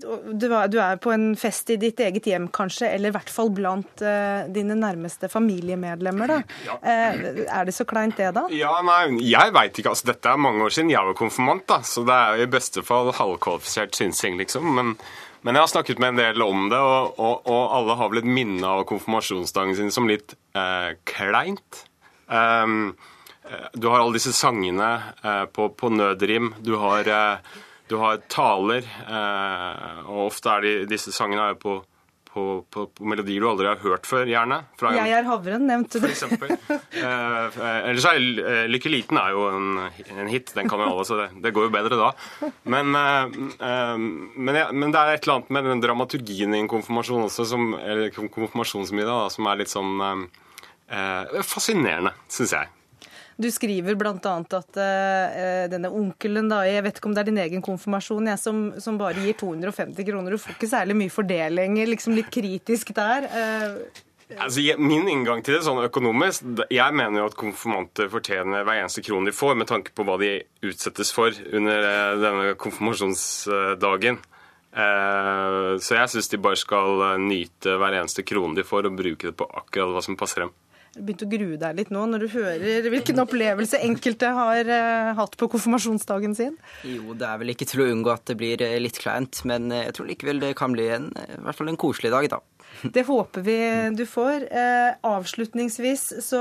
du, 0.00 0.78
er 0.80 0.98
på 1.02 1.12
en 1.12 1.32
fest 1.38 1.70
i 1.74 1.76
ditt 1.80 2.00
eget 2.00 2.26
hjem, 2.28 2.48
kanskje, 2.54 2.88
eller 2.94 3.10
i 3.10 3.14
hvert 3.14 3.32
fall 3.32 3.50
blant 3.54 4.04
uh, 4.04 4.46
dine 4.52 4.76
nærmeste 4.78 5.30
familiemedlemmer. 5.32 6.34
da. 6.34 6.38
Ja. 6.66 6.76
Uh, 6.82 7.42
er 7.44 7.68
det 7.68 7.74
så 7.76 7.86
kleint, 7.88 8.16
det, 8.18 8.30
da? 8.36 8.46
Ja, 8.54 8.72
nei, 8.86 9.20
Jeg 9.26 9.54
veit 9.56 9.78
ikke. 9.78 9.92
altså 9.94 10.10
Dette 10.12 10.32
er 10.32 10.40
mange 10.40 10.64
år 10.66 10.74
siden 10.74 10.92
jeg 10.92 11.06
var 11.10 11.18
konfirmant, 11.18 11.66
da, 11.70 11.80
så 11.86 12.04
det 12.06 12.16
er 12.16 12.40
jo 12.40 12.48
i 12.48 12.54
beste 12.56 12.84
fall 12.86 13.12
halvkvalifisert 13.16 13.96
synsing, 13.98 14.40
liksom. 14.40 14.66
Men, 14.76 14.96
men, 15.42 15.56
jeg 15.56 15.66
har 15.66 15.72
snakket 15.74 16.02
med 16.02 16.14
en 16.14 16.22
del 16.24 16.44
om 16.46 16.68
det, 16.72 16.80
og, 16.80 17.14
og, 17.18 17.46
og 17.46 17.62
alle 17.78 18.00
har 18.00 18.12
vel 18.12 18.24
et 18.24 18.34
minne 18.40 18.66
av 18.66 18.84
konfirmasjonsdagen 18.90 19.78
sin 19.78 19.94
som 19.94 20.08
litt 20.10 20.36
eh, 20.58 20.92
kleint. 21.08 21.84
Um, 22.26 22.92
du 23.74 23.88
har 23.90 23.98
alle 23.98 24.14
disse 24.14 24.30
sangene 24.36 24.92
på, 25.50 25.72
på 25.74 25.88
nødrim. 25.90 26.52
Du 26.62 26.76
har 26.78 27.08
du 27.90 27.96
har 27.98 28.20
taler, 28.30 28.86
eh, 28.86 30.02
og 30.06 30.28
ofte 30.28 30.52
er 30.56 30.66
de, 30.66 30.74
disse 30.90 31.12
sangene 31.14 31.48
er 31.50 31.56
på, 31.58 31.80
på, 32.30 32.44
på, 32.70 32.84
på, 32.94 33.06
melodier 33.10 33.42
du 33.42 33.48
aldri 33.50 33.66
har 33.66 33.80
hørt 33.82 34.06
før, 34.06 34.30
gjerne. 34.30 34.60
Fra, 34.78 34.92
jeg 34.94 35.14
er 35.16 35.26
havren, 35.26 35.66
nevnte 35.66 35.98
du. 35.98 36.06
For 36.06 36.12
eksempel. 36.14 36.54
eh, 37.02 37.58
ellers 37.90 38.06
er 38.12 38.20
eh, 38.22 38.62
Lykke 38.70 38.92
liten 38.94 39.18
er 39.18 39.34
jo 39.34 39.48
en, 39.50 39.82
en, 40.06 40.30
hit, 40.30 40.54
den 40.54 40.70
kan 40.70 40.82
jo 40.82 40.90
alle, 40.92 41.06
så 41.08 41.18
det, 41.18 41.28
det, 41.42 41.54
går 41.56 41.66
jo 41.66 41.74
bedre 41.74 41.98
da. 41.98 42.12
Men, 42.70 42.94
eh, 43.00 43.38
eh, 43.58 43.94
men, 43.98 44.60
ja, 44.62 44.68
men, 44.70 44.94
det 44.94 45.02
er 45.02 45.16
et 45.16 45.26
eller 45.26 45.40
annet 45.40 45.54
med 45.58 45.70
den 45.72 45.86
dramaturgien 45.88 46.54
i 46.54 46.62
en 46.62 46.70
konfirmasjon 46.70 47.26
også, 47.26 47.48
som, 47.56 47.72
eller 47.80 48.14
konfirmasjonsmiddag, 48.14 49.24
da, 49.26 49.32
som 49.34 49.50
er 49.50 49.64
litt 49.64 49.74
sånn 49.74 49.96
eh, 50.06 51.40
fascinerende, 51.42 52.14
syns 52.30 52.54
jeg. 52.60 52.76
Du 53.40 53.48
skriver 53.48 53.96
bl.a. 53.96 54.12
at 54.12 54.76
uh, 54.76 55.64
denne 55.72 55.88
onkelen, 55.96 56.50
da, 56.50 56.60
jeg 56.68 56.84
vet 56.84 57.00
ikke 57.00 57.08
om 57.08 57.16
det 57.16 57.22
er 57.22 57.30
din 57.30 57.40
egen 57.40 57.64
konfirmasjon, 57.64 58.28
jeg, 58.28 58.40
som, 58.42 58.60
som, 58.82 58.98
bare 59.00 59.22
gir 59.24 59.38
250 59.40 60.06
kroner. 60.10 60.36
Du 60.36 60.42
får 60.42 60.58
ikke 60.58 60.68
særlig 60.68 60.98
mye 60.98 61.14
fordeling, 61.14 61.80
liksom 61.88 62.16
litt 62.18 62.30
kritisk 62.32 62.94
der. 62.96 63.28
Uh, 63.32 64.06
Altså, 64.30 64.62
min 64.78 65.08
inngang 65.10 65.40
til 65.42 65.56
det 65.56 65.64
sånn 65.66 65.80
økonomisk 65.82 66.60
Jeg 66.70 66.94
mener 66.94 67.18
jo 67.18 67.24
at 67.26 67.34
konfirmanter 67.34 68.06
fortjener 68.12 68.62
hver 68.62 68.78
eneste 68.78 69.02
krone 69.02 69.26
de 69.26 69.34
får, 69.34 69.56
med 69.58 69.66
tanke 69.66 69.90
på 69.90 70.04
hva 70.06 70.14
de 70.22 70.28
utsettes 70.70 71.10
for 71.10 71.34
under 71.50 72.14
denne 72.22 72.52
konfirmasjonsdagen. 72.62 74.20
Så 75.82 75.98
jeg 75.98 76.12
syns 76.12 76.30
de 76.30 76.38
bare 76.46 76.62
skal 76.62 77.02
nyte 77.26 77.74
hver 77.74 77.98
eneste 78.04 78.22
krone 78.22 78.54
de 78.54 78.62
får, 78.62 78.86
og 78.86 79.02
bruke 79.02 79.32
det 79.32 79.34
på 79.34 79.50
akkurat 79.50 79.96
hva 79.96 80.04
som 80.06 80.20
passer 80.20 80.46
dem 80.46 80.54
begynt 80.96 81.24
å 81.24 81.30
grue 81.30 81.58
deg 81.60 81.78
litt 81.78 81.92
nå, 81.94 82.04
når 82.10 82.24
du 82.24 82.28
hører 82.34 82.88
hvilken 82.92 83.22
opplevelse 83.22 83.80
enkelte 83.86 84.32
har 84.36 84.70
uh, 84.70 85.12
hatt 85.18 85.36
på 85.38 85.50
konfirmasjonsdagen 85.52 86.36
sin? 86.38 86.56
Jo, 86.86 87.14
det 87.18 87.28
er 87.28 87.42
vel 87.42 87.54
ikke 87.54 87.68
til 87.70 87.84
å 87.84 87.90
unngå 87.92 88.14
at 88.14 88.26
det 88.30 88.38
blir 88.40 88.62
eh, 88.66 88.78
litt 88.82 88.98
kleint, 89.02 89.42
men 89.48 89.70
eh, 89.70 89.86
jeg 89.88 89.98
tror 89.98 90.10
likevel 90.10 90.42
det 90.42 90.56
kan 90.58 90.74
bli 90.74 90.88
en, 90.96 91.10
i 91.14 91.42
hvert 91.46 91.60
fall 91.60 91.70
en 91.72 91.80
koselig 91.80 92.12
dag, 92.14 92.30
da. 92.34 92.40
Det 92.94 93.02
håper 93.06 93.44
vi 93.44 93.58
du 93.96 94.04
får. 94.08 94.46
Eh, 94.56 94.94
avslutningsvis 95.06 96.04
så 96.24 96.40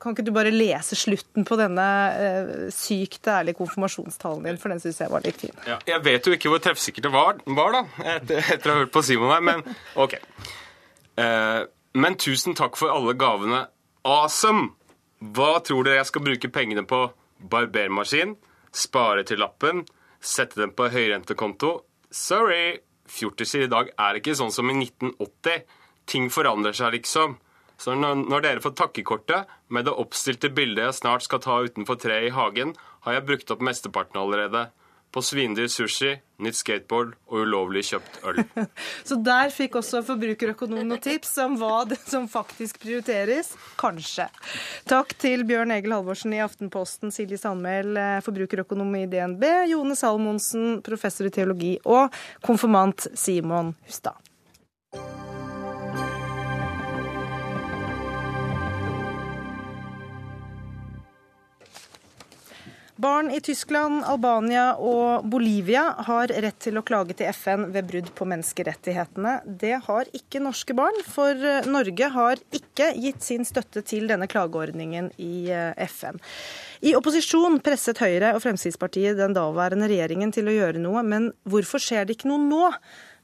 kan 0.00 0.14
ikke 0.14 0.26
du 0.26 0.32
bare 0.34 0.52
lese 0.54 0.96
slutten 0.98 1.46
på 1.46 1.58
denne 1.60 1.86
eh, 2.14 2.52
sykt 2.74 3.28
ærlige 3.30 3.58
konfirmasjonstalen 3.60 4.46
din, 4.48 4.60
for 4.60 4.72
den 4.72 4.82
syns 4.82 5.02
jeg 5.02 5.12
var 5.12 5.24
litt 5.24 5.40
fin. 5.40 5.54
Ja, 5.68 5.78
jeg 5.88 6.04
vet 6.06 6.26
jo 6.26 6.34
ikke 6.36 6.52
hvor 6.52 6.62
treffsikkert 6.64 7.08
det 7.08 7.14
var, 7.14 7.40
var 7.46 7.78
da, 7.78 7.86
etter, 8.16 8.42
etter, 8.42 8.70
å 8.70 8.76
ha 8.76 8.84
hørt 8.84 8.94
på 8.94 9.04
Simon 9.06 9.34
her, 9.34 9.44
men 9.44 9.64
OK. 10.00 10.18
Eh, 11.20 11.60
men 11.94 12.16
tusen 12.18 12.56
takk 12.58 12.78
for 12.78 12.92
alle 12.92 13.14
gavene. 13.18 13.66
Awesome! 14.04 14.72
Hva 15.34 15.60
tror 15.64 15.86
dere 15.86 16.00
jeg 16.02 16.10
skal 16.10 16.24
bruke 16.26 16.50
pengene 16.52 16.84
på? 16.88 17.06
Barbermaskin? 17.50 18.34
Spare 18.74 19.24
til 19.24 19.40
lappen? 19.40 19.84
Sette 20.20 20.58
dem 20.60 20.74
på 20.76 20.90
høyrentekonto? 20.92 21.76
Sorry! 22.10 22.80
Fjortiser 23.10 23.66
i 23.66 23.70
dag 23.70 23.90
er 24.00 24.18
ikke 24.18 24.34
sånn 24.36 24.52
som 24.52 24.70
i 24.72 24.76
1980. 24.76 25.64
Ting 26.10 26.30
forandrer 26.32 26.76
seg, 26.76 26.96
liksom. 26.98 27.38
Så 27.80 27.94
når, 27.98 28.42
dere 28.44 28.62
får 28.64 28.76
takkekortet 28.78 29.50
med 29.74 29.86
det 29.86 29.94
oppstilte 29.98 30.50
bildet 30.54 30.88
jeg 30.88 30.98
snart 31.00 31.24
skal 31.26 31.42
ta 31.44 31.58
utenfor 31.66 31.98
treet 32.00 32.30
i 32.30 32.34
hagen, 32.34 32.72
har 33.04 33.18
jeg 33.18 33.26
brukt 33.28 33.50
opp 33.54 33.64
mesteparten 33.64 34.20
allerede 34.20 34.68
på 35.14 35.22
svindyr 35.22 35.68
sushi, 35.70 36.16
nytt 36.42 36.58
skateboard 36.58 37.12
og 37.30 37.44
ulovlig 37.44 37.84
kjøpt 37.86 38.18
øl. 38.26 38.40
Så 39.08 39.18
der 39.22 39.52
fikk 39.54 39.78
også 39.78 40.02
forbrukerøkonomen 40.06 40.90
noen 40.90 41.04
tips 41.04 41.36
om 41.44 41.54
hva 41.60 41.84
det 41.88 42.00
som 42.02 42.26
faktisk 42.30 42.80
prioriteres. 42.82 43.52
Kanskje. 43.80 44.26
Takk 44.90 45.14
til 45.22 45.46
Bjørn 45.46 45.76
Egil 45.76 45.94
Halvorsen 45.94 46.34
i 46.34 46.42
Aftenposten, 46.42 47.14
Silje 47.14 47.38
Sandmæl, 47.40 47.94
eh, 48.00 48.20
forbrukerøkonom 48.26 48.90
i 48.98 49.06
DNB, 49.10 49.46
Jone 49.70 49.94
Salmonsen, 49.98 50.80
professor 50.86 51.30
i 51.30 51.34
teologi, 51.34 51.76
og 51.86 52.10
konfirmant 52.44 53.06
Simon 53.14 53.76
Hustad. 53.86 54.18
Barn 62.96 63.30
i 63.30 63.40
Tyskland, 63.40 64.04
Albania 64.06 64.76
og 64.78 65.24
Bolivia 65.26 65.82
har 66.06 66.30
rett 66.30 66.60
til 66.62 66.78
å 66.78 66.82
klage 66.86 67.16
til 67.18 67.26
FN 67.34 67.64
ved 67.74 67.88
brudd 67.88 68.12
på 68.14 68.26
menneskerettighetene. 68.30 69.32
Det 69.44 69.80
har 69.88 70.10
ikke 70.14 70.42
norske 70.44 70.76
barn, 70.78 71.00
for 71.02 71.34
Norge 71.66 72.10
har 72.14 72.38
ikke 72.54 72.92
gitt 73.02 73.26
sin 73.26 73.42
støtte 73.48 73.82
til 73.82 74.06
denne 74.12 74.30
klageordningen 74.30 75.10
i 75.18 75.50
eh, 75.50 75.74
FN. 75.90 76.22
I 76.86 76.94
opposisjon 76.94 77.58
presset 77.66 77.98
Høyre 77.98 78.36
og 78.36 78.44
Fremskrittspartiet 78.46 79.18
den 79.18 79.34
daværende 79.34 79.90
regjeringen 79.90 80.30
til 80.30 80.46
å 80.46 80.54
gjøre 80.54 80.86
noe, 80.86 81.02
men 81.02 81.32
hvorfor 81.50 81.82
skjer 81.82 82.06
det 82.06 82.20
ikke 82.20 82.30
noe 82.30 82.46
nå? 82.46 82.72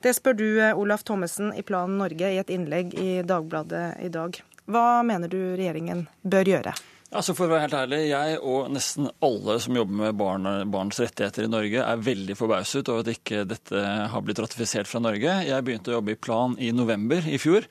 Det 0.03 0.18
spør 0.18 0.35
du, 0.35 0.49
eh, 0.59 0.75
Olaf 0.75 1.07
Thommessen 1.07 1.55
i 1.55 1.62
Plan 1.62 1.95
Norge 2.01 2.27
i 2.27 2.43
et 2.43 2.51
innlegg 2.51 2.99
i 2.99 3.21
Dagbladet 3.23 4.01
i 4.03 4.11
dag. 4.11 4.43
Hva 4.66 5.05
mener 5.07 5.31
du 5.31 5.39
regjeringen 5.55 6.09
bør 6.27 6.57
gjøre? 6.59 6.81
Altså 7.11 7.34
For 7.34 7.48
å 7.48 7.54
være 7.56 7.64
helt 7.64 7.74
ærlig, 7.74 7.98
jeg 8.12 8.36
og 8.46 8.68
nesten 8.70 9.08
alle 9.26 9.56
som 9.62 9.74
jobber 9.74 9.96
med 9.98 10.18
barn, 10.18 10.46
barns 10.70 11.00
rettigheter 11.02 11.48
i 11.48 11.50
Norge, 11.50 11.82
er 11.82 12.04
veldig 12.06 12.36
forbauset 12.38 12.86
over 12.92 13.02
at 13.02 13.11
ikke 13.16 13.42
dette 13.50 13.82
har 14.12 14.22
blitt 14.22 14.38
ratifisert 14.38 14.86
fra 14.86 15.02
Norge. 15.02 15.40
Jeg 15.48 15.66
begynte 15.66 15.90
å 15.90 15.96
jobbe 15.98 16.14
i 16.14 16.20
Plan 16.22 16.54
i 16.62 16.70
november 16.70 17.26
i 17.26 17.40
fjor. 17.42 17.66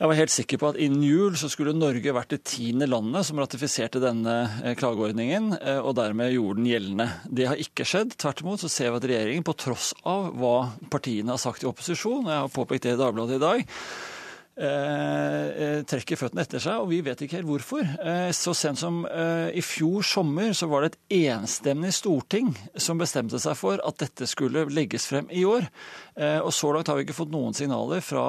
Jeg 0.00 0.08
var 0.08 0.16
helt 0.16 0.32
sikker 0.32 0.60
på 0.62 0.68
at 0.70 0.78
innen 0.80 1.02
jul 1.04 1.34
så 1.36 1.50
skulle 1.52 1.74
Norge 1.76 2.14
vært 2.16 2.30
det 2.32 2.44
tiende 2.48 2.86
landet 2.88 3.26
som 3.28 3.42
ratifiserte 3.42 4.00
denne 4.00 4.36
eh, 4.62 4.76
klageordningen, 4.78 5.50
eh, 5.58 5.82
og 5.82 5.98
dermed 5.98 6.30
gjorde 6.32 6.62
den 6.62 6.70
gjeldende. 6.70 7.08
Det 7.26 7.50
har 7.50 7.60
ikke 7.60 7.84
skjedd. 7.84 8.14
Tvert 8.22 8.40
imot 8.40 8.62
så 8.62 8.70
ser 8.72 8.94
vi 8.94 9.02
at 9.02 9.08
regjeringen, 9.10 9.44
på 9.44 9.58
tross 9.60 9.90
av 10.08 10.30
hva 10.40 10.54
partiene 10.94 11.34
har 11.34 11.42
sagt 11.42 11.66
i 11.66 11.68
opposisjon, 11.68 12.22
og 12.22 12.32
jeg 12.32 12.46
har 12.46 12.54
påpekt 12.54 12.86
det 12.86 12.94
i 12.94 13.02
Dagbladet 13.02 13.36
i 13.36 13.44
dag, 13.44 13.76
trekker 14.60 16.18
føttene 16.20 16.44
etter 16.44 16.60
seg, 16.62 16.82
og 16.82 16.90
vi 16.90 17.00
vet 17.06 17.22
ikke 17.24 17.38
helt 17.38 17.48
hvorfor. 17.48 17.86
Eh, 18.04 18.28
så 18.36 18.52
sent 18.56 18.80
som 18.80 19.02
i 19.08 19.62
fjor 19.64 20.04
sommer 20.06 20.52
så 20.56 20.68
var 20.70 20.84
det 20.84 20.92
et 20.92 21.18
enstemmig 21.30 21.92
storting 21.96 22.52
som 22.76 23.00
bestemte 23.00 23.40
seg 23.40 23.56
for 23.58 23.80
at 23.86 24.00
dette 24.02 24.28
skulle 24.28 24.66
legges 24.68 25.08
frem 25.10 25.30
i 25.32 25.46
år. 25.48 25.66
Og 26.20 26.50
så 26.52 26.68
langt 26.74 26.88
har 26.90 26.98
vi 26.98 27.04
ikke 27.06 27.16
fått 27.16 27.30
noen 27.32 27.54
signaler 27.56 28.02
fra 28.04 28.24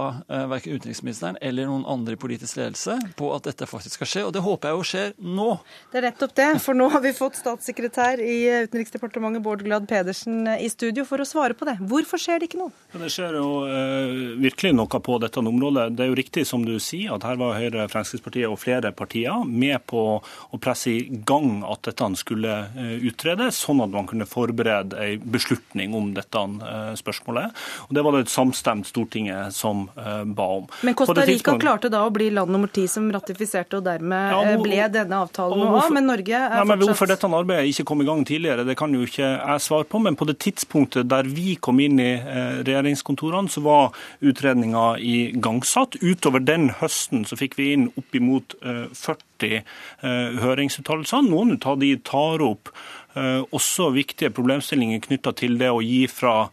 verken 0.47 0.77
utenriksministeren 0.77 1.37
eller 1.43 1.67
noen 1.67 1.83
andre 1.89 2.15
i 2.15 2.19
politisk 2.19 2.59
ledelse 2.59 2.95
på 3.19 3.31
at 3.35 3.49
dette 3.49 3.67
faktisk 3.67 3.97
skal 3.99 4.09
skje, 4.09 4.23
og 4.27 4.33
det 4.35 4.43
håper 4.45 4.71
jeg 4.71 4.77
jo 4.77 4.85
skjer 4.87 5.13
nå. 5.19 5.47
Det 5.91 5.99
er 5.99 6.07
nettopp 6.07 6.35
det, 6.37 6.47
for 6.63 6.77
nå 6.77 6.87
har 6.93 7.03
vi 7.03 7.11
fått 7.15 7.39
statssekretær 7.39 8.21
i 8.23 8.37
Utenriksdepartementet 8.67 9.43
Bård 9.43 9.63
Glad 9.65 9.87
Pedersen 9.89 10.47
i 10.53 10.69
studio 10.71 11.05
for 11.07 11.21
å 11.21 11.27
svare 11.27 11.57
på 11.57 11.67
det. 11.67 11.77
Hvorfor 11.91 12.21
skjer 12.21 12.41
det 12.41 12.49
ikke 12.49 12.61
noe? 12.61 12.73
Det 12.95 13.09
skjer 13.11 13.37
jo 13.39 13.47
eh, 13.67 14.13
virkelig 14.41 14.73
noe 14.77 15.01
på 15.03 15.17
dette 15.21 15.41
området. 15.41 15.89
Det 15.95 16.05
er 16.05 16.11
jo 16.11 16.17
riktig 16.19 16.45
som 16.47 16.65
du 16.67 16.75
sier, 16.83 17.15
at 17.15 17.25
her 17.27 17.39
var 17.41 17.57
Høyre, 17.59 17.87
Fremskrittspartiet 17.91 18.49
og 18.49 18.59
flere 18.61 18.93
partier 18.95 19.45
med 19.47 19.83
på 19.89 20.03
å 20.21 20.61
presse 20.61 20.91
i 20.93 21.21
gang 21.27 21.61
at 21.67 21.83
dette 21.89 22.09
skulle 22.21 22.57
eh, 22.75 22.95
utredes, 23.07 23.59
sånn 23.65 23.83
at 23.83 23.93
man 23.93 24.09
kunne 24.09 24.29
forberede 24.29 24.99
en 25.01 25.27
beslutning 25.33 25.95
om 25.97 26.11
dette 26.15 26.41
eh, 26.41 26.93
spørsmålet. 26.99 27.57
Og 27.87 27.95
Det 27.95 28.03
var 28.05 28.15
det 28.15 28.23
et 28.25 28.33
samstemt 28.33 28.87
Stortinget 28.87 29.55
som 29.55 29.87
eh, 29.97 30.23
ba 30.25 30.47
om. 30.59 30.67
Men 30.81 30.97
Costa 30.97 31.25
Rica 31.27 31.55
klarte 31.61 31.91
da 31.91 32.03
å 32.05 32.13
bli 32.13 32.29
land 32.33 32.51
nummer 32.53 32.71
ti 32.71 32.87
som 32.91 33.09
ratifiserte, 33.13 33.79
og 33.79 33.85
dermed 33.87 34.35
ja, 34.35 34.41
hvor, 34.51 34.65
ble 34.65 34.81
denne 34.93 35.21
avtalen 35.25 35.61
noe 35.61 35.81
av. 35.81 35.91
Men 35.93 36.09
Norge 36.09 36.37
er 36.37 36.57
ja, 36.61 36.65
men 36.67 36.81
Hvorfor 36.81 37.09
dette 37.09 37.29
arbeidet 37.31 37.71
ikke 37.71 37.85
kom 37.91 38.01
i 38.03 38.07
gang 38.07 38.23
tidligere, 38.27 38.65
det 38.67 38.77
kan 38.79 38.93
jo 38.95 39.05
ikke 39.05 39.27
jeg 39.27 39.65
svare 39.65 39.87
på. 39.89 40.01
Men 40.03 40.17
på 40.19 40.27
det 40.29 40.37
tidspunktet 40.43 41.09
der 41.11 41.29
vi 41.29 41.55
kom 41.61 41.79
inn 41.83 41.99
i 42.01 42.11
regjeringskontorene, 42.21 43.51
så 43.51 43.63
var 43.65 43.91
utredninga 44.21 44.95
igangsatt. 45.01 45.97
Utover 46.01 46.43
den 46.43 46.71
høsten 46.81 47.25
så 47.27 47.37
fikk 47.39 47.57
vi 47.59 47.71
inn 47.75 47.89
oppimot 47.99 48.55
40 48.61 49.51
eh, 49.51 49.61
eh, 50.01 50.41
høringsuttalelser. 50.41 51.27
Noen 51.27 51.57
av 51.65 51.79
de 51.81 51.95
tar 52.07 52.43
opp 52.45 52.73
Eh, 53.11 53.41
også 53.51 53.89
viktige 53.91 54.31
problemstillinger 54.31 55.01
knytta 55.03 55.33
til 55.35 55.57
det 55.59 55.67
å 55.67 55.81
gi 55.83 56.05
fra 56.07 56.45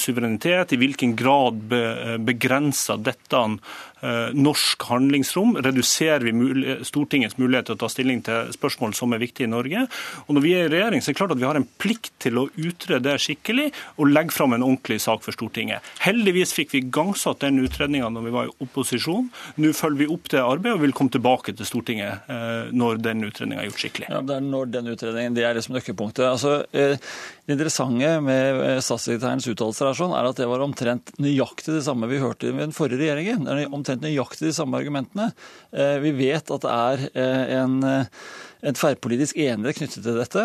suverenitet, 0.00 0.72
i 0.72 0.80
hvilken 0.80 1.14
grad 1.18 1.60
begrenser 2.24 2.98
dette 3.02 3.42
norsk 4.38 4.84
handlingsrom? 4.86 5.56
Reduserer 5.64 6.22
vi 6.22 6.74
Stortingets 6.86 7.38
mulighet 7.38 7.66
til 7.66 7.74
å 7.74 7.80
ta 7.80 7.88
stilling 7.90 8.20
til 8.26 8.52
spørsmål 8.54 8.92
som 8.94 9.10
er 9.14 9.22
viktige 9.22 9.48
i 9.48 9.50
Norge? 9.50 9.86
Og 10.26 10.36
Når 10.36 10.44
vi 10.44 10.52
er 10.54 10.68
i 10.68 10.72
regjering, 10.72 11.02
så 11.02 11.10
er 11.10 11.16
det 11.16 11.18
klart 11.18 11.34
at 11.34 11.40
vi 11.40 11.48
har 11.48 11.58
en 11.58 11.66
plikt 11.82 12.12
til 12.22 12.38
å 12.38 12.44
utrede 12.54 13.02
det 13.08 13.16
skikkelig 13.24 13.68
og 13.98 14.12
legge 14.12 14.36
fram 14.36 14.54
en 14.54 14.62
ordentlig 14.66 15.00
sak 15.02 15.24
for 15.26 15.34
Stortinget. 15.34 15.82
Heldigvis 16.04 16.54
fikk 16.54 16.76
vi 16.76 16.84
gangsatt 16.94 17.42
den 17.42 17.58
utredninga 17.64 18.10
når 18.14 18.28
vi 18.28 18.34
var 18.36 18.46
i 18.46 18.54
opposisjon. 18.62 19.26
Nå 19.58 19.72
følger 19.74 20.04
vi 20.04 20.10
opp 20.14 20.30
det 20.30 20.44
arbeidet 20.44 20.76
og 20.78 20.84
vil 20.86 20.94
komme 20.94 21.14
tilbake 21.16 21.56
til 21.58 21.66
Stortinget 21.66 22.30
når 22.70 23.02
den 23.02 23.26
utredninga 23.26 23.64
er 23.64 23.70
gjort 23.72 23.82
skikkelig. 23.82 24.10
Ja, 24.14 24.22
det 24.22 24.38
er 24.38 24.46
når 24.46 24.70
den 24.76 24.92
utredningen, 24.94 25.34
det 25.34 25.46
er 25.48 25.58
liksom 25.58 25.74
nøkkelpunktet. 25.74 26.24
Altså, 26.28 26.62
det 26.70 27.56
interessante 27.56 28.14
med 28.22 28.82
statssekretærens 28.84 29.48
uttalelser 29.68 29.90
her, 29.90 29.98
sånn, 29.98 30.16
er 30.16 30.28
at 30.30 30.40
det 30.40 30.48
var 30.50 30.64
omtrent 30.64 31.12
nøyaktig 31.22 31.76
det 31.76 31.84
samme 31.86 32.08
vi 32.10 32.20
hørte 32.22 32.52
med 32.52 32.68
den 32.68 32.76
forrige 32.76 33.00
regjeringen. 33.00 33.46
Det 33.46 33.54
er 33.54 33.76
omtrent 33.76 34.04
nøyaktig 34.04 34.48
de 34.48 34.56
samme 34.56 34.80
argumentene. 34.80 35.30
Vi 36.02 36.12
vet 36.18 36.52
at 36.54 36.64
det 36.64 36.74
er 36.74 37.04
en 37.62 37.78
en 38.62 38.76
tverrpolitisk 38.76 39.38
enighet 39.38 39.78
knyttet 39.78 40.04
til 40.04 40.18
dette. 40.18 40.44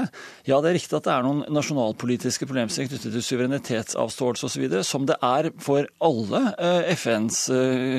Ja, 0.49 0.59
det 0.61 0.71
er 0.71 0.77
riktig 0.77 0.97
at 0.97 1.07
det 1.07 1.13
er 1.13 1.25
noen 1.25 1.43
nasjonalpolitiske 1.53 2.47
problemstillinger 2.49 2.93
knyttet 2.93 3.15
til 3.15 3.25
suverenitetsavståelse 3.25 4.49
osv., 4.49 4.65
som 4.85 5.07
det 5.09 5.17
er 5.23 5.49
for 5.63 5.87
alle 6.03 6.43
FNs 6.93 7.39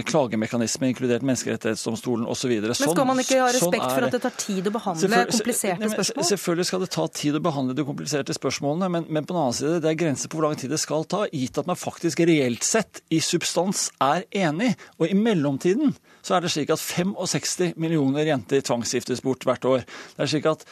klagemekanismer, 0.09 0.93
inkludert 0.93 1.27
Menneskerettighetsdomstolen 1.27 2.29
osv. 2.31 2.55
Men 2.55 2.77
skal 2.79 3.09
man 3.09 3.23
ikke 3.23 3.41
ha 3.43 3.51
respekt 3.51 3.83
sånn 3.83 3.95
for 3.97 4.09
at 4.09 4.15
det 4.15 4.23
tar 4.25 4.37
tid 4.39 4.71
å 4.71 4.75
behandle 4.75 5.25
kompliserte 5.33 5.91
spørsmål? 5.91 6.29
Selvfølgelig 6.31 6.69
skal 6.71 6.85
det 6.85 6.91
ta 6.95 7.07
tid 7.21 7.39
å 7.39 7.43
behandle 7.45 7.77
de 7.77 7.87
kompliserte 7.87 8.37
spørsmålene, 8.37 8.91
men, 8.97 9.09
men 9.09 9.27
på 9.27 9.35
den 9.35 9.43
annen 9.43 9.59
side, 9.59 9.83
det 9.85 9.91
er 9.93 10.01
grenser 10.05 10.31
på 10.31 10.39
hvor 10.39 10.49
lang 10.49 10.59
tid 10.61 10.75
det 10.75 10.81
skal 10.83 11.07
ta, 11.11 11.25
gitt 11.33 11.61
at 11.61 11.71
man 11.71 11.79
faktisk 11.79 12.23
reelt 12.29 12.67
sett 12.67 13.03
i 13.15 13.21
substans 13.25 13.89
er 14.05 14.27
enig. 14.45 14.75
Og 15.01 15.11
i 15.11 15.19
mellomtiden 15.19 15.95
så 16.25 16.37
er 16.37 16.45
det 16.45 16.53
slik 16.55 16.73
at 16.73 16.81
65 16.81 17.75
millioner 17.81 18.29
jenter 18.29 18.62
tvangsgiftes 18.65 19.21
bort 19.25 19.45
hvert 19.45 19.67
år. 19.69 19.85
Det 20.15 20.25
er 20.25 20.31
slik 20.31 20.49
at 20.51 20.65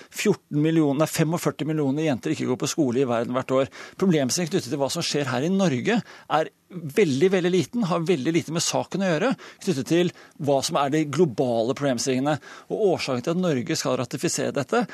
millioner, 0.55 1.03
nei, 1.03 1.09
45 1.11 1.69
millioner 1.69 2.07
jenter 2.07 2.35
ikke 2.35 2.49
går 2.51 2.61
på 2.63 2.71
skole 2.71 3.03
i 3.03 3.09
verden 3.09 3.37
hvert 3.37 3.55
år. 3.57 3.71
Problemstillingen 4.01 4.53
knyttet 4.53 4.71
til 4.73 4.81
hva 4.83 4.91
som 4.93 5.07
skjer 5.07 5.31
her 5.33 5.47
i 5.47 5.53
Norge, 5.53 6.01
er 6.33 6.53
veldig 6.73 7.31
veldig 7.35 7.53
liten, 7.53 7.89
har 7.89 8.07
veldig 8.09 8.33
lite 8.35 8.55
med 8.55 8.65
saken 8.65 9.05
å 9.05 9.11
gjøre, 9.11 9.33
knyttet 9.65 9.91
til 9.91 10.13
hva 10.43 10.61
som 10.65 10.79
er 10.81 10.93
de 10.95 11.03
globale 11.13 11.77
problemstillingene. 11.79 12.39
Og 12.73 12.87
Årsaken 12.95 13.27
til 13.27 13.37
at 13.37 13.43
Norge 13.43 13.79
skal 13.79 13.99
ratifisere 14.01 14.55
dette, 14.57 14.87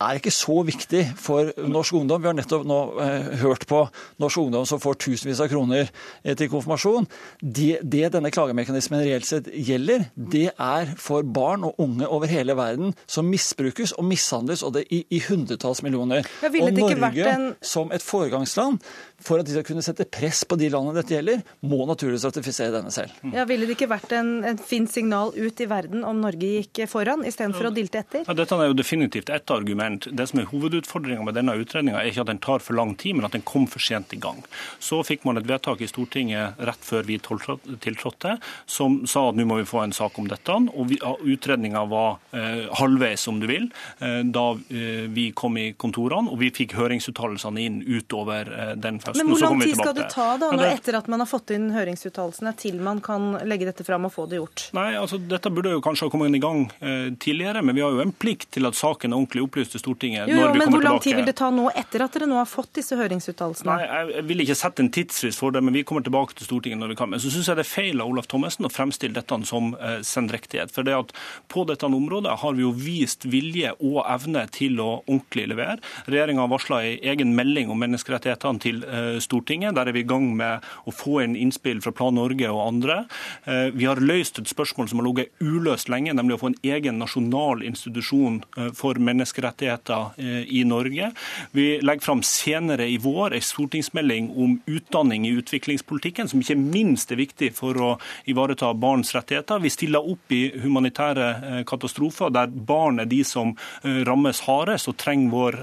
er 0.00 0.18
ikke 0.18 0.32
så 0.32 0.60
viktig 0.66 1.02
for 1.20 1.50
norsk 1.68 1.98
ungdom. 2.00 2.22
Vi 2.22 2.30
har 2.30 2.36
nettopp 2.36 2.64
nå 2.68 2.78
eh, 3.04 3.28
hørt 3.42 3.66
på 3.68 3.82
norsk 4.22 4.42
ungdom 4.42 4.66
som 4.68 4.80
får 4.82 4.98
tusenvis 5.04 5.42
av 5.44 5.50
kroner 5.52 5.90
eh, 6.24 6.36
til 6.38 6.50
konfirmasjon. 6.52 7.08
Det, 7.40 7.80
det, 7.82 8.06
denne 8.14 8.32
klagemekanismen 8.32 9.04
reelt 9.04 9.28
sett 9.28 9.50
gjelder, 9.52 10.06
det 10.14 10.48
er 10.54 10.94
for 11.00 11.26
barn 11.26 11.66
og 11.68 11.80
unge 11.82 12.08
over 12.08 12.30
hele 12.30 12.56
verden 12.58 12.94
som 13.06 13.28
misbrukes 13.28 13.94
og 13.98 14.08
mishandles, 14.08 14.64
og 14.66 14.74
det 14.78 14.86
i, 14.88 15.02
i 15.12 15.20
hundretalls 15.28 15.84
millioner. 15.86 16.26
Og 16.48 16.72
Norge 16.80 17.28
en... 17.30 17.46
som 17.62 17.92
et 17.94 18.04
foregangsland 18.04 18.80
for 19.24 19.40
at 19.40 19.48
de 19.48 19.54
skal 19.54 19.66
kunne 19.66 19.84
sette 19.84 20.06
press 20.10 20.42
på 20.48 20.58
de 20.60 20.70
landene 20.72 20.96
dette 21.00 21.14
gjelder, 21.14 21.42
må 21.66 21.84
naturligvis 21.88 22.26
ratifisere 22.28 22.74
denne 22.74 22.92
selv. 22.94 23.14
Ja, 23.34 23.44
Ville 23.50 23.66
det 23.68 23.76
ikke 23.76 23.90
vært 23.90 24.12
en, 24.16 24.32
en 24.46 24.60
fint 24.60 24.90
signal 24.90 25.32
ut 25.36 25.60
i 25.60 25.68
verden 25.70 26.04
om 26.06 26.22
Norge 26.22 26.50
gikk 26.56 26.82
foran, 26.90 27.24
istedenfor 27.26 27.70
å 27.70 27.74
dilte 27.74 28.02
etter? 28.02 28.24
Ja, 28.26 28.36
dette 28.36 28.56
er 28.56 28.70
jo 28.70 28.78
definitivt 28.78 29.32
ett 29.32 29.50
argument. 29.52 30.08
Det 30.10 30.28
som 30.30 30.40
er 30.42 30.48
Hovedutfordringa 30.50 31.26
med 31.26 31.36
denne 31.38 31.56
utredninga 31.60 32.00
er 32.00 32.10
ikke 32.10 32.24
at 32.24 32.32
den 32.32 32.42
tar 32.42 32.64
for 32.64 32.78
lang 32.78 32.94
tid, 33.00 33.18
men 33.18 33.28
at 33.28 33.36
den 33.36 33.44
kom 33.46 33.66
for 33.70 33.82
sent 33.82 34.14
i 34.16 34.20
gang. 34.22 34.40
Så 34.82 35.02
fikk 35.06 35.26
man 35.28 35.40
et 35.40 35.48
vedtak 35.50 35.82
i 35.84 35.90
Stortinget 35.90 36.60
rett 36.70 36.86
før 36.86 37.06
vi 37.08 37.18
tiltrådte 37.20 38.36
som 38.70 39.00
sa 39.10 39.26
at 39.30 39.38
nå 39.38 39.46
må 39.48 39.60
vi 39.60 39.68
få 39.68 39.84
en 39.84 39.94
sak 39.96 40.18
om 40.20 40.28
dette. 40.30 40.50
og 40.50 41.26
Utredninga 41.26 41.84
var 41.90 42.18
eh, 42.32 42.66
halvveis, 42.80 43.26
om 43.30 43.40
du 43.42 43.48
vil, 43.50 43.68
eh, 44.00 44.20
da 44.24 44.46
eh, 44.70 45.06
vi 45.12 45.30
kom 45.36 45.58
i 45.60 45.70
kontorene. 45.76 46.30
Og 46.30 46.40
vi 46.40 46.52
fikk 46.54 46.76
høringsuttalelsene 46.78 47.64
inn 47.64 47.80
utover 47.86 48.50
eh, 48.50 48.74
den 48.80 49.00
festen 49.00 49.09
høsten. 49.10 49.26
Men 49.26 49.34
hvor 49.34 49.44
lang 49.44 49.62
tid 49.64 49.76
skal 49.78 49.94
det 49.96 50.08
ta 50.12 50.28
da, 50.40 50.50
nå, 50.56 50.66
etter 50.70 50.98
at 51.00 51.10
man 51.12 51.24
har 51.24 51.30
fått 51.30 51.54
inn 51.54 51.70
høringsuttalelsene, 51.74 52.54
til 52.60 52.80
man 52.84 53.02
kan 53.04 53.32
legge 53.48 53.68
dette 53.68 53.86
fram 53.86 54.08
og 54.08 54.14
få 54.14 54.26
det 54.30 54.40
gjort? 54.40 54.68
Nei, 54.76 54.92
altså 55.00 55.20
Dette 55.20 55.52
burde 55.52 55.74
jo 55.74 55.82
kanskje 55.84 56.08
ha 56.08 56.12
kommet 56.12 56.34
i 56.34 56.42
gang 56.42 56.64
eh, 56.80 57.10
tidligere, 57.20 57.62
men 57.66 57.76
vi 57.76 57.84
har 57.84 57.94
jo 57.94 58.02
en 58.04 58.12
plikt 58.12 58.50
til 58.56 58.68
at 58.68 58.78
saken 58.78 59.12
er 59.12 59.20
ordentlig 59.20 59.44
opplyst 59.46 59.76
til 59.76 59.82
Stortinget 59.84 60.30
jo, 60.30 60.36
jo, 60.36 60.40
når 60.40 60.54
vi. 60.54 60.62
Men 60.62 60.74
hvor 60.74 60.86
lang 60.86 61.00
tid 61.04 61.18
vil 61.18 61.28
det 61.28 61.36
ta 61.40 61.50
nå, 61.54 61.68
etter 61.76 62.04
at 62.06 62.16
dere 62.16 62.30
nå 62.30 62.38
har 62.40 62.48
fått 62.50 62.72
disse 62.80 62.98
høringsuttalelsene? 62.98 63.76
Nei, 63.76 64.06
Jeg 64.16 64.26
vil 64.30 64.44
ikke 64.46 64.58
sette 64.58 64.84
en 64.84 64.92
tidsfrist 64.94 65.42
for 65.42 65.54
det, 65.54 65.62
men 65.64 65.76
vi 65.76 65.84
kommer 65.86 66.04
tilbake 66.06 66.36
til 66.38 66.48
Stortinget 66.48 66.80
når 66.82 66.94
vi 66.94 66.98
kan. 67.02 67.12
Men 67.12 67.22
så 67.22 67.32
syns 67.32 67.50
jeg 67.50 67.60
det 67.60 67.66
er 67.66 67.70
feil 67.70 68.02
av 68.02 68.12
Olaf 68.12 68.30
Thommessen 68.30 68.68
å 68.68 68.72
fremstille 68.72 69.16
dette 69.16 69.40
som 69.48 69.74
eh, 69.76 70.00
sendrektighet. 70.06 70.72
For 70.74 70.86
det 70.86 70.96
at 70.96 71.14
på 71.52 71.64
dette 71.68 71.86
området 71.86 72.36
har 72.42 72.56
vi 72.56 72.64
jo 72.64 72.72
vist 72.76 73.26
vilje 73.30 73.72
og 73.78 74.02
evne 74.04 74.46
til 74.54 74.80
å 74.82 74.90
ordentlig 75.00 75.48
levere. 75.52 75.78
Regjeringa 76.10 76.44
har 76.44 76.52
varsla 76.52 76.82
ei 76.86 76.96
egen 77.12 77.34
melding 77.36 77.70
om 77.72 77.80
menneskerettighetene 77.80 78.62
til 78.62 78.82
eh, 78.86 78.99
Stortinget. 79.20 79.74
Der 79.76 79.88
er 79.88 79.96
vi 79.96 80.04
i 80.04 80.08
gang 80.08 80.30
med 80.36 80.64
å 80.88 80.94
få 80.94 81.20
inn 81.24 81.36
innspill 81.38 81.80
fra 81.84 81.92
Plan 81.96 82.16
Norge 82.16 82.50
og 82.50 82.62
andre. 82.66 83.04
Eh, 83.44 83.70
vi 83.74 83.86
har 83.88 84.00
løst 84.02 84.40
et 84.40 84.50
spørsmål 84.50 84.90
som 84.90 85.00
har 85.00 85.08
ligget 85.08 85.32
uløst 85.42 85.90
lenge, 85.92 86.14
nemlig 86.16 86.36
å 86.36 86.42
få 86.42 86.50
en 86.52 86.58
egen 86.74 87.00
nasjonal 87.00 87.64
institusjon 87.66 88.40
eh, 88.56 88.70
for 88.76 89.00
menneskerettigheter 89.00 90.20
eh, 90.20 90.42
i 90.60 90.64
Norge. 90.68 91.12
Vi 91.56 91.66
legger 91.84 92.04
fram 92.04 92.24
senere 92.26 92.88
i 92.90 92.98
vår 93.02 93.36
en 93.36 93.46
stortingsmelding 93.50 94.30
om 94.36 94.58
utdanning 94.70 95.26
i 95.28 95.34
utviklingspolitikken, 95.40 96.30
som 96.30 96.42
ikke 96.42 96.58
minst 96.60 97.12
er 97.12 97.20
viktig 97.20 97.52
for 97.56 97.78
å 97.80 97.90
ivareta 98.30 98.72
barns 98.74 99.14
rettigheter. 99.16 99.62
Vi 99.62 99.72
stiller 99.72 100.06
opp 100.12 100.34
i 100.34 100.42
humanitære 100.60 101.64
katastrofer, 101.68 102.32
der 102.34 102.50
barn 102.50 103.00
er 103.02 103.08
de 103.10 103.22
som 103.26 103.54
rammes 103.82 104.42
hardest 104.46 104.90
og 104.90 104.98
trenger 105.00 105.32
vår 105.32 105.58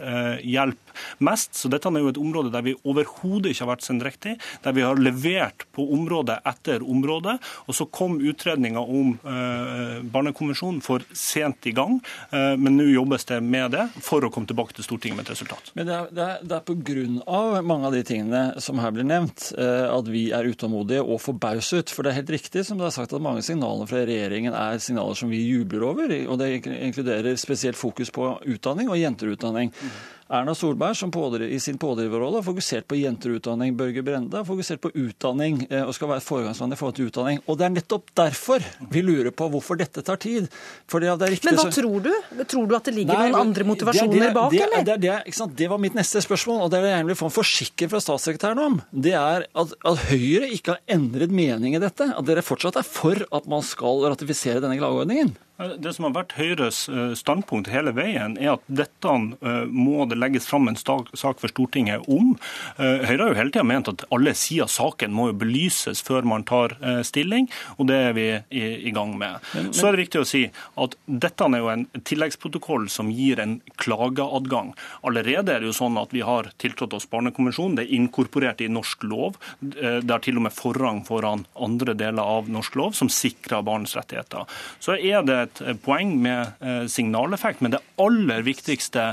hjelp 0.45 0.86
mest. 1.23 1.55
Så 1.57 1.71
dette 1.71 1.89
er 1.89 2.03
jo 2.03 2.11
et 2.13 2.21
område 2.21 2.51
der 2.53 2.65
vi 2.65 2.75
overhodet 2.87 3.53
ikke 3.53 3.65
har 3.65 3.73
vært 3.75 3.87
sendrektig, 3.87 4.35
der 4.63 4.75
vi 4.75 4.85
har 4.85 4.99
levert 4.99 5.67
på 5.75 5.85
område 5.95 6.39
etter 6.47 6.83
område. 6.85 7.37
Og 7.67 7.77
så 7.77 7.87
kom 7.91 8.19
utredninga 8.21 8.81
om 8.81 9.15
eh, 9.21 9.99
Barnekonvensjonen 10.03 10.81
for 10.85 11.05
sent 11.15 11.67
i 11.69 11.73
gang, 11.77 11.99
eh, 12.31 12.53
men 12.59 12.77
nå 12.77 12.87
jobbes 12.91 13.27
det 13.29 13.41
med 13.43 13.73
det 13.75 13.87
for 14.03 14.25
å 14.25 14.31
komme 14.33 14.49
tilbake 14.49 14.77
til 14.77 14.87
Stortinget 14.87 15.19
med 15.19 15.27
et 15.27 15.33
resultat. 15.35 15.71
Men 15.77 15.89
det 15.89 15.95
er, 15.97 16.11
det 16.13 16.25
er, 16.25 16.43
det 16.47 16.59
er 16.59 16.65
pga. 16.67 17.61
mange 17.61 17.89
av 17.89 17.95
de 17.95 18.03
tingene 18.07 18.43
som 18.63 18.79
her 18.81 18.93
blir 18.95 19.07
nevnt, 19.07 19.51
eh, 19.57 19.85
at 19.89 20.11
vi 20.11 20.27
er 20.35 20.47
utålmodige 20.49 21.03
og 21.03 21.21
forbauset. 21.23 21.93
For 21.93 22.05
det 22.05 22.13
er 22.13 22.21
helt 22.21 22.35
riktig 22.37 22.65
som 22.67 22.79
det 22.79 22.89
er 22.89 22.95
sagt 22.95 23.15
at 23.15 23.23
mange 23.23 23.43
signaler 23.45 23.89
fra 23.89 24.03
regjeringen 24.07 24.55
er 24.57 24.81
signaler 24.83 25.17
som 25.17 25.31
vi 25.33 25.43
jubler 25.43 25.87
over. 25.91 26.13
Og 26.27 26.39
det 26.41 26.51
inkluderer 26.65 27.39
spesielt 27.39 27.79
fokus 27.79 28.11
på 28.13 28.29
utdanning 28.47 28.91
og 28.91 28.99
jenterutdanning. 28.99 29.73
Mm. 29.73 29.97
Erna 30.29 30.55
Solberg 30.55 30.95
som 30.97 31.11
pådriver, 31.11 31.47
i 31.47 31.59
sin 31.59 31.77
pådriverrolle 31.77 32.41
har 32.41 32.43
fokusert 32.43 32.87
på 32.87 32.97
jenterutdanning. 32.99 33.77
Børge 33.77 34.03
Brende 34.03 34.37
har 34.37 34.45
fokusert 34.45 34.81
på 34.83 34.91
utdanning 34.91 35.61
eh, 35.69 35.85
og 35.87 35.93
skal 35.95 36.11
være 36.11 36.19
et 36.19 36.27
foregangsland 36.27 36.75
i 36.75 36.79
forhold 36.79 36.97
til 36.97 37.07
utdanning. 37.07 37.39
Og 37.47 37.57
Det 37.57 37.65
er 37.65 37.73
nettopp 37.77 38.11
derfor 38.17 38.65
vi 38.91 39.03
lurer 39.05 39.31
på 39.31 39.47
hvorfor 39.53 39.79
dette 39.79 40.03
tar 40.03 40.19
tid. 40.19 40.49
Det 40.87 41.29
riktig, 41.31 41.47
Men 41.47 41.59
hva 41.61 41.67
så... 41.69 41.81
tror 41.81 42.03
du? 42.03 42.11
Tror 42.43 42.67
du 42.67 42.75
at 42.75 42.89
det 42.89 42.95
ligger 42.97 43.15
Nei, 43.15 43.29
noen 43.31 43.47
andre 43.47 43.67
motivasjoner 43.69 44.13
det, 44.17 44.25
det, 44.25 44.33
bak, 44.35 44.51
det, 44.51 44.61
eller? 44.67 44.99
Det, 44.99 45.47
det, 45.61 45.71
var 45.71 45.81
mitt 45.81 45.95
neste 45.95 46.21
spørsmål, 46.23 46.65
og 46.65 46.71
det 46.73 46.83
vil 46.83 46.91
jeg 46.91 46.99
gjerne 46.99 47.19
få 47.23 47.31
en 47.31 47.37
forsikring 47.37 47.93
fra 47.93 48.03
statssekretæren 48.03 48.63
om. 48.67 48.79
Det 48.91 49.15
er 49.15 49.47
at, 49.47 49.75
at, 49.79 50.05
Høyre 50.11 50.51
ikke 50.51 50.75
har 50.75 50.97
endret 50.97 51.31
mening 51.31 51.79
i 51.79 51.83
dette. 51.83 52.11
At 52.11 52.27
dere 52.27 52.43
fortsatt 52.43 52.79
er 52.81 52.87
for 52.87 53.23
at 53.31 53.47
man 53.47 53.63
skal 53.65 54.03
ratifisere 54.11 54.59
denne 54.63 54.79
klageordningen. 54.79 55.35
Det 55.57 55.89
som 55.95 56.05
har 56.05 56.13
vært 56.13 56.35
Høyres 56.37 56.83
eh, 56.91 57.13
standpunkt 57.17 57.71
hele 57.73 57.89
veien, 57.97 58.35
er 58.37 58.53
at 58.53 58.65
dette 58.69 59.09
eh, 59.09 59.63
må 59.65 60.05
det 60.05 60.19
legges 60.19 60.45
fram 60.45 60.69
en 60.69 60.77
sak 60.77 61.09
for 61.17 61.49
Stortinget 61.49 62.05
om. 62.13 62.35
Eh, 62.77 63.07
Høyre 63.09 63.23
har 63.23 63.31
jo 63.31 63.37
hele 63.39 63.53
tida 63.55 63.65
ment 63.65 63.89
at 63.89 64.05
alle 64.13 64.35
sider 64.37 64.67
av 64.67 64.73
saken 64.75 65.15
må 65.17 65.31
jo 65.31 65.39
belyses 65.41 66.03
før 66.05 66.27
man 66.29 66.45
tar 66.47 66.75
stilling, 67.05 67.47
og 67.77 67.87
det 67.89 67.97
er 67.97 68.13
vi 68.15 68.25
i, 68.53 68.91
gang 68.93 69.15
med. 69.17 69.41
Så 69.75 69.87
er 69.87 69.95
det 69.95 70.03
viktig 70.05 70.21
å 70.21 70.27
si 70.27 70.43
at 70.79 70.95
dette 71.05 71.47
er 71.47 71.61
jo 71.61 71.69
en 71.71 71.85
tilleggsprotokoll 72.07 72.87
som 72.91 73.09
gir 73.13 73.41
en 73.41 73.57
klageadgang. 73.81 74.73
Allerede 75.07 75.55
er 75.55 75.63
det 75.63 75.71
jo 75.71 75.75
sånn 75.77 75.97
at 75.99 76.13
vi 76.15 76.23
har 76.25 76.51
tiltrådt 76.61 76.95
oss 76.97 77.09
Barnekonvensjonen, 77.11 77.77
det 77.79 77.87
er 77.87 77.97
inkorporert 77.97 78.61
i 78.63 78.69
norsk 78.71 79.05
lov. 79.09 79.37
Det 79.61 80.01
er 80.01 80.23
til 80.23 80.39
og 80.39 80.47
med 80.47 80.55
forrang 80.55 81.03
foran 81.07 81.45
andre 81.55 81.97
deler 81.97 82.37
av 82.37 82.51
norsk 82.51 82.77
lov 82.79 82.97
som 82.97 83.11
sikrer 83.11 83.65
barns 83.67 83.95
rettigheter. 83.97 84.47
Så 84.83 84.97
er 84.97 85.25
det 85.27 85.46
et 85.47 85.81
poeng 85.85 86.13
med 86.21 86.89
signaleffekt, 86.91 87.63
men 87.63 87.73
det 87.73 87.83
aller 88.01 88.43
viktigste 88.45 89.09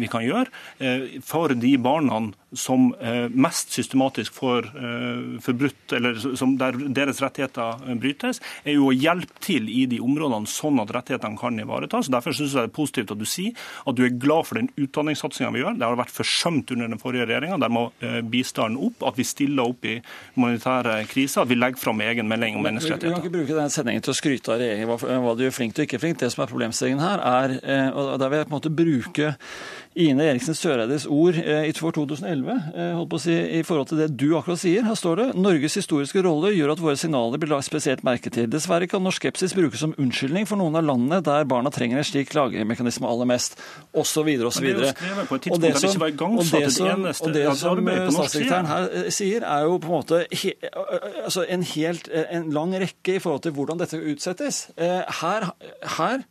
vi 0.00 0.08
kan 0.10 0.24
gjøre 0.24 0.48
for 1.26 1.54
de 1.54 1.76
barna 1.82 2.32
som 2.56 2.88
mest 3.36 3.74
systematisk 3.76 4.32
får 4.38 4.70
forbrutt, 5.44 5.92
eller 5.94 6.16
som 6.38 6.56
der 6.60 6.78
deres 6.96 7.20
rettigheter 7.22 7.82
brytes, 8.00 8.40
er 8.64 8.78
jo 8.78 8.88
å 8.88 8.96
hjelpe 8.96 9.36
til 9.44 9.68
i 9.68 9.84
de 9.90 10.00
områdene 10.02 10.48
sånn 10.48 10.80
at 10.82 10.92
rettighetene 10.96 11.38
kan 11.38 11.58
ivaretas. 11.60 12.08
Derfor 12.12 12.34
synes 12.36 12.54
jeg 12.54 12.64
det 12.64 12.70
er 12.70 12.76
positivt 12.78 13.12
at 13.14 13.20
du 13.20 13.26
sier 13.28 13.68
at 13.84 13.98
du 13.98 14.04
er 14.06 14.16
glad 14.16 14.48
for 14.48 14.60
den 14.60 14.70
utdanningssatsinga 14.80 15.52
vi 15.54 15.62
gjør. 15.62 15.76
Det 15.78 15.86
har 15.86 15.98
vært 16.00 16.14
forsømt 16.14 16.72
under 16.74 16.90
den 16.90 17.02
forrige 17.02 17.28
regjeringa. 17.28 17.60
Der 17.60 17.72
må 17.72 17.84
bistanden 18.32 18.80
opp. 18.88 19.04
At 19.08 19.18
vi 19.20 19.26
stiller 19.28 19.68
opp 19.68 19.84
i 19.88 19.98
humanitære 20.36 21.02
kriser. 21.10 21.44
At 21.44 21.52
vi 21.52 21.58
legger 21.58 21.82
fram 21.82 22.00
egen 22.04 22.30
melding 22.30 22.58
om 22.58 22.64
menneskerettigheter. 22.66 23.12
Vi 23.12 23.14
kan 23.18 23.26
ikke 23.26 23.36
bruke 23.36 23.58
den 23.60 23.74
sendingen 23.74 24.04
til 24.04 24.14
å 24.14 24.18
skryte 24.18 24.54
av 24.54 24.62
regjeringen 24.62 25.24
hva 25.26 25.36
du 25.36 25.44
gjør 25.44 25.57
flink 25.58 25.78
og 25.78 25.86
ikke 25.86 26.00
flink. 26.02 26.20
Det 26.22 26.30
som 26.32 26.44
er 26.44 26.50
problemstillingen 26.52 27.02
her, 27.04 27.22
er 27.22 27.56
eh, 27.58 27.88
og 27.90 28.18
der 28.20 28.30
vil 28.30 28.40
jeg 28.40 28.48
på 28.48 28.54
en 28.54 28.58
måte 28.58 28.74
bruke 28.82 29.34
Ine 29.98 30.28
Eriksen 30.30 30.54
Søreides 30.54 31.08
ord 31.10 31.34
i 31.34 31.72
for 31.74 31.94
2011 31.94 32.52
eh, 32.54 32.92
holdt 32.94 33.10
på 33.10 33.18
å 33.18 33.22
si, 33.22 33.34
i 33.58 33.62
forhold 33.66 33.88
til 33.90 33.98
det 34.02 34.08
du 34.20 34.28
akkurat 34.38 34.60
sier. 34.60 34.84
Her 34.86 34.98
står 34.98 35.18
det 35.18 35.26
Norges 35.38 35.74
historiske 35.80 36.22
rolle 36.22 36.52
gjør 36.54 36.74
at 36.76 36.82
våre 36.82 36.98
signaler 37.00 37.40
blir 37.42 37.50
lagt 37.50 37.66
spesielt 37.66 38.04
merke 38.06 38.30
til. 38.34 38.46
Dessverre 38.52 38.86
kan 38.90 39.02
norsk 39.02 39.24
skepsis 39.24 39.56
brukes 39.58 39.82
som 39.82 39.96
unnskyldning 39.98 40.46
for 40.46 40.60
noen 40.60 40.78
av 40.78 40.86
landene 40.86 41.18
der 41.26 41.48
barna 41.50 41.72
trenger 41.74 41.98
en 41.98 42.06
slik 42.06 42.30
klagemekanisme 42.30 43.10
aller 43.10 43.30
mest, 43.32 43.58
osv. 43.90 44.30
osv. 44.46 44.70
Og 44.70 45.58
det 45.64 45.74
som, 45.82 46.06
og 46.06 46.46
det 46.54 46.72
som, 46.78 47.34
det 47.34 47.44
som 47.58 47.82
statssekretæren 48.20 48.70
her 48.70 49.12
sier, 49.14 49.42
er 49.42 49.66
jo 49.66 49.76
på 49.82 49.90
en 49.90 49.96
måte 49.96 50.22
he, 50.30 50.54
altså 51.24 51.42
en, 51.50 51.66
helt, 51.74 52.10
en 52.28 52.50
lang 52.54 52.78
rekke 52.78 53.18
i 53.18 53.22
forhold 53.22 53.48
til 53.48 53.58
hvordan 53.58 53.82
dette 53.82 53.98
utsettes. 53.98 54.68
Her, 54.78 55.50
her 55.98 56.26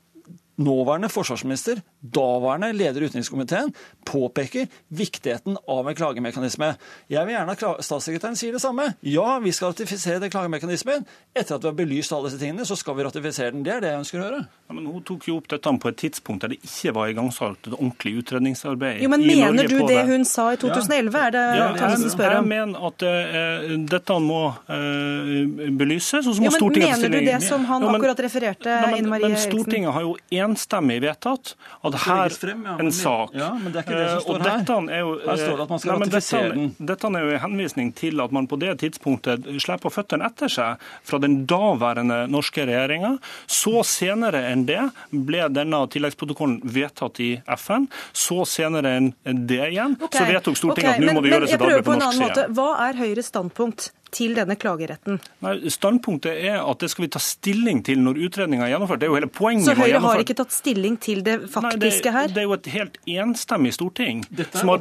nåværende 0.58 1.10
forsvarsminister, 1.10 1.82
daværende 2.02 2.72
leder 2.78 3.02
i 3.02 3.10
utenrikskomiteen, 3.10 3.72
påpeker 4.06 4.68
viktigheten 4.94 5.58
av 5.68 5.90
en 5.90 5.98
klagemekanisme. 5.98 6.74
Jeg 7.12 7.28
vil 7.28 7.36
gjerne 7.36 7.56
at 7.56 7.86
statssekretæren 7.86 8.38
sier 8.40 8.56
det 8.56 8.62
samme. 8.64 8.92
Ja, 9.02 9.40
vi 9.44 9.52
skal 9.56 9.74
ratifisere 9.74 10.22
den 10.24 10.32
klagemekanismen. 10.32 11.08
Etter 11.36 11.58
at 11.58 11.66
vi 11.66 11.72
har 11.72 11.78
belyst 11.78 12.14
alle 12.16 12.30
disse 12.30 12.42
tingene, 12.42 12.66
så 12.68 12.78
skal 12.80 12.98
vi 12.98 13.08
ratifisere 13.08 13.52
den. 13.56 13.66
Det 13.66 13.74
er 13.76 13.84
det 13.84 13.92
jeg 13.92 14.04
ønsker 14.04 14.22
å 14.22 14.28
høre. 14.28 14.44
Ja, 14.68 14.76
men 14.76 14.86
Hun 14.88 15.04
tok 15.08 15.28
jo 15.28 15.38
opp 15.42 15.50
dette 15.52 15.74
på 15.84 15.92
et 15.92 16.00
tidspunkt 16.00 16.46
der 16.46 16.54
det 16.54 16.60
ikke 16.64 16.94
var 16.96 17.12
igangsatt 17.12 17.68
et 17.68 17.76
ordentlig 17.76 18.18
utredningsarbeid. 18.22 19.02
Jo, 19.04 19.12
men 19.12 19.26
Mener 19.28 19.68
du 19.68 19.78
det 19.88 20.04
hun 20.08 20.24
sa 20.28 20.52
i 20.54 20.60
2011? 20.62 21.18
Ja. 21.18 21.26
Er 21.28 21.36
det 21.36 21.44
ja, 21.58 21.90
jeg, 21.92 22.12
spør 22.14 22.38
om? 22.38 22.48
Jeg 22.48 22.50
mener 22.52 22.88
at 22.88 23.06
uh, 23.08 23.76
dette 23.92 24.20
må 24.24 24.42
uh, 24.54 25.72
belyses, 25.82 26.24
og 26.24 26.38
så 26.38 26.44
må 26.44 26.48
ja, 26.48 26.54
men 26.54 26.58
Stortinget 26.58 27.06
Mener 27.08 27.20
du 27.20 27.28
det 27.28 27.42
som 27.46 27.66
han 27.68 27.84
jo, 27.84 27.92
men, 27.92 28.00
akkurat 28.00 28.24
refererte, 28.28 28.78
Ine 28.98 29.12
Marie 29.12 29.28
Eriksen? 29.28 29.36
Men 29.36 29.64
Stortinget 29.66 29.96
har 29.98 30.06
jo 30.08 30.16
enstemmig 30.44 31.00
vedtatt 31.04 31.54
at 31.88 31.97
her 32.06 32.36
frem, 32.36 32.64
ja, 32.68 32.76
en 32.80 32.92
sak 32.94 33.36
Ja, 33.38 33.50
men 33.58 33.74
det 33.74 33.82
er 33.82 33.88
ikke 33.88 33.98
det 33.98 34.08
som 34.12 34.24
står 34.26 34.46
her. 34.46 34.64
Er 34.98 35.02
jo, 35.04 35.14
her 35.24 35.42
står 35.42 35.56
det 35.58 35.66
at 35.66 35.74
man 35.74 35.82
skal 35.84 35.92
nei, 35.92 36.00
ratifisere 36.06 36.52
den. 36.54 36.70
Dette 36.92 37.12
er 37.12 37.26
jo 37.26 37.34
en 37.34 37.44
henvisning 37.44 37.92
til 37.98 38.24
at 38.24 38.36
man 38.36 38.50
på 38.50 38.60
det 38.62 38.74
tidspunktet 38.84 39.48
slipper 39.64 39.94
føttene 39.94 40.30
etter 40.30 40.52
seg 40.52 40.86
fra 41.08 41.22
den 41.24 41.40
daværende 41.50 42.20
norske 42.32 42.66
regjeringa. 42.68 43.16
Så 43.50 43.84
senere 43.88 44.44
enn 44.52 44.66
det 44.70 44.82
ble 45.12 45.48
denne 45.54 45.84
tilleggsprotokollen 45.94 46.62
vedtatt 46.64 47.22
i 47.24 47.32
FN. 47.58 47.88
Så 48.16 48.44
senere 48.50 48.98
enn 49.00 49.12
det 49.50 49.62
igjen, 49.72 49.98
okay. 50.00 50.22
så 50.22 50.28
vedtok 50.30 50.60
Stortinget 50.60 50.98
okay, 50.98 51.04
at 51.04 51.08
nå 51.08 51.18
må 51.18 51.26
det 51.26 51.34
gjøres 51.36 51.54
et 51.56 51.62
arbeid 51.62 51.88
på 51.88 52.00
norsk 52.00 52.24
side. 52.24 52.48
Hva 52.58 52.70
er 52.88 53.02
Høyres 53.02 53.32
standpunkt? 53.34 53.92
Til 54.14 54.36
denne 54.38 54.58
klageretten? 54.60 55.20
Nei, 55.46 55.56
Standpunktet 55.74 56.34
er 56.50 56.58
at 56.62 56.78
det 56.84 56.90
skal 56.94 57.08
vi 57.08 57.12
ta 57.14 57.22
stilling 57.22 57.78
til 57.88 57.98
når 58.06 58.16
utredninga 58.28 58.64
er 58.68 58.72
gjennomført. 58.76 59.00
Det 59.02 59.08
er 59.08 59.12
jo 59.14 59.18
hele 59.20 59.32
poenget 59.32 59.66
Så 59.70 59.76
Høyre 59.78 60.00
har 60.04 60.18
ikke 60.24 60.38
tatt 60.40 60.54
stilling 60.56 60.96
til 61.04 61.20
det 61.26 61.36
faktiske 61.54 62.10
her? 62.14 62.26
Nei, 62.28 62.32
det, 62.32 62.36
det 62.38 62.42
er 62.44 62.48
jo 62.48 62.56
et 62.58 62.68
helt 62.78 62.96
enstemmig 63.18 63.72
storting 63.78 64.18
som 64.54 64.68
har, 64.74 64.80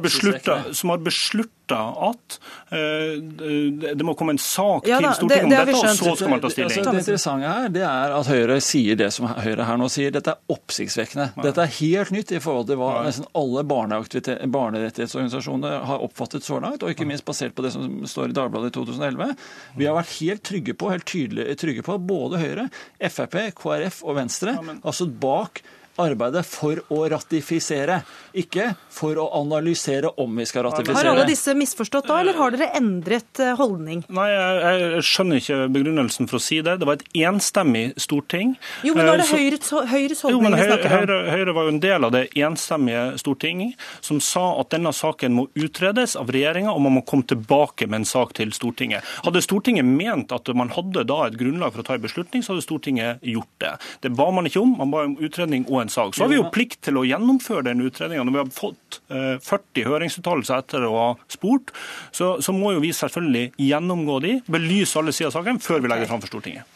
som 0.77 0.87
har 0.93 0.99
beslutta 1.03 1.53
at 1.67 2.37
uh, 2.71 3.19
det 3.19 4.05
må 4.07 4.13
komme 4.15 4.31
en 4.37 4.41
sak 4.41 4.87
ja, 4.87 5.01
da, 5.03 5.11
til 5.11 5.27
Stortinget 5.27 5.43
om 5.43 5.49
det, 5.51 5.57
dette, 5.67 5.75
og 5.75 5.81
så 5.99 6.13
skal 6.15 6.29
man 6.31 6.39
ta 6.43 6.49
stilling. 6.53 6.71
Altså, 6.71 6.91
det 6.93 6.99
interessante 7.03 7.45
her 7.51 7.67
det 7.75 7.83
er 7.83 8.07
at 8.15 8.25
Høyre 8.31 8.57
sier 8.63 8.95
det 8.99 9.09
som 9.15 9.23
Høyre 9.27 9.63
her 9.67 9.77
nå 9.81 9.87
sier. 9.91 10.09
Dette 10.15 10.29
er 10.35 10.39
oppsiktsvekkende. 10.55 11.27
Dette 11.43 11.59
er 11.65 11.71
helt 11.79 12.11
nytt 12.15 12.29
i 12.31 12.39
forhold 12.43 12.65
til 12.71 12.77
hva 12.79 12.89
nesten 13.07 13.27
alle 13.37 13.61
barnerettighetsorganisasjoner 13.67 15.73
har 15.89 15.97
oppfattet 16.07 16.41
så 16.47 16.55
langt, 16.63 16.81
og 16.83 16.89
ikke 16.93 17.09
minst 17.09 17.25
basert 17.27 17.53
på 17.57 17.61
det 17.65 17.71
som 17.75 17.83
står 18.07 18.25
i 18.31 18.37
Dagbladet 18.37 18.67
i 18.71 18.73
2011. 18.77 19.16
2011. 19.17 19.35
Vi 19.77 19.87
har 19.87 19.97
vært 19.97 20.15
helt 20.19 20.45
trygge 20.47 20.77
på, 20.77 20.91
helt 20.93 21.07
tydelige, 21.07 21.57
trygge 21.59 21.85
på 21.85 21.97
både 21.97 22.41
Høyre, 22.41 22.67
Frp, 23.09 23.39
KrF 23.57 24.03
og 24.05 24.17
Venstre 24.19 24.57
altså 24.77 25.07
bak 25.09 25.61
arbeidet 26.01 26.43
for 26.47 26.81
å 26.93 27.03
ratifisere, 27.11 28.01
ikke 28.37 28.71
for 28.93 29.19
å 29.21 29.27
analysere 29.39 30.11
om 30.21 30.37
vi 30.39 30.45
skal 30.49 30.67
ratifisere. 30.67 30.97
Har 30.97 31.11
alle 31.13 31.27
disse 31.29 31.53
misforstått 31.57 32.07
da, 32.09 32.19
eller 32.21 32.37
har 32.37 32.53
dere 32.55 32.69
endret 32.77 33.41
eh, 33.43 33.53
holdning? 33.57 34.03
Nei, 34.13 34.27
jeg, 34.31 34.81
jeg 34.83 35.05
skjønner 35.09 35.41
ikke 35.41 35.59
begrunnelsen 35.75 36.29
for 36.29 36.39
å 36.39 36.43
si 36.43 36.59
det. 36.65 36.77
Det 36.81 36.89
var 36.89 36.99
et 36.99 37.21
enstemmig 37.27 37.85
storting. 38.01 38.55
Jo, 38.87 38.95
men 38.97 39.09
da 39.09 39.15
er 39.15 39.23
det 39.23 39.27
eh, 39.27 39.33
Høyres, 39.37 39.73
Høyres 39.91 40.23
holdning 40.25 40.37
jo, 40.37 40.43
men 40.45 40.57
Høyre, 40.57 40.67
vi 40.67 40.73
snakker 40.73 40.87
om. 40.87 40.97
Høyre, 40.97 41.19
Høyre 41.35 41.57
var 41.57 41.67
jo 41.67 41.73
en 41.75 41.81
del 41.87 42.07
av 42.07 42.15
det 42.15 42.23
enstemmige 42.47 43.05
Stortinget 43.21 43.87
som 44.05 44.21
sa 44.23 44.45
at 44.61 44.71
denne 44.73 44.93
saken 44.95 45.35
må 45.37 45.47
utredes 45.57 46.15
av 46.19 46.31
regjeringa, 46.33 46.73
og 46.73 46.83
man 46.85 46.97
må 46.99 47.05
komme 47.07 47.27
tilbake 47.27 47.89
med 47.89 48.01
en 48.01 48.09
sak 48.09 48.35
til 48.37 48.53
Stortinget. 48.55 49.05
Hadde 49.25 49.43
Stortinget 49.45 49.87
ment 49.87 50.33
at 50.35 50.49
man 50.57 50.71
hadde 50.75 51.05
da 51.07 51.23
et 51.27 51.37
grunnlag 51.39 51.73
for 51.73 51.83
å 51.83 51.87
ta 51.87 51.97
en 51.97 52.05
beslutning, 52.05 52.43
så 52.45 52.53
hadde 52.53 52.65
Stortinget 52.65 53.25
gjort 53.25 53.53
det. 53.63 53.73
Det 54.05 54.13
ba 54.17 54.29
man 54.33 54.49
ikke 54.49 54.61
om. 54.63 54.75
Man 54.79 54.93
ba 54.93 55.05
om 55.07 55.17
utredning 55.23 55.65
og 55.67 55.81
en 55.83 55.86
en 55.87 55.93
sak. 55.93 56.15
Så 56.15 56.25
har 56.25 56.31
vi 56.31 56.39
jo 56.39 56.47
plikt 56.53 56.81
til 56.87 56.99
å 56.99 57.05
gjennomføre 57.07 57.65
den 57.69 57.83
utredninga. 57.87 58.27
Når 58.27 58.37
vi 58.37 58.43
har 58.43 58.53
fått 58.55 59.01
40 59.09 59.83
eh, 59.83 59.89
høringsuttalelser 59.89 60.63
etter 60.63 60.87
å 60.87 60.95
ha 60.95 61.09
spurt, 61.31 61.73
så, 62.11 62.35
så, 62.43 62.55
må 62.55 62.75
jo 62.75 62.83
vi 62.83 62.93
selvfølgelig 62.95 63.51
gjennomgå 63.67 64.21
de, 64.25 64.39
belyse 64.51 64.99
alle 64.99 65.15
sider 65.15 65.31
av 65.31 65.39
saken, 65.39 65.61
før 65.63 65.83
vi 65.83 65.93
legger 65.93 66.11
fram 66.11 66.23
for 66.23 66.31
Stortinget. 66.31 66.73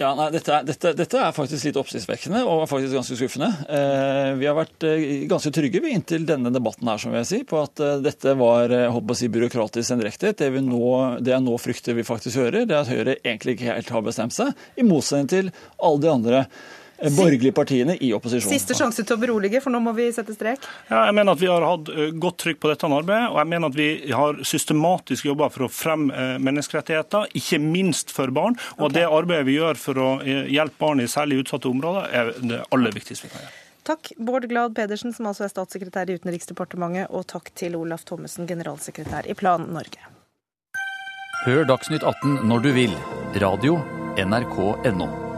Ja, 0.00 0.14
nei, 0.16 0.30
dette, 0.32 0.52
er, 0.54 0.64
dette, 0.64 0.94
dette, 0.96 1.18
er 1.20 1.34
faktisk 1.36 1.66
litt 1.66 1.76
oppsiktsvekkende 1.76 2.40
og 2.48 2.62
faktisk 2.70 2.96
ganske 2.96 3.18
skuffende. 3.18 3.50
Eh, 3.68 4.30
vi 4.40 4.46
har 4.48 4.56
vært 4.56 4.86
eh, 4.88 5.02
ganske 5.28 5.52
trygge 5.52 5.82
inntil 5.92 6.24
denne 6.28 6.52
debatten 6.54 6.88
her, 6.88 7.00
som 7.02 7.12
vil 7.12 7.20
jeg 7.20 7.28
si, 7.28 7.40
på 7.44 7.60
at 7.60 7.82
eh, 7.84 7.98
dette 8.00 8.32
var 8.40 8.72
håper 8.94 9.12
å 9.12 9.18
si, 9.20 9.28
byråkratisk 9.32 9.96
endrektighet. 9.98 10.40
Det, 10.40 10.64
det 11.20 11.34
jeg 11.34 11.44
nå 11.44 11.58
frykter 11.60 11.98
vi 11.98 12.06
faktisk 12.08 12.40
hører, 12.40 12.64
det 12.64 12.78
er 12.78 12.80
at 12.80 12.92
Høyre 12.94 13.18
egentlig 13.18 13.58
ikke 13.58 13.74
helt 13.74 13.92
har 13.92 14.06
bestemt 14.08 14.36
seg, 14.36 14.56
i 14.80 14.88
motsetning 14.88 15.28
til 15.34 15.52
alle 15.76 16.00
de 16.00 16.12
andre 16.14 16.44
borgerlige 17.16 17.52
partiene 17.56 17.96
i 18.00 18.12
opposisjon. 18.16 18.50
Siste 18.52 18.76
sjanse 18.78 19.04
til 19.04 19.16
å 19.16 19.20
berolige, 19.20 19.62
for 19.64 19.72
nå 19.72 19.80
må 19.82 19.94
vi 19.96 20.08
sette 20.14 20.34
strek. 20.36 20.64
Ja, 20.90 21.06
jeg 21.08 21.16
mener 21.16 21.36
at 21.36 21.42
vi 21.42 21.50
har 21.50 21.64
hatt 21.64 21.90
godt 22.20 22.40
trykk 22.44 22.60
på 22.62 22.72
dette 22.72 22.90
arbeidet, 22.90 23.30
og 23.30 23.40
jeg 23.40 23.50
mener 23.54 23.72
at 23.72 23.78
vi 23.78 23.88
har 24.16 24.42
systematisk 24.46 25.30
jobba 25.30 25.50
for 25.54 25.66
å 25.66 25.72
fremme 25.72 26.28
menneskerettigheter, 26.42 27.32
ikke 27.40 27.60
minst 27.62 28.12
for 28.14 28.32
barn. 28.34 28.58
Og 28.78 28.90
okay. 28.90 29.00
det 29.00 29.08
arbeidet 29.08 29.48
vi 29.48 29.56
gjør 29.58 29.80
for 29.80 30.02
å 30.02 30.10
hjelpe 30.26 30.80
barn 30.80 31.02
i 31.02 31.08
særlig 31.10 31.42
utsatte 31.44 31.70
områder, 31.70 32.12
er 32.12 32.32
det 32.40 32.62
aller 32.70 32.96
viktigste 32.96 33.28
vi 33.28 33.34
kan 33.34 33.44
gjøre. 33.44 33.56
Takk, 33.90 34.12
Bård 34.16 34.44
Glad 34.50 34.74
Pedersen, 34.76 35.14
som 35.16 35.26
altså 35.30 35.46
er 35.46 35.52
statssekretær 35.54 36.10
i 36.12 36.18
Utenriksdepartementet, 36.20 37.08
og 37.10 37.24
takk 37.32 37.48
til 37.56 37.78
Olaf 37.80 38.04
Thommessen, 38.08 38.48
generalsekretær 38.50 39.26
i 39.30 39.36
Plan 39.38 39.66
Norge. 39.72 40.04
Hør 41.46 41.64
Dagsnytt 41.64 42.04
18 42.04 42.44
når 42.50 42.68
du 42.68 42.70
vil. 42.76 42.94
Radio 43.40 43.80
NRK.no. 44.20 45.29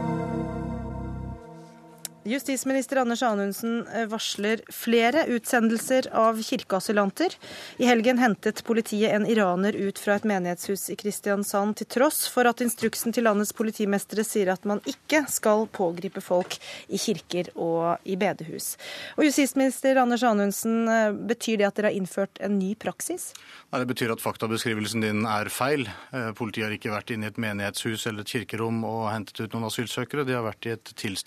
Justisminister 2.23 2.97
Anders 2.97 3.21
Anundsen 3.23 3.87
eh, 3.87 4.05
varsler 4.07 4.61
flere 4.71 5.25
utsendelser 5.27 6.07
av 6.15 6.37
kirkeasylanter. 6.43 7.35
I 7.77 7.87
helgen 7.89 8.17
hentet 8.21 8.61
politiet 8.63 9.11
en 9.11 9.25
iraner 9.27 9.75
ut 9.75 9.99
fra 9.99 10.15
et 10.15 10.27
menighetshus 10.27 10.87
i 10.93 10.95
Kristiansand, 10.95 11.75
til 11.81 11.89
tross 11.97 12.21
for 12.31 12.47
at 12.47 12.63
instruksen 12.63 13.11
til 13.11 13.27
landets 13.27 13.51
politimestere 13.57 14.23
sier 14.23 14.53
at 14.53 14.63
man 14.69 14.79
ikke 14.87 15.25
skal 15.27 15.65
pågripe 15.75 16.23
folk 16.23 16.55
i 16.87 17.01
kirker 17.01 17.49
og 17.59 17.99
i 18.07 18.15
bedehus. 18.19 18.77
Og 19.17 19.27
Justisminister 19.27 19.99
Anders 19.99 20.23
Anundsen, 20.23 20.87
eh, 20.87 21.11
betyr 21.11 21.59
det 21.59 21.67
at 21.67 21.75
dere 21.81 21.91
har 21.91 21.99
innført 21.99 22.39
en 22.39 22.55
ny 22.59 22.71
praksis? 22.79 23.33
Nei, 23.73 23.83
Det 23.83 23.91
betyr 23.91 24.15
at 24.15 24.23
faktabeskrivelsen 24.23 25.03
din 25.03 25.25
er 25.27 25.51
feil. 25.51 25.89
Eh, 26.13 26.31
politiet 26.31 26.69
har 26.69 26.77
ikke 26.77 26.95
vært 26.95 27.11
inne 27.11 27.27
i 27.27 27.33
et 27.33 27.41
menighetshus 27.41 28.07
eller 28.07 28.23
et 28.23 28.31
kirkerom 28.31 28.83
og 28.87 29.11
hentet 29.11 29.43
ut 29.43 29.51
noen 29.57 29.67
asylsøkere. 29.67 30.23
De 30.23 30.39
har 30.39 30.47
vært 30.47 30.71
i 30.71 30.77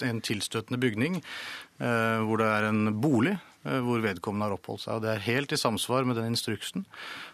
en 0.08 0.20
tilstøtende 0.24 0.85
bygning 0.86 1.20
eh, 1.20 2.18
hvor 2.24 2.40
det 2.40 2.48
er 2.48 2.70
en 2.70 2.94
bolig 3.02 3.34
eh, 3.36 3.80
hvor 3.84 4.04
vedkommende 4.04 4.48
har 4.48 4.56
oppholdt 4.56 4.86
seg. 4.86 4.96
Og 4.96 5.04
Det 5.04 5.12
er 5.12 5.28
helt 5.28 5.52
i 5.52 5.60
samsvar 5.60 6.08
med 6.08 6.18
den 6.20 6.32
instruksen 6.32 6.86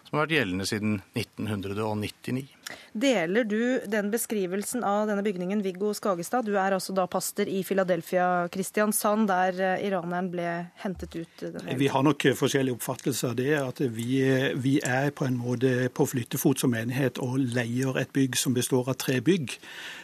som 0.03 0.17
har 0.17 0.25
vært 0.25 0.37
gjeldende 0.37 0.69
siden 0.69 0.99
1999. 1.17 2.47
Deler 2.93 3.43
du 3.43 3.81
den 3.89 4.11
beskrivelsen 4.13 4.83
av 4.85 5.07
denne 5.09 5.23
bygningen, 5.25 5.63
Viggo 5.65 5.93
Skagestad? 5.97 6.45
Du 6.45 6.53
er 6.53 6.75
altså 6.75 6.93
da 6.95 7.07
pastor 7.09 7.49
i 7.49 7.63
Philadelphia, 7.65 8.47
Kristiansand, 8.53 9.27
der 9.31 9.57
eh, 9.57 9.85
iraneren 9.87 10.29
ble 10.33 10.49
hentet 10.83 11.17
ut? 11.17 11.43
Vi 11.79 11.89
har 11.89 12.05
nok 12.05 12.27
forskjellige 12.37 12.77
oppfattelser 12.77 13.33
av 13.33 13.39
det. 13.39 13.49
At 13.57 13.81
vi, 13.97 14.21
vi, 14.61 14.75
er 14.85 15.09
på 15.15 15.25
en 15.25 15.39
måte 15.39 15.89
på 15.93 16.05
flyttefot 16.13 16.61
som 16.61 16.73
menighet 16.75 17.19
og 17.23 17.39
leier 17.41 17.97
et 17.99 18.13
bygg 18.13 18.37
som 18.39 18.55
består 18.55 18.93
av 18.93 18.99
tre 19.01 19.19
bygg. 19.25 19.57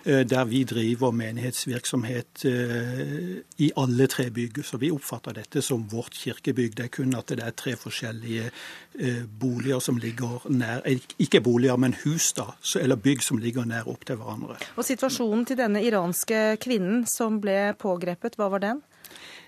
Eh, 0.05 0.26
der 0.26 0.49
vi 0.49 0.64
driver 0.68 1.14
menighetsvirksomhet 1.16 2.45
eh, 2.49 3.38
i 3.62 3.72
alle 3.78 4.10
tre 4.10 4.30
bygg. 4.34 4.64
Så 4.66 4.82
vi 4.82 4.91
oppfatter 4.91 5.38
dette 5.38 5.64
som 5.66 5.86
vårt 5.93 6.18
kirkebygg. 6.18 6.76
Det 6.78 6.89
er 6.89 6.93
kun 6.99 7.16
at 7.18 7.30
det 7.30 7.45
er 7.45 7.55
tre 7.55 7.78
forskjellige 7.80 8.49
boliger 9.39 9.80
som 9.80 9.99
ligger 10.01 10.41
nær 10.49 10.82
Ikke 11.22 11.39
boliger, 11.45 11.78
men 11.78 11.93
hus, 12.01 12.34
da 12.36 12.48
eller 12.79 12.99
bygg 12.99 13.23
som 13.25 13.39
ligger 13.41 13.67
nær 13.69 13.89
opp 13.91 14.05
til 14.07 14.19
hverandre. 14.19 14.59
Og 14.77 14.85
Situasjonen 14.85 15.45
til 15.49 15.59
denne 15.59 15.83
iranske 15.85 16.59
kvinnen 16.63 17.05
som 17.09 17.41
ble 17.43 17.73
pågrepet, 17.79 18.39
hva 18.39 18.49
var 18.53 18.63
den? 18.65 18.81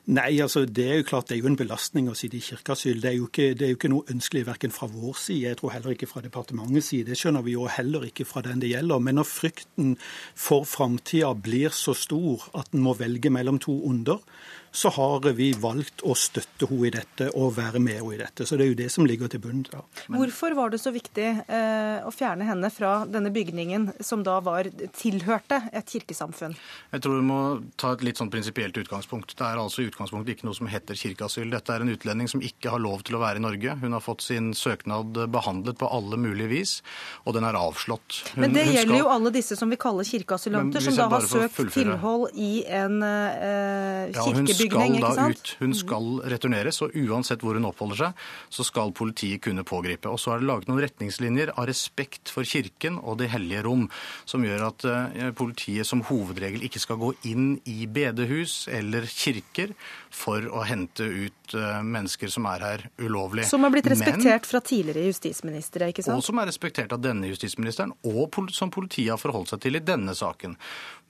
Nei, 0.10 0.40
altså 0.42 0.64
det 0.66 0.86
er 0.90 0.96
jo 0.98 1.06
klart 1.12 1.28
det 1.30 1.36
er 1.36 1.44
jo 1.44 1.50
en 1.52 1.60
belastning 1.60 2.08
å 2.10 2.16
sitte 2.18 2.40
i 2.40 2.42
kirkeasyl. 2.42 2.98
Det 3.04 3.10
er 3.12 3.18
jo 3.20 3.28
ikke, 3.28 3.52
det 3.54 3.68
er 3.68 3.70
jo 3.70 3.78
ikke 3.78 3.92
noe 3.94 4.08
ønskelig 4.10 4.48
verken 4.48 4.74
fra 4.74 4.88
vår 4.90 5.20
side, 5.22 5.52
jeg 5.52 5.60
tror 5.60 5.76
heller 5.76 5.94
ikke 5.94 6.10
fra 6.10 6.24
departementets 6.26 6.90
side. 6.90 7.12
Det 7.12 7.18
skjønner 7.20 7.46
vi 7.46 7.54
jo 7.54 7.68
heller 7.70 8.08
ikke 8.08 8.26
fra 8.26 8.42
den 8.48 8.64
det 8.64 8.72
gjelder. 8.72 9.04
Men 9.06 9.20
når 9.20 9.30
frykten 9.30 9.94
for 10.34 10.66
framtida 10.66 11.30
blir 11.38 11.76
så 11.78 11.94
stor 11.94 12.48
at 12.58 12.74
en 12.74 12.82
må 12.88 12.96
velge 12.98 13.30
mellom 13.30 13.62
to 13.62 13.78
onder, 13.92 14.26
så 14.72 14.90
har 14.90 15.26
vi 15.36 15.52
valgt 15.60 16.04
å 16.08 16.16
støtte 16.16 16.68
henne 16.70 16.88
i 16.88 16.92
dette 16.96 17.28
og 17.36 17.56
være 17.58 17.80
med 17.84 18.00
henne 18.00 18.16
i 18.16 18.20
dette. 18.22 18.46
Så 18.48 18.56
det 18.58 18.66
er 18.66 18.72
jo 18.72 18.78
det 18.80 18.88
som 18.94 19.08
ligger 19.08 19.32
til 19.32 19.42
bunn. 19.44 19.66
Ja. 19.72 19.82
Hvorfor 20.08 20.56
var 20.56 20.72
det 20.72 20.80
så 20.82 20.94
viktig 20.96 21.28
eh, 21.44 21.98
å 22.08 22.12
fjerne 22.16 22.48
henne 22.48 22.72
fra 22.72 23.02
denne 23.10 23.34
bygningen 23.36 23.90
som 24.00 24.24
da 24.24 24.38
var, 24.44 24.70
tilhørte 24.96 25.60
et 25.76 25.92
kirkesamfunn? 25.92 26.56
Jeg 26.94 27.04
tror 27.04 27.20
vi 27.20 27.26
må 27.28 27.42
ta 27.82 27.94
et 27.96 28.06
litt 28.08 28.22
sånn 28.22 28.32
prinsipielt 28.32 28.80
utgangspunkt. 28.80 29.36
Det 29.36 29.48
er 29.48 29.60
altså 29.60 29.84
i 29.84 29.90
utgangspunktet 29.92 30.38
ikke 30.38 30.48
noe 30.48 30.58
som 30.58 30.72
heter 30.72 30.98
kirkeasyl. 30.98 31.52
Dette 31.52 31.76
er 31.76 31.84
en 31.84 31.92
utlending 31.92 32.32
som 32.32 32.44
ikke 32.46 32.72
har 32.72 32.84
lov 32.84 33.04
til 33.08 33.20
å 33.20 33.24
være 33.24 33.42
i 33.42 33.46
Norge. 33.46 33.76
Hun 33.84 33.98
har 33.98 34.04
fått 34.06 34.24
sin 34.26 34.54
søknad 34.58 35.20
behandlet 35.36 35.80
på 35.82 35.92
alle 35.92 36.20
mulige 36.22 36.52
vis, 36.52 36.78
og 37.26 37.36
den 37.36 37.48
er 37.48 37.60
avslått. 37.60 38.22
Hun, 38.32 38.46
Men 38.46 38.56
det 38.56 38.66
gjelder 38.70 38.88
skal... 38.88 39.04
jo 39.04 39.12
alle 39.18 39.36
disse 39.36 39.60
som 39.60 39.72
vi 39.72 39.80
kaller 39.82 40.08
kirkeasylanter, 40.08 40.88
som 40.88 40.96
da 40.96 41.10
har 41.18 41.28
søkt 41.28 41.60
tilhold 41.76 42.40
i 42.40 42.64
en 42.72 43.02
eh, 43.04 44.22
kirkebygning 44.62 45.02
skal 45.02 45.18
da 45.18 45.28
ut. 45.32 45.54
Hun 45.62 45.76
skal 45.78 46.10
returneres, 46.34 46.82
og 46.86 46.96
uansett 47.02 47.44
hvor 47.46 47.58
hun 47.58 47.68
oppholder 47.70 48.02
seg, 48.06 48.26
så 48.54 48.66
skal 48.68 48.94
politiet 48.98 49.44
kunne 49.46 49.66
pågripe. 49.68 50.10
Og 50.12 50.22
så 50.22 50.36
er 50.36 50.42
det 50.42 50.50
laget 50.50 50.72
noen 50.72 50.84
retningslinjer 50.86 51.54
av 51.56 51.68
respekt 51.70 52.32
for 52.34 52.48
kirken 52.48 53.00
og 53.02 53.20
det 53.22 53.32
hellige 53.34 53.66
rom, 53.68 53.88
som 54.30 54.46
gjør 54.46 54.68
at 54.70 54.88
eh, 54.88 55.32
politiet 55.38 55.88
som 55.88 56.04
hovedregel 56.08 56.66
ikke 56.68 56.82
skal 56.84 57.00
gå 57.02 57.14
inn 57.30 57.54
i 57.70 57.86
bedehus 57.92 58.66
eller 58.72 59.08
kirker 59.10 59.76
for 60.12 60.46
å 60.52 60.64
hente 60.68 61.06
ut 61.08 61.56
eh, 61.56 61.82
mennesker 61.84 62.32
som 62.32 62.48
er 62.52 62.66
her 62.66 62.86
ulovlig. 63.02 63.46
Som 63.50 63.66
har 63.66 63.74
blitt 63.74 63.90
respektert 63.92 64.46
Men, 64.46 64.50
fra 64.52 64.64
tidligere 64.64 65.08
justisministre, 65.10 65.92
ikke 65.92 66.06
sant? 66.06 66.20
Og 66.20 66.26
som 66.26 66.42
er 66.42 66.50
respektert 66.52 66.94
av 66.96 67.02
denne 67.04 67.32
justisministeren, 67.32 67.94
og 68.08 68.42
som 68.54 68.74
politiet 68.74 69.14
har 69.14 69.22
forholdt 69.22 69.54
seg 69.54 69.64
til 69.64 69.80
i 69.80 69.84
denne 69.86 70.16
saken. 70.18 70.58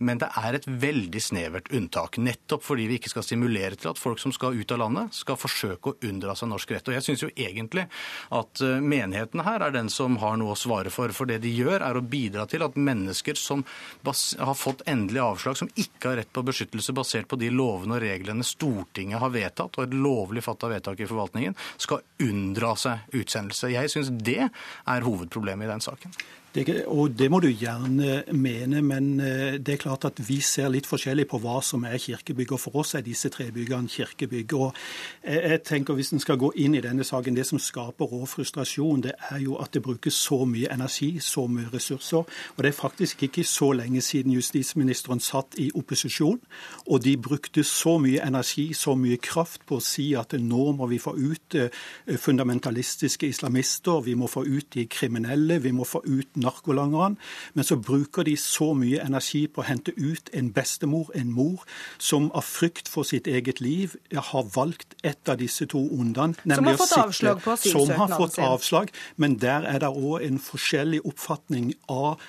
Men 0.01 0.21
det 0.21 0.31
er 0.39 0.57
et 0.57 0.67
veldig 0.67 1.21
snevert 1.21 1.69
unntak, 1.75 2.17
nettopp 2.21 2.63
fordi 2.65 2.87
vi 2.89 2.97
ikke 2.99 3.11
skal 3.13 3.25
stimulere 3.25 3.77
til 3.77 3.91
at 3.91 4.01
folk 4.01 4.19
som 4.21 4.33
skal 4.35 4.57
ut 4.57 4.73
av 4.73 4.81
landet, 4.81 5.13
skal 5.15 5.39
forsøke 5.39 5.93
å 5.93 6.09
unndra 6.09 6.35
seg 6.37 6.49
norsk 6.51 6.73
rett. 6.73 6.89
Og 6.89 6.97
jeg 6.97 7.05
syns 7.05 7.25
jo 7.25 7.31
egentlig 7.35 7.85
at 8.33 8.63
eh, 8.65 8.81
menigheten 8.81 9.43
her 9.45 9.65
er 9.65 9.75
den 9.75 9.91
som 9.93 10.17
har 10.23 10.39
noe 10.41 10.55
å 10.55 10.59
svare 10.59 10.93
for. 10.93 11.13
For 11.15 11.29
det 11.29 11.41
de 11.45 11.53
gjør, 11.53 11.79
er 11.85 11.97
å 11.97 12.03
bidra 12.03 12.47
til 12.49 12.65
at 12.65 12.79
mennesker 12.79 13.37
som 13.39 13.63
har 14.07 14.57
fått 14.57 14.83
endelig 14.89 15.21
avslag, 15.23 15.59
som 15.59 15.71
ikke 15.75 16.11
har 16.11 16.21
rett 16.21 16.33
på 16.33 16.45
beskyttelse 16.47 16.95
basert 16.97 17.29
på 17.31 17.39
de 17.41 17.51
lovene 17.53 17.97
og 17.97 18.03
reglene 18.03 18.45
Stortinget 18.47 19.21
har 19.21 19.33
vedtatt, 19.33 19.77
og 19.77 19.87
et 19.87 19.95
lovlig 19.95 20.43
fatta 20.45 20.71
vedtak 20.71 21.01
i 21.01 21.09
forvaltningen, 21.09 21.57
skal 21.77 22.01
unndra 22.25 22.73
seg 22.79 23.17
utsendelse. 23.21 23.71
Jeg 23.73 23.93
syns 23.93 24.13
det 24.25 24.41
er 24.49 25.07
hovedproblemet 25.07 25.69
i 25.69 25.73
den 25.75 25.83
saken. 25.83 26.15
Det, 26.51 26.83
og 26.91 27.13
det 27.15 27.29
må 27.31 27.39
du 27.39 27.47
gjerne 27.47 28.25
mene, 28.35 28.81
men 28.83 29.05
eh, 29.23 29.53
det 29.55 29.77
er 29.77 29.79
klart 29.79 30.03
at 30.09 30.17
vi 30.27 30.41
ser 30.43 30.67
litt 30.73 30.87
forskjellig 30.89 31.23
på 31.31 31.37
hva 31.39 31.61
som 31.63 31.85
er 31.87 31.95
kirkebygg. 31.95 32.51
og 32.51 32.59
For 32.59 32.81
oss 32.81 32.91
er 32.99 33.05
disse 33.05 33.29
tre 33.31 33.45
byggene 33.55 33.87
kirkebygg. 33.87 34.53
og 34.53 34.75
jeg 35.23 35.61
tenker 35.63 35.93
Hvis 35.93 36.11
en 36.11 36.19
skal 36.19 36.37
gå 36.37 36.51
inn 36.55 36.75
i 36.75 36.81
denne 36.83 37.03
saken, 37.07 37.35
det 37.35 37.45
som 37.47 37.59
skaper 37.59 38.05
rå 38.05 38.25
frustrasjon, 38.25 39.01
det 39.01 39.13
er 39.29 39.39
jo 39.39 39.55
at 39.63 39.71
det 39.71 39.81
brukes 39.81 40.13
så 40.13 40.43
mye 40.45 40.67
energi, 40.73 41.19
så 41.19 41.47
mye 41.47 41.69
ressurser. 41.73 42.17
og 42.17 42.57
Det 42.57 42.67
er 42.67 42.81
faktisk 42.81 43.23
ikke 43.23 43.43
så 43.43 43.71
lenge 43.71 44.01
siden 44.01 44.33
justisministeren 44.33 45.19
satt 45.19 45.55
i 45.57 45.71
opposisjon, 45.75 46.41
og 46.87 47.03
de 47.03 47.17
brukte 47.17 47.63
så 47.63 47.97
mye 47.97 48.27
energi, 48.27 48.73
så 48.73 48.95
mye 48.95 49.17
kraft 49.17 49.65
på 49.65 49.79
å 49.79 49.79
si 49.79 50.13
at 50.15 50.33
nå 50.33 50.71
må 50.71 50.87
vi 50.87 50.99
få 50.99 51.15
ut 51.15 51.55
eh, 51.55 51.69
fundamentalistiske 52.17 53.27
islamister, 53.27 54.01
vi 54.01 54.13
må 54.13 54.27
få 54.27 54.43
ut 54.43 54.73
de 54.73 54.85
kriminelle, 54.85 55.61
vi 55.63 55.71
må 55.71 55.87
få 55.87 56.03
ut 56.03 56.40
narkolangerne. 56.41 57.19
Men 57.53 57.67
så 57.67 57.77
bruker 57.79 58.25
de 58.27 58.35
så 58.39 58.71
mye 58.77 59.01
energi 59.03 59.45
på 59.47 59.63
å 59.63 59.67
hente 59.67 59.93
ut 59.97 60.31
en 60.33 60.51
bestemor, 60.55 61.11
en 61.15 61.31
mor, 61.35 61.65
som 62.01 62.29
av 62.37 62.45
frykt 62.47 62.89
for 62.91 63.07
sitt 63.07 63.29
eget 63.31 63.61
liv 63.61 63.95
har 64.11 64.49
valgt 64.55 64.95
et 65.03 65.29
av 65.29 65.39
disse 65.41 65.65
to 65.71 65.81
ondene. 65.93 66.37
Som 66.43 66.69
har 66.69 66.79
fått 66.79 66.97
avslag 66.97 67.41
på 67.43 67.55
asylsøknaden 67.55 67.87
sin. 67.87 67.95
Som 67.95 68.03
har 68.03 68.17
fått 68.17 68.39
avslag, 68.41 68.93
men 69.15 69.37
der 69.41 69.67
er 69.69 69.81
det 69.83 69.91
òg 69.91 70.25
en 70.25 70.41
forskjellig 70.41 71.03
oppfatning 71.07 71.73
av 71.91 72.21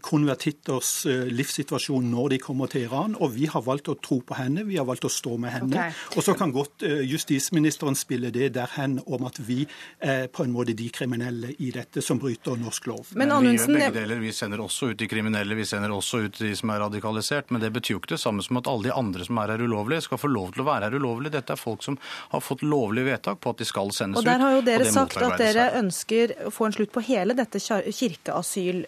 konvertitters 0.00 1.06
eh, 1.06 1.26
livssituasjon 1.28 2.06
når 2.10 2.34
de 2.34 2.38
kommer 2.40 2.70
til 2.72 2.86
Iran. 2.86 3.16
Og 3.20 3.34
vi 3.34 3.48
har 3.50 3.62
valgt 3.64 3.90
å 3.92 3.96
tro 4.00 4.20
på 4.24 4.36
henne, 4.38 4.64
vi 4.64 4.78
har 4.80 4.86
valgt 4.88 5.04
å 5.04 5.10
stå 5.12 5.36
med 5.40 5.52
henne. 5.52 5.74
Okay. 5.74 5.96
Og 6.16 6.24
så 6.24 6.34
kan 6.38 6.52
godt 6.54 6.84
eh, 6.86 7.02
justisministeren 7.08 7.98
spille 7.98 8.30
det 8.34 8.50
derhen 8.56 8.98
om 9.04 9.26
at 9.28 9.40
vi 9.44 9.64
er 10.00 10.28
på 10.32 10.46
en 10.46 10.54
måte 10.54 10.76
de 10.78 10.88
kriminelle 10.94 11.52
i 11.58 11.72
dette 11.74 12.02
som 12.04 12.20
bryter 12.20 12.56
norsk 12.56 12.88
lov. 12.88 13.12
Men 13.20 13.34
Vi 13.44 13.54
gjør 13.56 13.74
begge 13.74 13.90
deler. 13.98 14.22
Vi 14.22 14.32
sender 14.32 14.62
også 14.64 14.92
ut 14.92 14.98
de 14.98 15.10
kriminelle, 15.10 15.58
vi 15.58 15.66
sender 15.68 15.92
også 15.94 16.22
ut 16.24 16.40
de 16.40 16.54
som 16.56 16.72
er 16.72 16.82
radikalisert. 16.86 17.52
Men 17.52 17.62
det 17.64 17.72
betyr 17.76 17.98
jo 17.98 18.02
ikke 18.02 18.14
det 18.16 18.22
samme 18.22 18.44
som 18.44 18.60
at 18.60 18.70
alle 18.70 18.88
de 18.88 18.96
andre 18.96 19.28
som 19.28 19.42
er 19.42 19.54
her 19.54 19.64
ulovlige, 19.64 20.06
skal 20.08 20.22
få 20.22 20.32
lov 20.32 20.54
til 20.54 20.64
å 20.64 20.68
være 20.70 20.88
her 20.88 20.98
ulovlig. 20.98 21.34
Dette 21.34 21.54
er 21.54 21.60
folk 21.60 21.84
som 21.84 21.98
har 22.32 22.44
fått 22.44 22.64
lovlig 22.64 23.04
vedtak 23.10 23.42
på 23.44 23.52
at 23.52 23.60
de 23.60 23.68
skal 23.68 23.92
sendes 23.92 24.22
ut. 24.22 24.24
Og 24.24 24.30
der 24.30 24.44
har 24.46 24.56
jo 24.56 24.64
dere 24.66 24.88
sagt 24.88 25.20
at 25.20 25.36
dere 25.40 25.68
ønsker 25.82 26.34
å 26.48 26.54
få 26.54 26.68
en 26.68 26.78
slutt 26.78 26.94
på 26.94 27.04
hele 27.08 27.36
dette 27.36 27.60
kirkeasyl 27.60 28.84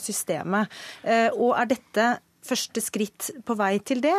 systemet. 0.00 0.70
Eh, 1.04 1.28
og 1.34 1.54
er 1.58 1.70
dette 1.70 2.08
første 2.50 2.82
skritt 2.84 3.30
på 3.46 3.56
vei 3.58 3.76
til 3.86 4.02
det? 4.04 4.16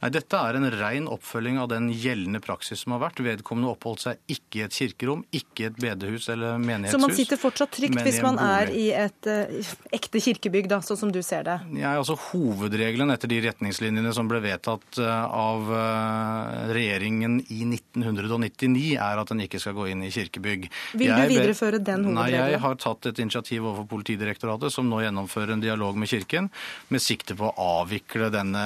Nei, 0.00 0.10
Dette 0.14 0.38
er 0.38 0.58
en 0.58 0.68
ren 0.72 1.08
oppfølging 1.10 1.58
av 1.62 1.70
den 1.72 1.88
gjeldende 1.90 2.40
praksis 2.44 2.84
som 2.84 2.94
har 2.96 3.02
vært. 3.06 3.22
Vedkommende 3.26 3.72
oppholdt 3.72 4.04
seg 4.04 4.32
ikke 4.32 4.60
i 4.60 4.64
et 4.66 4.76
kirkerom, 4.76 5.24
ikke 5.34 5.64
i 5.64 5.68
et 5.70 5.80
bedehus 5.80 6.28
eller 6.32 6.60
menighetshus. 6.62 6.94
Så 6.94 7.02
man 7.02 7.16
sitter 7.16 7.40
fortsatt 7.40 7.74
trygt 7.76 8.00
hvis 8.06 8.20
man 8.24 8.40
er 8.42 8.70
i 8.70 8.86
et 8.94 9.30
uh, 9.30 9.72
ekte 9.96 10.22
kirkebygg, 10.22 10.68
da, 10.70 10.80
sånn 10.84 11.00
som 11.00 11.14
du 11.14 11.20
ser 11.26 11.46
det? 11.48 11.58
Ja, 11.80 11.96
altså 11.98 12.16
Hovedregelen 12.28 13.12
etter 13.14 13.30
de 13.30 13.40
retningslinjene 13.46 14.12
som 14.16 14.30
ble 14.30 14.40
vedtatt 14.44 15.00
uh, 15.00 15.26
av 15.26 15.72
uh, 15.72 16.72
regjeringen 16.76 17.40
i 17.52 17.62
1999, 17.66 18.86
er 18.94 19.22
at 19.22 19.32
den 19.32 19.44
ikke 19.46 19.60
skal 19.62 19.76
gå 19.76 19.90
inn 19.92 20.04
i 20.06 20.12
kirkebygg. 20.14 20.68
Vil 20.94 21.10
jeg, 21.10 21.16
du 21.16 21.34
videreføre 21.34 21.80
den 21.80 22.06
hovedregelen? 22.06 22.20
Nei, 22.20 22.52
jeg 22.54 22.62
har 22.62 22.80
tatt 22.82 23.10
et 23.10 23.22
initiativ 23.22 23.64
overfor 23.64 23.90
Politidirektoratet, 23.96 24.74
som 24.74 24.88
nå 24.90 25.00
gjennomfører 25.04 25.54
en 25.56 25.62
dialog 25.62 25.96
med 25.98 26.10
Kirken, 26.10 26.50
med 26.92 27.02
sikte 27.02 27.36
på 27.38 27.50
avvikle 27.60 28.28
denne, 28.34 28.62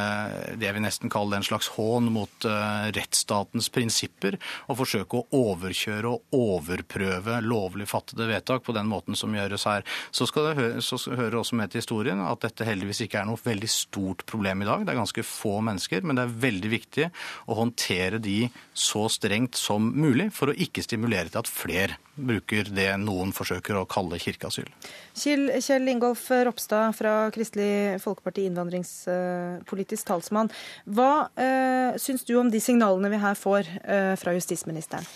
det 0.58 0.70
vi 0.74 0.82
nesten 0.82 1.12
kaller 1.12 1.38
en 1.38 1.46
slags 1.46 1.70
hån 1.76 2.10
mot 2.12 2.46
uh, 2.48 2.88
rettsstatens 2.94 3.70
prinsipper, 3.72 4.38
og 4.68 4.80
forsøke 4.80 5.20
å 5.20 5.40
overkjøre 5.40 6.10
og 6.10 6.36
overprøve 6.36 7.40
lovlig 7.44 7.88
fattede 7.90 8.28
vedtak 8.30 8.64
på 8.66 8.74
den 8.76 8.90
måten 8.90 9.18
som 9.18 9.34
gjøres 9.36 9.66
her. 9.68 9.86
Så, 10.10 10.28
skal 10.30 10.50
det 10.50 10.84
så 10.86 10.98
hører 11.08 11.40
også 11.40 11.58
med 11.58 11.72
til 11.72 11.82
historien 11.82 12.22
at 12.24 12.42
dette 12.44 12.66
heldigvis 12.66 13.04
ikke 13.06 13.22
er 13.22 13.30
noe 13.30 13.40
veldig 13.40 13.70
stort 13.70 14.26
problem 14.28 14.64
i 14.64 14.68
dag. 14.68 14.84
Det 14.84 14.94
er 14.94 15.00
ganske 15.02 15.26
få 15.26 15.58
mennesker, 15.66 16.04
men 16.04 16.18
det 16.18 16.26
er 16.26 16.38
veldig 16.46 16.74
viktig 16.74 17.10
å 17.50 17.58
håndtere 17.62 18.20
de 18.22 18.40
så 18.76 19.06
strengt 19.12 19.58
som 19.58 19.90
mulig 19.94 20.30
for 20.36 20.50
å 20.50 20.56
ikke 20.56 20.84
stimulere 20.84 21.30
til 21.30 21.42
at 21.42 21.50
flere 21.50 22.00
bruker 22.14 22.70
det 22.74 22.88
noen 23.02 23.32
forsøker 23.34 23.78
å 23.80 23.86
kalle 23.90 24.18
kirkeasyl. 24.20 24.68
Kjell 25.16 25.90
Ingolf 25.92 26.26
Ropstad 26.30 26.96
fra 26.98 27.14
Kristelig 27.34 28.00
Folkeparti, 28.02 28.46
innvandringspolitisk 28.48 30.08
talsmann. 30.10 30.50
Hva 30.90 31.12
uh, 31.30 31.98
syns 32.00 32.26
du 32.28 32.36
om 32.40 32.50
de 32.52 32.62
signalene 32.62 33.12
vi 33.12 33.20
her 33.22 33.38
får 33.38 33.70
uh, 33.84 34.14
fra 34.20 34.34
justisministeren? 34.36 35.06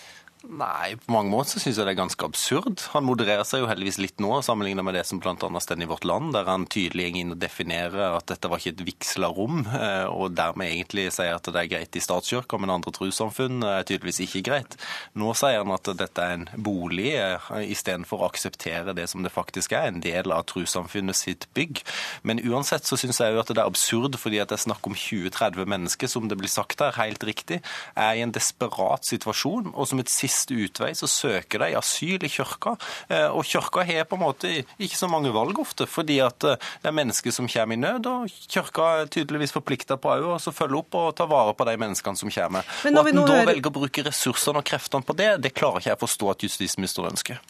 Nei, 0.45 0.95
på 1.01 1.13
mange 1.15 1.33
måter 1.33 1.55
så 1.55 1.63
syns 1.63 1.79
jeg 1.79 1.87
det 1.87 1.95
er 1.95 2.03
ganske 2.03 2.27
absurd. 2.27 2.83
Han 2.93 3.07
modererer 3.09 3.47
seg 3.49 3.63
jo 3.63 3.69
heldigvis 3.71 3.99
litt 4.03 4.21
nå, 4.23 4.37
sammenlignet 4.45 4.85
med 4.85 4.97
det 4.99 5.07
som 5.09 5.21
bl.a. 5.23 5.35
står 5.35 5.83
i 5.83 5.89
Vårt 5.89 6.05
Land, 6.05 6.35
der 6.37 6.49
han 6.51 6.67
tydelig 6.71 7.09
går 7.09 7.21
inn 7.23 7.33
og 7.35 7.41
definerer 7.41 8.17
at 8.19 8.29
dette 8.29 8.51
var 8.51 8.61
ikke 8.61 8.75
et 8.75 8.85
vigsla 8.89 9.31
rom, 9.33 9.65
eh, 9.67 10.05
og 10.11 10.35
dermed 10.37 10.69
egentlig 10.69 11.07
sier 11.17 11.39
at 11.39 11.49
det 11.49 11.63
er 11.63 11.71
greit 11.71 11.97
i 11.97 12.03
statskirka, 12.05 12.59
men 12.61 12.73
andre 12.75 12.93
trossamfunn 12.95 13.65
er 13.65 13.87
tydeligvis 13.89 14.21
ikke 14.27 14.45
greit. 14.51 14.77
Nå 15.17 15.33
sier 15.39 15.63
han 15.63 15.73
at 15.75 15.89
dette 15.97 16.25
er 16.25 16.37
en 16.37 16.47
bolig, 16.57 17.15
eh, 17.17 17.51
istedenfor 17.73 18.21
å 18.21 18.29
akseptere 18.29 18.95
det 18.97 19.09
som 19.11 19.25
det 19.25 19.33
faktisk 19.35 19.73
er, 19.73 19.89
en 19.89 20.05
del 20.05 20.33
av 20.35 20.45
trossamfunnet 20.51 21.17
sitt 21.17 21.49
bygg. 21.57 21.83
Men 22.23 22.43
uansett 22.45 22.85
så 22.85 22.99
syns 23.01 23.21
jeg 23.21 23.33
jo 23.33 23.41
at 23.41 23.49
det 23.49 23.63
er 23.63 23.71
absurd, 23.71 24.21
fordi 24.21 24.43
at 24.43 24.53
det 24.53 24.59
er 24.61 24.67
snakk 24.69 24.87
om 24.87 24.95
20-30 24.95 25.73
mennesker, 25.73 26.11
som 26.11 26.29
det 26.29 26.39
blir 26.39 26.53
sagt 26.53 26.85
her, 26.85 26.95
helt 27.01 27.25
riktig, 27.25 27.63
er 27.97 28.15
i 28.15 28.25
en 28.25 28.35
desperat 28.35 29.09
situasjon, 29.09 29.73
og 29.75 29.89
som 29.89 30.01
et 30.03 30.13
siste 30.13 30.34
siste 30.35 30.57
utvei 30.59 30.93
så 30.99 31.09
søker 31.11 31.63
de 31.63 31.77
asyl 31.79 32.25
i 32.27 32.31
kirka. 32.31 32.75
Eh, 33.09 33.29
og 33.31 33.47
kirka 33.49 33.85
har 33.87 34.09
på 34.09 34.19
en 34.19 34.25
måte 34.25 34.53
ikke 34.79 34.99
så 34.99 35.09
mange 35.11 35.33
valg 35.35 35.59
ofte, 35.63 35.87
fordi 35.91 36.21
at 36.25 36.47
eh, 36.49 36.59
det 36.83 36.91
er 36.91 36.97
mennesker 36.97 37.35
som 37.35 37.49
kommer 37.51 37.79
i 37.79 37.83
nød. 37.83 38.09
Og 38.11 38.35
kirka 38.51 38.89
er 39.01 39.13
tydeligvis 39.15 39.55
forplikta 39.55 39.99
på 40.01 40.17
å 40.35 40.39
følge 40.55 40.81
opp 40.83 40.99
og 41.01 41.13
ta 41.19 41.29
vare 41.31 41.55
på 41.57 41.69
de 41.69 41.77
menneskene 41.81 42.21
som 42.21 42.33
kommer. 42.35 42.67
Og 42.85 42.91
At 42.91 43.13
en 43.13 43.21
da 43.21 43.27
hører... 43.29 43.53
velger 43.55 43.71
å 43.71 43.77
bruke 43.79 44.07
ressursene 44.09 44.61
og 44.61 44.69
kreftene 44.69 45.07
på 45.07 45.17
det, 45.19 45.31
det 45.45 45.55
klarer 45.57 45.83
ikke 45.83 45.93
jeg 45.93 46.01
å 46.01 46.05
forstå 46.05 46.35
at 46.35 46.49
justisministeren 46.49 47.15
ønsker. 47.15 47.41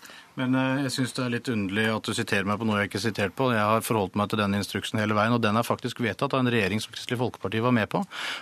Men 0.41 0.55
eh, 0.59 0.85
jeg 0.87 0.95
syns 0.97 1.15
det 1.15 1.23
er 1.25 1.33
litt 1.37 1.49
underlig 1.53 1.85
at 1.93 2.09
du 2.09 2.15
siterer 2.17 2.47
meg 2.49 2.59
på 2.59 2.67
noe 2.67 2.81
jeg 2.81 2.91
ikke 2.91 2.99
er 2.99 3.05
sitert 3.05 3.35
på. 3.39 3.51
Jeg 3.55 3.63
har 3.71 3.85
forholdt 3.87 4.17
meg 4.19 4.31
til 4.31 4.41
denne 4.41 4.59
instruksen 4.59 4.99
hele 4.99 5.15
veien, 5.15 5.35
og 5.35 5.43
den 5.45 5.59
er 5.59 5.67
faktisk 5.67 6.03
vedtatt 6.03 6.35
av 6.35 6.43
en 6.43 6.51
regjering 6.51 6.83
som 6.83 6.95
Kristelig 6.95 7.21
Folkeparti 7.21 7.63
var 7.63 7.75
med 7.77 7.87
på. 7.93 8.01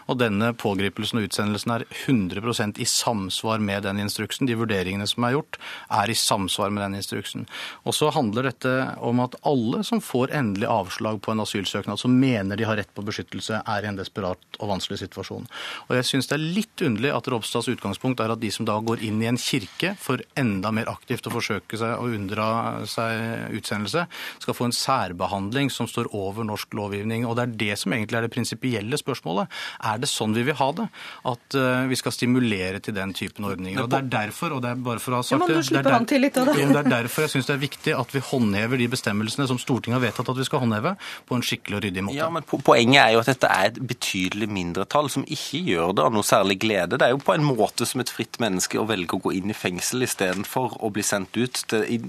Og 0.09 0.20
denne 0.20 0.53
pågripelsen 0.57 1.20
og 1.20 1.28
utsendelsen 1.28 1.74
er 1.76 1.84
100% 1.90 2.80
i 2.80 2.88
samsvar 2.88 3.61
med 3.61 3.84
den 3.84 4.01
instruksen. 4.05 4.49
De 4.49 4.57
vurderingene 4.57 5.09
som 5.11 5.26
er 5.28 5.36
gjort, 5.36 5.61
er 5.93 6.12
i 6.12 6.16
samsvar 6.16 6.72
med 6.72 6.86
den 6.86 6.97
instruksen. 7.03 7.45
Og 7.84 7.97
så 7.97 8.09
handler 8.16 8.49
dette 8.49 8.72
om 9.05 9.20
at 9.24 9.36
alle 9.49 9.82
som 9.84 10.01
får 10.01 10.32
endelig 10.38 10.70
avslag 10.72 11.20
på 11.20 11.34
en 11.34 11.45
asylsøknad, 11.45 12.01
som 12.01 12.16
mener 12.16 12.57
de 12.57 12.68
har 12.68 12.80
rett 12.80 12.93
på 12.97 13.05
beskyttelse, 13.05 13.61
er 13.68 13.84
i 13.84 13.93
en 13.93 14.01
desperat 14.01 14.61
og 14.62 14.72
vanskelig 14.72 15.03
situasjon. 15.05 15.45
Og 15.90 15.95
jeg 15.99 16.09
syns 16.09 16.30
det 16.30 16.38
er 16.38 16.49
litt 16.57 16.86
underlig 16.88 17.12
at 17.12 17.28
Ropstads 17.28 17.68
utgangspunkt 17.68 18.24
er 18.24 18.32
at 18.32 18.40
de 18.40 18.49
som 18.55 18.64
da 18.68 18.78
går 18.80 19.05
inn 19.05 19.20
i 19.20 19.28
en 19.28 19.40
kirke 19.40 19.93
får 20.01 20.24
enda 20.40 20.72
mer 20.72 20.88
aktivt 20.88 21.28
å 21.28 21.36
forsøke 21.36 21.82
seg 21.83 21.95
og 21.99 22.16
unndra 22.16 22.49
seg 22.89 23.57
utsendelse, 23.59 24.07
skal 24.43 24.57
få 24.57 24.68
en 24.68 24.76
særbehandling 24.76 25.70
som 25.72 25.89
står 25.91 26.11
over 26.16 26.47
norsk 26.47 26.74
lovgivning. 26.78 27.26
Og 27.26 27.37
Det 27.37 27.45
er 27.45 27.57
det 27.64 27.78
som 27.83 27.95
egentlig 27.95 28.18
er 28.18 28.26
det 28.26 28.33
prinsipielle 28.35 28.99
spørsmålet. 29.01 29.51
Er 29.93 30.01
det 30.03 30.11
sånn 30.11 30.37
vi 30.37 30.47
vil 30.47 30.59
ha 30.59 30.70
det? 30.78 30.89
At 31.28 31.59
uh, 31.59 31.85
vi 31.91 31.99
skal 31.99 32.14
stimulere 32.14 32.80
til 32.83 32.97
den 32.97 33.14
typen 33.16 33.47
ordninger. 33.49 33.83
Og 33.83 33.91
Det 33.93 34.01
er 34.01 34.11
derfor 34.12 34.57
og 34.57 34.62
det 34.64 34.72
er 34.72 34.83
bare 34.89 35.03
for 35.03 35.16
å 35.16 35.20
ha 35.20 35.26
sagt 35.26 35.47
det, 35.49 35.59
det, 35.72 35.80
er, 35.80 35.89
der, 35.89 36.53
det 36.72 36.80
er 36.83 36.91
derfor 36.91 37.26
jeg 37.26 37.35
syns 37.37 37.49
det 37.49 37.57
er 37.57 37.62
viktig 37.62 37.97
at 37.97 38.14
vi 38.14 38.22
håndhever 38.24 38.80
de 38.80 38.89
bestemmelsene 38.93 39.49
som 39.51 39.61
Stortinget 39.61 39.99
har 39.99 40.05
vedtatt 40.07 40.30
at 40.33 40.39
vi 40.39 40.47
skal 40.47 40.62
håndheve, 40.64 40.95
på 41.28 41.37
en 41.37 41.45
skikkelig 41.47 41.78
og 41.78 41.85
ryddig 41.87 42.07
måte. 42.07 42.18
Ja, 42.18 42.28
men 42.33 42.47
Poenget 42.47 43.01
er 43.03 43.14
jo 43.16 43.22
at 43.22 43.30
dette 43.30 43.51
er 43.51 43.70
et 43.70 43.80
betydelig 43.93 44.49
mindretall 44.53 45.11
som 45.12 45.24
ikke 45.24 45.62
gjør 45.66 45.95
det 45.97 46.07
av 46.07 46.14
noe 46.14 46.26
særlig 46.26 46.59
glede. 46.62 46.99
Det 47.01 47.09
er 47.09 47.14
jo 47.14 47.22
på 47.22 47.35
en 47.35 47.47
måte 47.47 47.87
som 47.89 48.03
et 48.03 48.12
fritt 48.12 48.39
menneske 48.43 48.80
å 48.80 48.87
velge 48.89 49.16
å 49.16 49.22
gå 49.22 49.35
inn 49.39 49.53
i 49.53 49.57
fengsel 49.57 50.07
istedenfor 50.07 50.78
å 50.83 50.93
bli 50.95 51.05
sendt 51.07 51.37
ut 51.39 51.71
i 51.80 52.00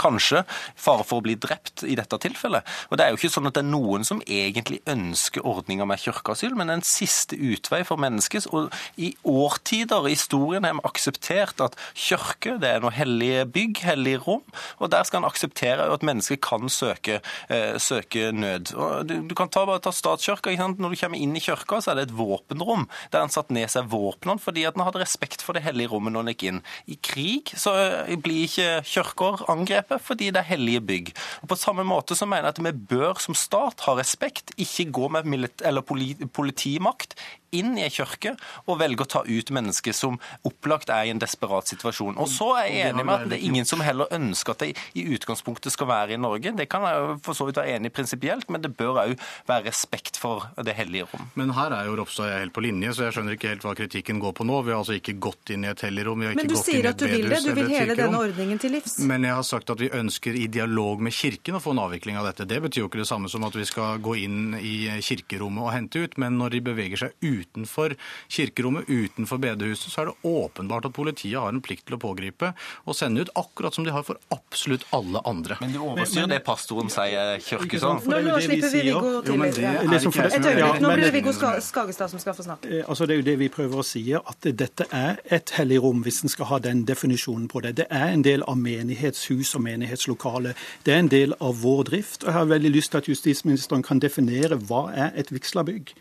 kanskje 0.00 0.44
fare 0.78 1.04
for 1.06 1.20
å 1.20 1.26
bli 1.26 1.36
drept 1.40 1.84
i 1.86 1.96
dette 1.98 2.18
tilfellet. 2.22 2.66
Og 2.90 2.98
Det 2.98 3.04
er 3.04 3.12
jo 3.12 3.20
ikke 3.20 3.32
sånn 3.32 3.50
at 3.50 3.56
det 3.56 3.64
er 3.64 3.70
noen 3.70 4.06
som 4.06 4.22
egentlig 4.26 4.80
ønsker 4.90 5.46
ordninga 5.46 5.86
med 5.88 6.00
kirkeasyl, 6.02 6.56
men 6.58 6.72
en 6.72 6.84
siste 6.86 7.36
utvei 7.36 7.82
for 7.88 8.00
mennesket. 8.00 8.48
Og 8.54 8.70
I 9.00 9.12
årtider 9.24 10.08
i 10.08 10.14
historien 10.14 10.66
har 10.66 10.76
vi 10.76 10.86
akseptert 10.88 11.62
at 11.64 11.76
kirke 11.94 12.56
det 12.60 12.74
er 12.74 12.84
noe 12.84 12.94
hellige 12.94 13.46
bygg, 13.54 13.82
hellige 13.86 14.22
rom, 14.26 14.44
og 14.78 14.92
der 14.92 15.06
skal 15.06 15.22
en 15.22 15.28
akseptere 15.28 15.88
at 15.92 16.04
mennesker 16.06 16.40
kan 16.42 16.68
søke, 16.72 17.20
eh, 17.48 17.76
søke 17.80 18.30
nød. 18.32 18.72
Du, 19.08 19.14
du, 19.28 19.34
kan 19.38 19.48
ta, 19.48 19.64
bare 19.68 19.82
ta 19.82 19.92
statskirka. 19.94 20.52
Når 20.60 20.94
du 20.94 20.98
kommer 21.00 21.20
inn 21.20 21.36
i 21.36 21.42
kirka, 21.42 21.80
så 21.80 21.92
er 21.92 22.00
det 22.00 22.08
et 22.08 22.16
våpenrom 22.16 22.86
der 23.12 23.24
en 23.24 23.32
satt 23.32 23.52
ned 23.54 23.70
seg 23.72 23.88
våpnene 23.90 24.40
fordi 24.40 24.64
at 24.68 24.76
en 24.76 24.84
hadde 24.86 25.02
respekt 25.02 25.44
for 25.44 25.56
det 25.56 25.64
hellige 25.64 25.90
rommet 25.92 26.14
når 26.14 26.24
en 26.24 26.32
gikk 26.32 26.46
inn. 26.50 26.60
I 26.90 26.96
krig 27.02 27.52
så 27.58 27.74
eh, 27.78 28.16
blir 28.20 28.46
ikke 28.46 28.68
kirker 28.86 29.44
angrepet 29.50 29.89
begrepet 29.90 30.06
fordi 30.06 30.30
det 30.30 30.40
er 30.40 30.48
hellige 30.48 30.80
bygg. 30.80 31.12
Og 31.42 31.48
På 31.48 31.56
samme 31.56 31.84
måte 31.84 32.14
så 32.14 32.26
mener 32.26 32.50
jeg 32.50 32.58
at 32.58 32.64
vi 32.64 32.72
bør 32.96 33.18
som 33.20 33.34
stat 33.34 33.80
ha 33.86 33.94
respekt, 33.94 34.52
ikke 34.56 34.90
gå 34.90 35.08
med 35.10 36.30
politimakt 36.32 37.14
inn 37.50 37.76
i 37.78 37.84
ei 37.84 37.90
kirke 37.90 38.34
og 38.68 38.78
velge 38.80 39.04
å 39.04 39.10
ta 39.10 39.22
ut 39.26 39.52
mennesker 39.54 39.94
som 39.96 40.18
opplagt 40.46 40.90
er 40.94 41.08
i 41.08 41.14
en 41.14 41.20
desperat 41.22 41.70
situasjon. 41.70 42.18
Og 42.20 42.28
så 42.30 42.52
er 42.60 42.68
jeg 42.68 42.90
enig 42.90 43.06
med 43.06 43.14
at 43.14 43.30
det 43.30 43.38
er 43.40 43.46
ingen 43.48 43.68
som 43.68 43.82
heller 43.84 44.10
ønsker 44.14 44.54
at 44.54 44.64
de 44.64 44.70
i 44.98 45.06
utgangspunktet 45.16 45.74
skal 45.74 45.90
være 45.90 46.16
i 46.16 46.20
Norge. 46.20 46.54
Det 46.56 46.68
kan 46.70 46.86
jeg 46.86 47.18
for 47.26 47.38
så 47.38 47.48
vidt 47.48 47.60
være 47.60 47.76
enig 47.76 47.90
i 47.90 47.94
prinsipielt, 47.94 48.48
men 48.50 48.64
det 48.64 48.72
bør 48.78 49.02
òg 49.04 49.16
være 49.50 49.66
respekt 49.66 50.20
for 50.20 50.46
det 50.62 50.76
hellige 50.78 51.08
rom. 51.10 51.26
Men 51.40 51.54
her 51.56 51.74
er 51.74 51.90
jo 51.90 51.98
Ropstad 52.00 52.30
helt 52.36 52.54
på 52.54 52.64
linje, 52.64 52.94
så 52.96 53.08
jeg 53.08 53.18
skjønner 53.18 53.36
ikke 53.36 53.50
helt 53.54 53.66
hva 53.66 53.74
kritikken 53.78 54.22
går 54.22 54.36
på 54.38 54.46
nå. 54.46 54.62
Vi 54.66 54.74
har 54.74 54.82
altså 54.82 54.96
ikke 54.96 55.16
gått 55.20 55.54
inn 55.54 55.66
i 55.66 55.72
et 55.72 55.84
hellig 55.84 56.06
rom. 56.06 56.22
men 56.22 56.50
du 56.50 56.56
sier 56.58 56.90
at 56.92 57.00
du 57.00 57.08
vil 57.10 57.28
det? 57.28 57.42
Du 57.44 57.52
vil 57.56 57.70
hele 57.72 57.96
denne 57.98 58.20
ordningen 58.20 58.60
til 58.62 58.76
livs? 58.76 58.98
Men 59.10 59.26
jeg 59.26 59.34
har 59.34 59.46
sagt 59.46 59.69
at 59.74 59.82
vi 59.82 59.90
ønsker 59.96 60.36
i 60.36 60.46
dialog 60.52 61.02
med 61.04 61.14
Kirken 61.14 61.58
å 61.58 61.62
få 61.62 61.74
en 61.74 61.82
avvikling 61.84 62.18
av 62.20 62.28
dette. 62.28 62.48
Det 62.48 62.60
betyr 62.64 62.84
jo 62.84 62.90
ikke 62.90 63.02
det 63.02 63.08
samme 63.10 63.30
som 63.32 63.44
at 63.46 63.56
vi 63.56 63.66
skal 63.68 64.00
gå 64.02 64.16
inn 64.24 64.54
i 64.58 64.90
kirkerommet 65.04 65.64
og 65.64 65.72
hente 65.74 66.04
ut, 66.04 66.16
men 66.20 66.38
når 66.40 66.56
de 66.56 66.62
beveger 66.70 67.04
seg 67.04 67.24
utenfor 67.24 67.94
kirkerommet, 68.30 68.88
utenfor 68.88 69.40
bedehuset, 69.42 69.90
så 69.92 70.02
er 70.02 70.10
det 70.10 70.30
åpenbart 70.30 70.88
at 70.88 70.96
politiet 70.96 71.38
har 71.40 71.52
en 71.52 71.62
plikt 71.64 71.86
til 71.88 71.96
å 71.98 72.00
pågripe 72.02 72.52
og 72.84 72.96
sende 72.96 73.24
ut, 73.24 73.32
akkurat 73.38 73.76
som 73.76 73.86
de 73.86 73.94
har 73.94 74.04
for 74.06 74.20
absolutt 74.34 74.86
alle 74.96 75.22
andre. 75.28 75.58
Men 75.62 75.74
du 75.74 75.80
overstyrer 75.84 76.30
det 76.34 76.40
pastoren 76.46 76.90
sier, 76.92 77.36
Kjørkesson. 77.46 78.02
Nå, 78.10 78.20
nå 78.26 78.38
slipper 78.42 78.74
vi 78.74 78.84
Viggo 78.90 79.20
til. 79.26 79.44
Et 79.46 79.60
øyeblikk, 79.60 80.80
nå 80.82 80.94
blir 80.94 81.06
det 81.06 81.14
Viggo 81.14 81.34
Skagestad 81.34 82.12
som 82.12 82.22
skal 82.22 82.36
få 82.36 82.46
snakke. 82.46 82.70
Eh, 82.70 82.84
altså, 82.86 83.06
det 83.06 83.16
er 83.16 83.22
jo 83.22 83.28
det 83.30 83.36
vi 83.40 83.50
prøver 83.52 83.82
å 83.82 83.86
si, 83.86 84.04
at 84.16 84.50
dette 84.62 84.86
er 84.96 85.20
et 85.30 85.54
hellig 85.58 85.80
rom, 85.84 86.02
hvis 86.04 86.22
en 86.24 86.32
skal 86.32 86.50
ha 86.52 86.60
den 86.62 86.84
definisjonen 86.88 87.48
på 87.50 87.62
det. 87.64 87.76
Det 87.82 87.88
er 87.90 88.14
en 88.14 88.24
del 88.26 88.44
av 88.48 88.58
menighetshus 88.60 89.54
og 89.60 89.66
menighetslokale. 89.68 90.54
Det 90.86 90.94
er 90.94 91.02
en 91.04 91.12
del 91.12 91.36
av 91.38 91.60
vår 91.62 91.82
drift. 91.92 92.24
og 92.24 92.32
Jeg 92.32 92.38
har 92.38 92.52
veldig 92.54 92.70
lyst 92.70 92.94
til 92.94 93.02
at 93.04 93.08
justisministeren 93.08 93.84
kan 93.86 94.00
definere 94.00 94.56
hva 94.56 94.88
er 94.92 95.12
et 95.20 95.32
vigslabygg. 95.32 95.92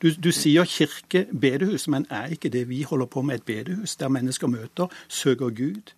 Du, 0.00 0.08
du 0.16 0.30
sier 0.32 0.64
kirke, 0.64 1.26
bedehus, 1.28 1.88
men 1.88 2.06
er 2.08 2.32
ikke 2.32 2.48
det 2.48 2.68
vi 2.70 2.82
holder 2.88 3.06
på 3.06 3.22
med 3.22 3.34
et 3.34 3.42
bedehus, 3.44 3.96
der 4.00 4.08
mennesker 4.08 4.48
møter, 4.48 4.88
søker 5.08 5.50
Gud? 5.50 5.92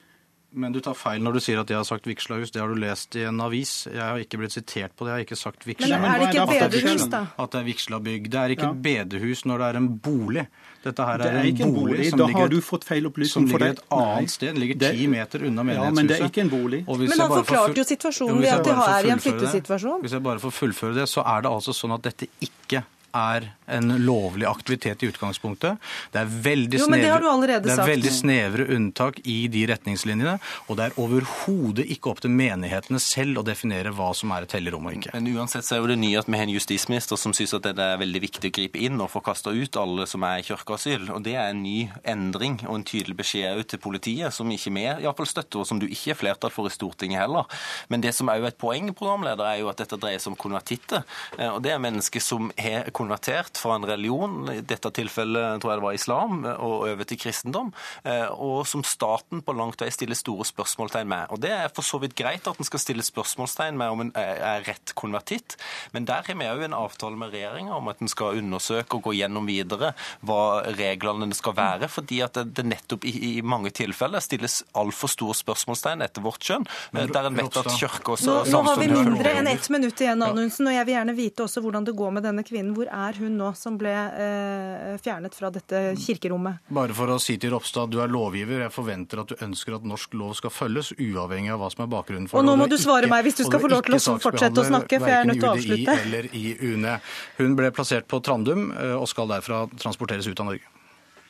Men 0.53 0.75
du 0.75 0.81
tar 0.85 0.97
feil 0.99 1.23
når 1.25 1.39
du 1.39 1.41
sier 1.45 1.61
at 1.63 1.71
jeg 1.71 1.79
har 1.79 1.87
sagt 1.89 2.07
vigslahus. 2.09 2.51
Det 2.53 2.61
har 2.61 2.69
du 2.69 2.79
lest 2.81 3.17
i 3.17 3.25
en 3.29 3.41
avis. 3.41 3.87
Jeg 3.89 4.03
har 4.03 4.21
ikke 4.21 4.41
blitt 4.43 4.53
sitert 4.55 4.93
på 4.97 5.07
det. 5.07 5.13
Jeg 5.13 5.17
har 5.17 5.27
ikke 5.27 5.39
sagt 5.41 5.65
vigsla. 5.69 6.01
Men 6.03 6.11
er 6.11 6.21
det 6.21 6.29
ikke 6.29 6.43
et 6.45 6.75
bedehus, 6.75 7.07
da? 7.13 7.23
At 7.41 7.55
det 7.55 7.61
er 7.63 7.67
vigslabygg. 7.71 8.29
Det 8.33 8.41
er 8.43 8.55
ikke 8.57 8.69
ja. 8.69 8.75
et 8.75 8.85
bedehus 8.87 9.45
når 9.49 9.65
det 9.65 9.71
er 9.71 9.81
en 9.81 9.89
bolig. 10.07 10.47
Dette 10.83 11.07
her 11.07 11.23
er, 11.23 11.37
er 11.41 11.49
en 11.49 11.59
bolig, 11.59 11.75
bolig 11.77 12.09
som 12.11 12.19
da 12.19 12.27
ligger, 12.27 12.41
har 12.41 12.53
du 12.53 12.65
fått 12.67 12.87
feil 12.89 13.07
opplysning 13.07 13.47
som 13.47 13.51
ligger 13.53 13.77
et 13.77 13.85
annet 13.97 14.33
sted. 14.35 14.51
Den 14.53 14.63
ligger 14.65 14.81
ti 14.83 15.07
meter 15.11 15.45
unna 15.47 15.67
menighetshuset. 15.69 15.93
Ja, 15.93 15.99
men 16.01 16.11
det 16.11 16.19
er 16.19 16.33
ikke 16.33 16.45
en 16.45 16.51
bolig. 16.53 16.83
Men 16.89 17.13
han 17.23 17.37
forklarte 17.37 17.79
jo 17.79 17.87
situasjonen 17.87 18.43
ved 18.43 18.51
at 18.57 18.67
de 18.67 18.75
er 18.89 19.09
i 19.09 19.15
en 19.15 19.23
flyttesituasjon. 19.23 20.03
Hvis 20.05 20.17
jeg 20.19 20.27
bare 20.27 20.43
får 20.43 20.57
fullføre 20.59 20.99
det, 21.01 21.07
så 21.13 21.25
er 21.25 21.47
det 21.47 21.55
altså 21.55 21.77
sånn 21.77 21.97
at 21.97 22.11
dette 22.11 22.29
ikke 22.43 22.83
er 23.17 23.49
en 23.73 23.93
lovlig 24.05 24.47
aktivitet 24.49 25.03
i 25.03 25.09
utgangspunktet. 25.13 25.79
Det 26.13 26.21
er 26.21 26.31
veldig, 26.45 26.79
jo, 26.81 26.87
snevre, 26.89 27.59
det 27.63 27.73
er 27.73 27.85
veldig 27.87 28.13
snevre 28.13 28.67
unntak 28.77 29.21
i 29.29 29.47
de 29.53 29.65
retningslinjene. 29.71 30.37
Og 30.69 30.79
det 30.79 30.89
er 30.89 30.99
overhodet 31.01 31.87
ikke 31.95 32.13
opp 32.13 32.23
til 32.25 32.33
menighetene 32.35 33.01
selv 33.03 33.41
å 33.41 33.47
definere 33.47 33.93
hva 33.97 34.11
som 34.17 34.33
er 34.35 34.47
et 34.47 34.57
hellig 34.57 34.75
rom 34.75 34.89
og 34.91 34.97
ikke. 34.99 35.15
Men 35.17 35.31
uansett 35.37 35.67
så 35.67 35.77
er 35.77 35.83
jo 35.83 35.91
det 35.93 35.99
nye 36.03 36.21
at 36.21 36.29
vi 36.29 36.41
har 36.41 36.49
en 36.49 36.55
justisminister 36.55 37.21
som 37.21 37.37
syns 37.37 37.55
at 37.57 37.69
det 37.69 37.87
er 37.87 38.01
veldig 38.01 38.23
viktig 38.27 38.53
å 38.53 38.57
gripe 38.59 38.83
inn 38.83 39.01
og 39.01 39.13
få 39.13 39.23
kasta 39.25 39.55
ut 39.55 39.81
alle 39.81 40.07
som 40.11 40.25
er 40.29 40.43
i 40.43 40.47
kirkeasyl. 40.47 41.09
Og 41.17 41.25
det 41.27 41.37
er 41.37 41.53
en 41.53 41.63
ny 41.65 41.89
endring 42.09 42.59
og 42.67 42.81
en 42.81 42.87
tydelig 42.89 43.19
beskjed 43.23 43.61
ut 43.63 43.71
til 43.73 43.83
politiet, 43.83 44.35
som 44.35 44.51
ikke 44.53 44.75
vi 44.75 44.87
iallfall 44.91 45.29
støtter, 45.29 45.63
og 45.63 45.69
som 45.69 45.81
du 45.81 45.89
ikke 45.89 46.15
er 46.15 46.19
flertall 46.19 46.53
for 46.55 46.69
i 46.69 46.75
Stortinget 46.75 47.23
heller. 47.23 47.49
Men 47.93 48.05
det 48.05 48.15
som 48.17 48.31
er 48.33 48.41
jo 48.41 48.49
et 48.49 48.59
poeng, 48.61 48.91
programleder, 48.97 49.45
er 49.47 49.63
jo 49.63 49.71
at 49.73 49.81
dette 49.83 49.99
dreier 50.01 50.23
seg 50.23 50.33
om 50.33 50.39
konvertitter. 50.41 51.05
Eh, 51.39 51.49
og 51.49 51.61
det 51.65 51.75
er 51.75 51.83
mennesker 51.83 52.23
som 52.23 52.51
har 52.61 52.89
konvertert 53.03 53.59
fra 53.61 53.77
en 53.77 53.87
religion, 53.89 54.47
i 54.53 54.61
dette 54.65 54.91
tilfellet 54.95 55.61
tror 55.63 55.73
jeg 55.73 55.81
det 55.81 55.87
var 55.87 55.99
islam, 55.99 56.43
og 56.53 56.87
over 56.89 57.09
til 57.09 57.21
kristendom, 57.21 57.73
eh, 58.05 58.29
og 58.31 58.65
som 58.69 58.85
staten 58.87 59.43
på 59.45 59.57
langt 59.59 59.83
vei 59.83 59.91
stiller 59.95 60.19
store 60.19 60.47
spørsmålstegn 60.49 61.11
med. 61.11 61.33
Og 61.35 61.43
Det 61.43 61.51
er 61.51 61.73
for 61.75 61.83
så 61.83 61.99
vidt 62.03 62.15
greit 62.19 62.47
at 62.47 62.59
en 62.59 62.69
skal 62.69 62.83
stille 62.83 63.03
spørsmålstegn 63.03 63.79
med 63.79 63.91
om 63.91 64.05
en 64.05 64.13
er 64.19 64.63
rett 64.67 64.95
konvertitt, 64.95 65.57
men 65.93 66.07
der 66.07 66.23
har 66.23 66.39
vi 66.39 66.49
òg 66.49 66.65
en 66.65 66.77
avtale 66.77 67.19
med 67.19 67.33
regjeringa 67.35 67.75
om 67.75 67.91
at 67.91 68.03
en 68.03 68.11
skal 68.11 68.39
undersøke 68.39 68.99
og 68.99 69.09
gå 69.09 69.17
gjennom 69.19 69.49
videre 69.49 69.93
hva 70.23 70.63
reglene 70.79 71.33
skal 71.35 71.57
være, 71.59 71.89
fordi 71.91 72.21
at 72.23 72.39
det 72.55 72.65
nettopp 72.67 73.07
i, 73.09 73.39
i 73.39 73.43
mange 73.43 73.73
tilfeller 73.75 74.23
stilles 74.23 74.63
altfor 74.79 75.11
store 75.11 75.37
spørsmålstegn 75.41 76.05
etter 76.07 76.25
vårt 76.25 76.47
skjønn, 76.47 76.69
der 76.93 77.29
en 77.29 77.39
vet 77.39 77.59
at 77.59 77.73
kirke 77.75 78.15
og 78.15 78.21
Nå, 78.23 78.35
nå 78.47 78.59
har 78.69 78.79
vi 78.79 78.87
mindre 78.93 79.33
enn 79.41 79.49
ett 79.51 79.67
minutt 79.73 79.99
igjen, 80.01 80.23
Anundsen, 80.23 80.69
og 80.71 80.77
jeg 80.77 80.87
vil 80.87 80.95
gjerne 80.95 81.15
vite 81.17 81.45
også 81.47 81.63
hvordan 81.65 81.87
det 81.89 81.95
går 81.99 82.15
med 82.15 82.27
denne 82.27 82.45
kvinnen. 82.47 82.73
Hvor 82.77 82.89
er 82.93 83.19
hun 83.23 83.37
nå 83.41 83.51
som 83.59 83.77
ble 83.81 83.93
eh, 83.93 84.93
fjernet 85.03 85.35
fra 85.37 85.51
dette 85.55 85.81
kirkerommet? 86.01 86.63
Bare 86.73 86.97
for 86.97 87.15
å 87.15 87.19
si 87.23 87.39
til 87.41 87.55
Ropstad, 87.55 87.93
du 87.93 88.01
er 88.05 88.13
lovgiver. 88.13 88.65
Jeg 88.67 88.75
forventer 88.75 89.23
at 89.23 89.33
du 89.33 89.45
ønsker 89.45 89.79
at 89.79 89.87
norsk 89.89 90.17
lov 90.19 90.37
skal 90.39 90.53
følges, 90.55 90.93
uavhengig 90.99 91.55
av 91.55 91.63
hva 91.63 91.71
som 91.73 91.87
er 91.87 91.93
bakgrunnen 91.95 92.29
for 92.31 92.39
det. 92.39 92.45
Og 92.45 92.51
nå 92.51 92.59
må 92.61 92.69
det. 92.69 92.77
du 92.77 92.85
svare 92.85 93.11
meg 93.11 93.25
hvis 93.27 93.41
du 93.41 93.45
skal 93.49 93.63
få 93.63 93.73
lov 93.73 93.87
til 93.89 93.99
å 93.99 94.19
fortsette 94.27 94.65
å 94.65 94.69
snakke, 94.69 95.01
for 95.01 95.13
jeg 95.13 95.19
er 95.21 95.33
nødt 95.33 95.41
til 95.41 95.49
å 95.49 95.55
avslutte. 95.57 95.97
UDI 95.97 96.07
eller 96.07 96.31
i 96.37 96.45
UNE. 96.61 96.99
Hun 97.41 97.59
ble 97.59 97.73
plassert 97.75 98.09
på 98.11 98.23
Trandum 98.25 98.71
eh, 98.77 98.95
og 98.99 99.09
skal 99.11 99.31
derfra 99.33 99.65
transporteres 99.81 100.29
ut 100.29 100.45
av 100.45 100.53
Norge. 100.53 100.82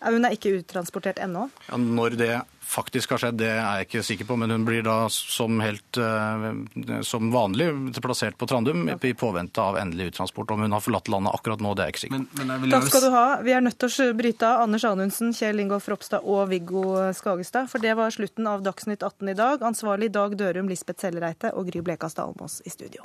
Hun 0.04 0.26
er 0.26 0.34
ikke 0.36 0.56
uttransportert 0.58 1.20
ennå? 1.22 1.48
Ja, 1.68 1.78
når 1.78 2.18
det 2.18 2.32
faktisk 2.72 3.12
har 3.12 3.20
skjedd, 3.20 3.38
det 3.40 3.50
er 3.50 3.60
jeg 3.60 3.88
ikke 3.88 4.02
sikker 4.06 4.28
på, 4.28 4.36
men 4.40 4.52
hun 4.54 4.64
blir 4.66 4.84
da 4.86 4.96
som, 5.12 5.60
helt, 5.62 5.98
eh, 6.00 7.02
som 7.06 7.30
vanlig 7.34 7.68
plassert 8.02 8.38
på 8.40 8.48
Trandum 8.48 8.86
i 8.94 9.12
påvente 9.18 9.62
av 9.62 9.78
endelig 9.80 10.12
uttransport. 10.12 10.54
Om 10.54 10.66
hun 10.66 10.76
har 10.76 10.84
forlatt 10.84 11.10
landet 11.12 11.36
akkurat 11.36 11.62
nå, 11.64 11.74
det 11.76 11.84
er 11.84 11.90
jeg 11.90 11.96
ikke 11.96 12.04
sikker 12.06 12.26
på. 12.26 12.68
Takk 12.72 12.88
skal 12.88 13.06
du 13.06 13.10
ha. 13.14 13.24
Vi 13.44 13.56
er 13.56 13.64
nødt 13.64 13.78
til 13.82 13.92
å 13.92 14.10
bryte 14.18 14.48
av 14.48 14.66
Anders 14.66 14.86
Anundsen, 14.88 15.34
Kjell 15.36 15.64
Ingolf 15.64 15.88
Ropstad 15.92 16.24
og 16.24 16.46
Viggo 16.52 16.84
Skagestad. 17.16 17.70
For 17.72 17.82
det 17.82 17.96
var 17.98 18.14
slutten 18.14 18.48
av 18.50 18.64
Dagsnytt 18.64 19.02
18 19.02 19.34
i 19.34 19.38
dag. 19.38 19.66
Ansvarlig 19.72 20.12
Dag 20.14 20.38
Dørum, 20.38 20.70
Lisbeth 20.72 21.04
Sellereite 21.04 21.52
og 21.56 21.68
Gry 21.70 21.84
Blekastad 21.84 22.30
Almås 22.30 22.62
i 22.64 22.72
studio. 22.72 23.04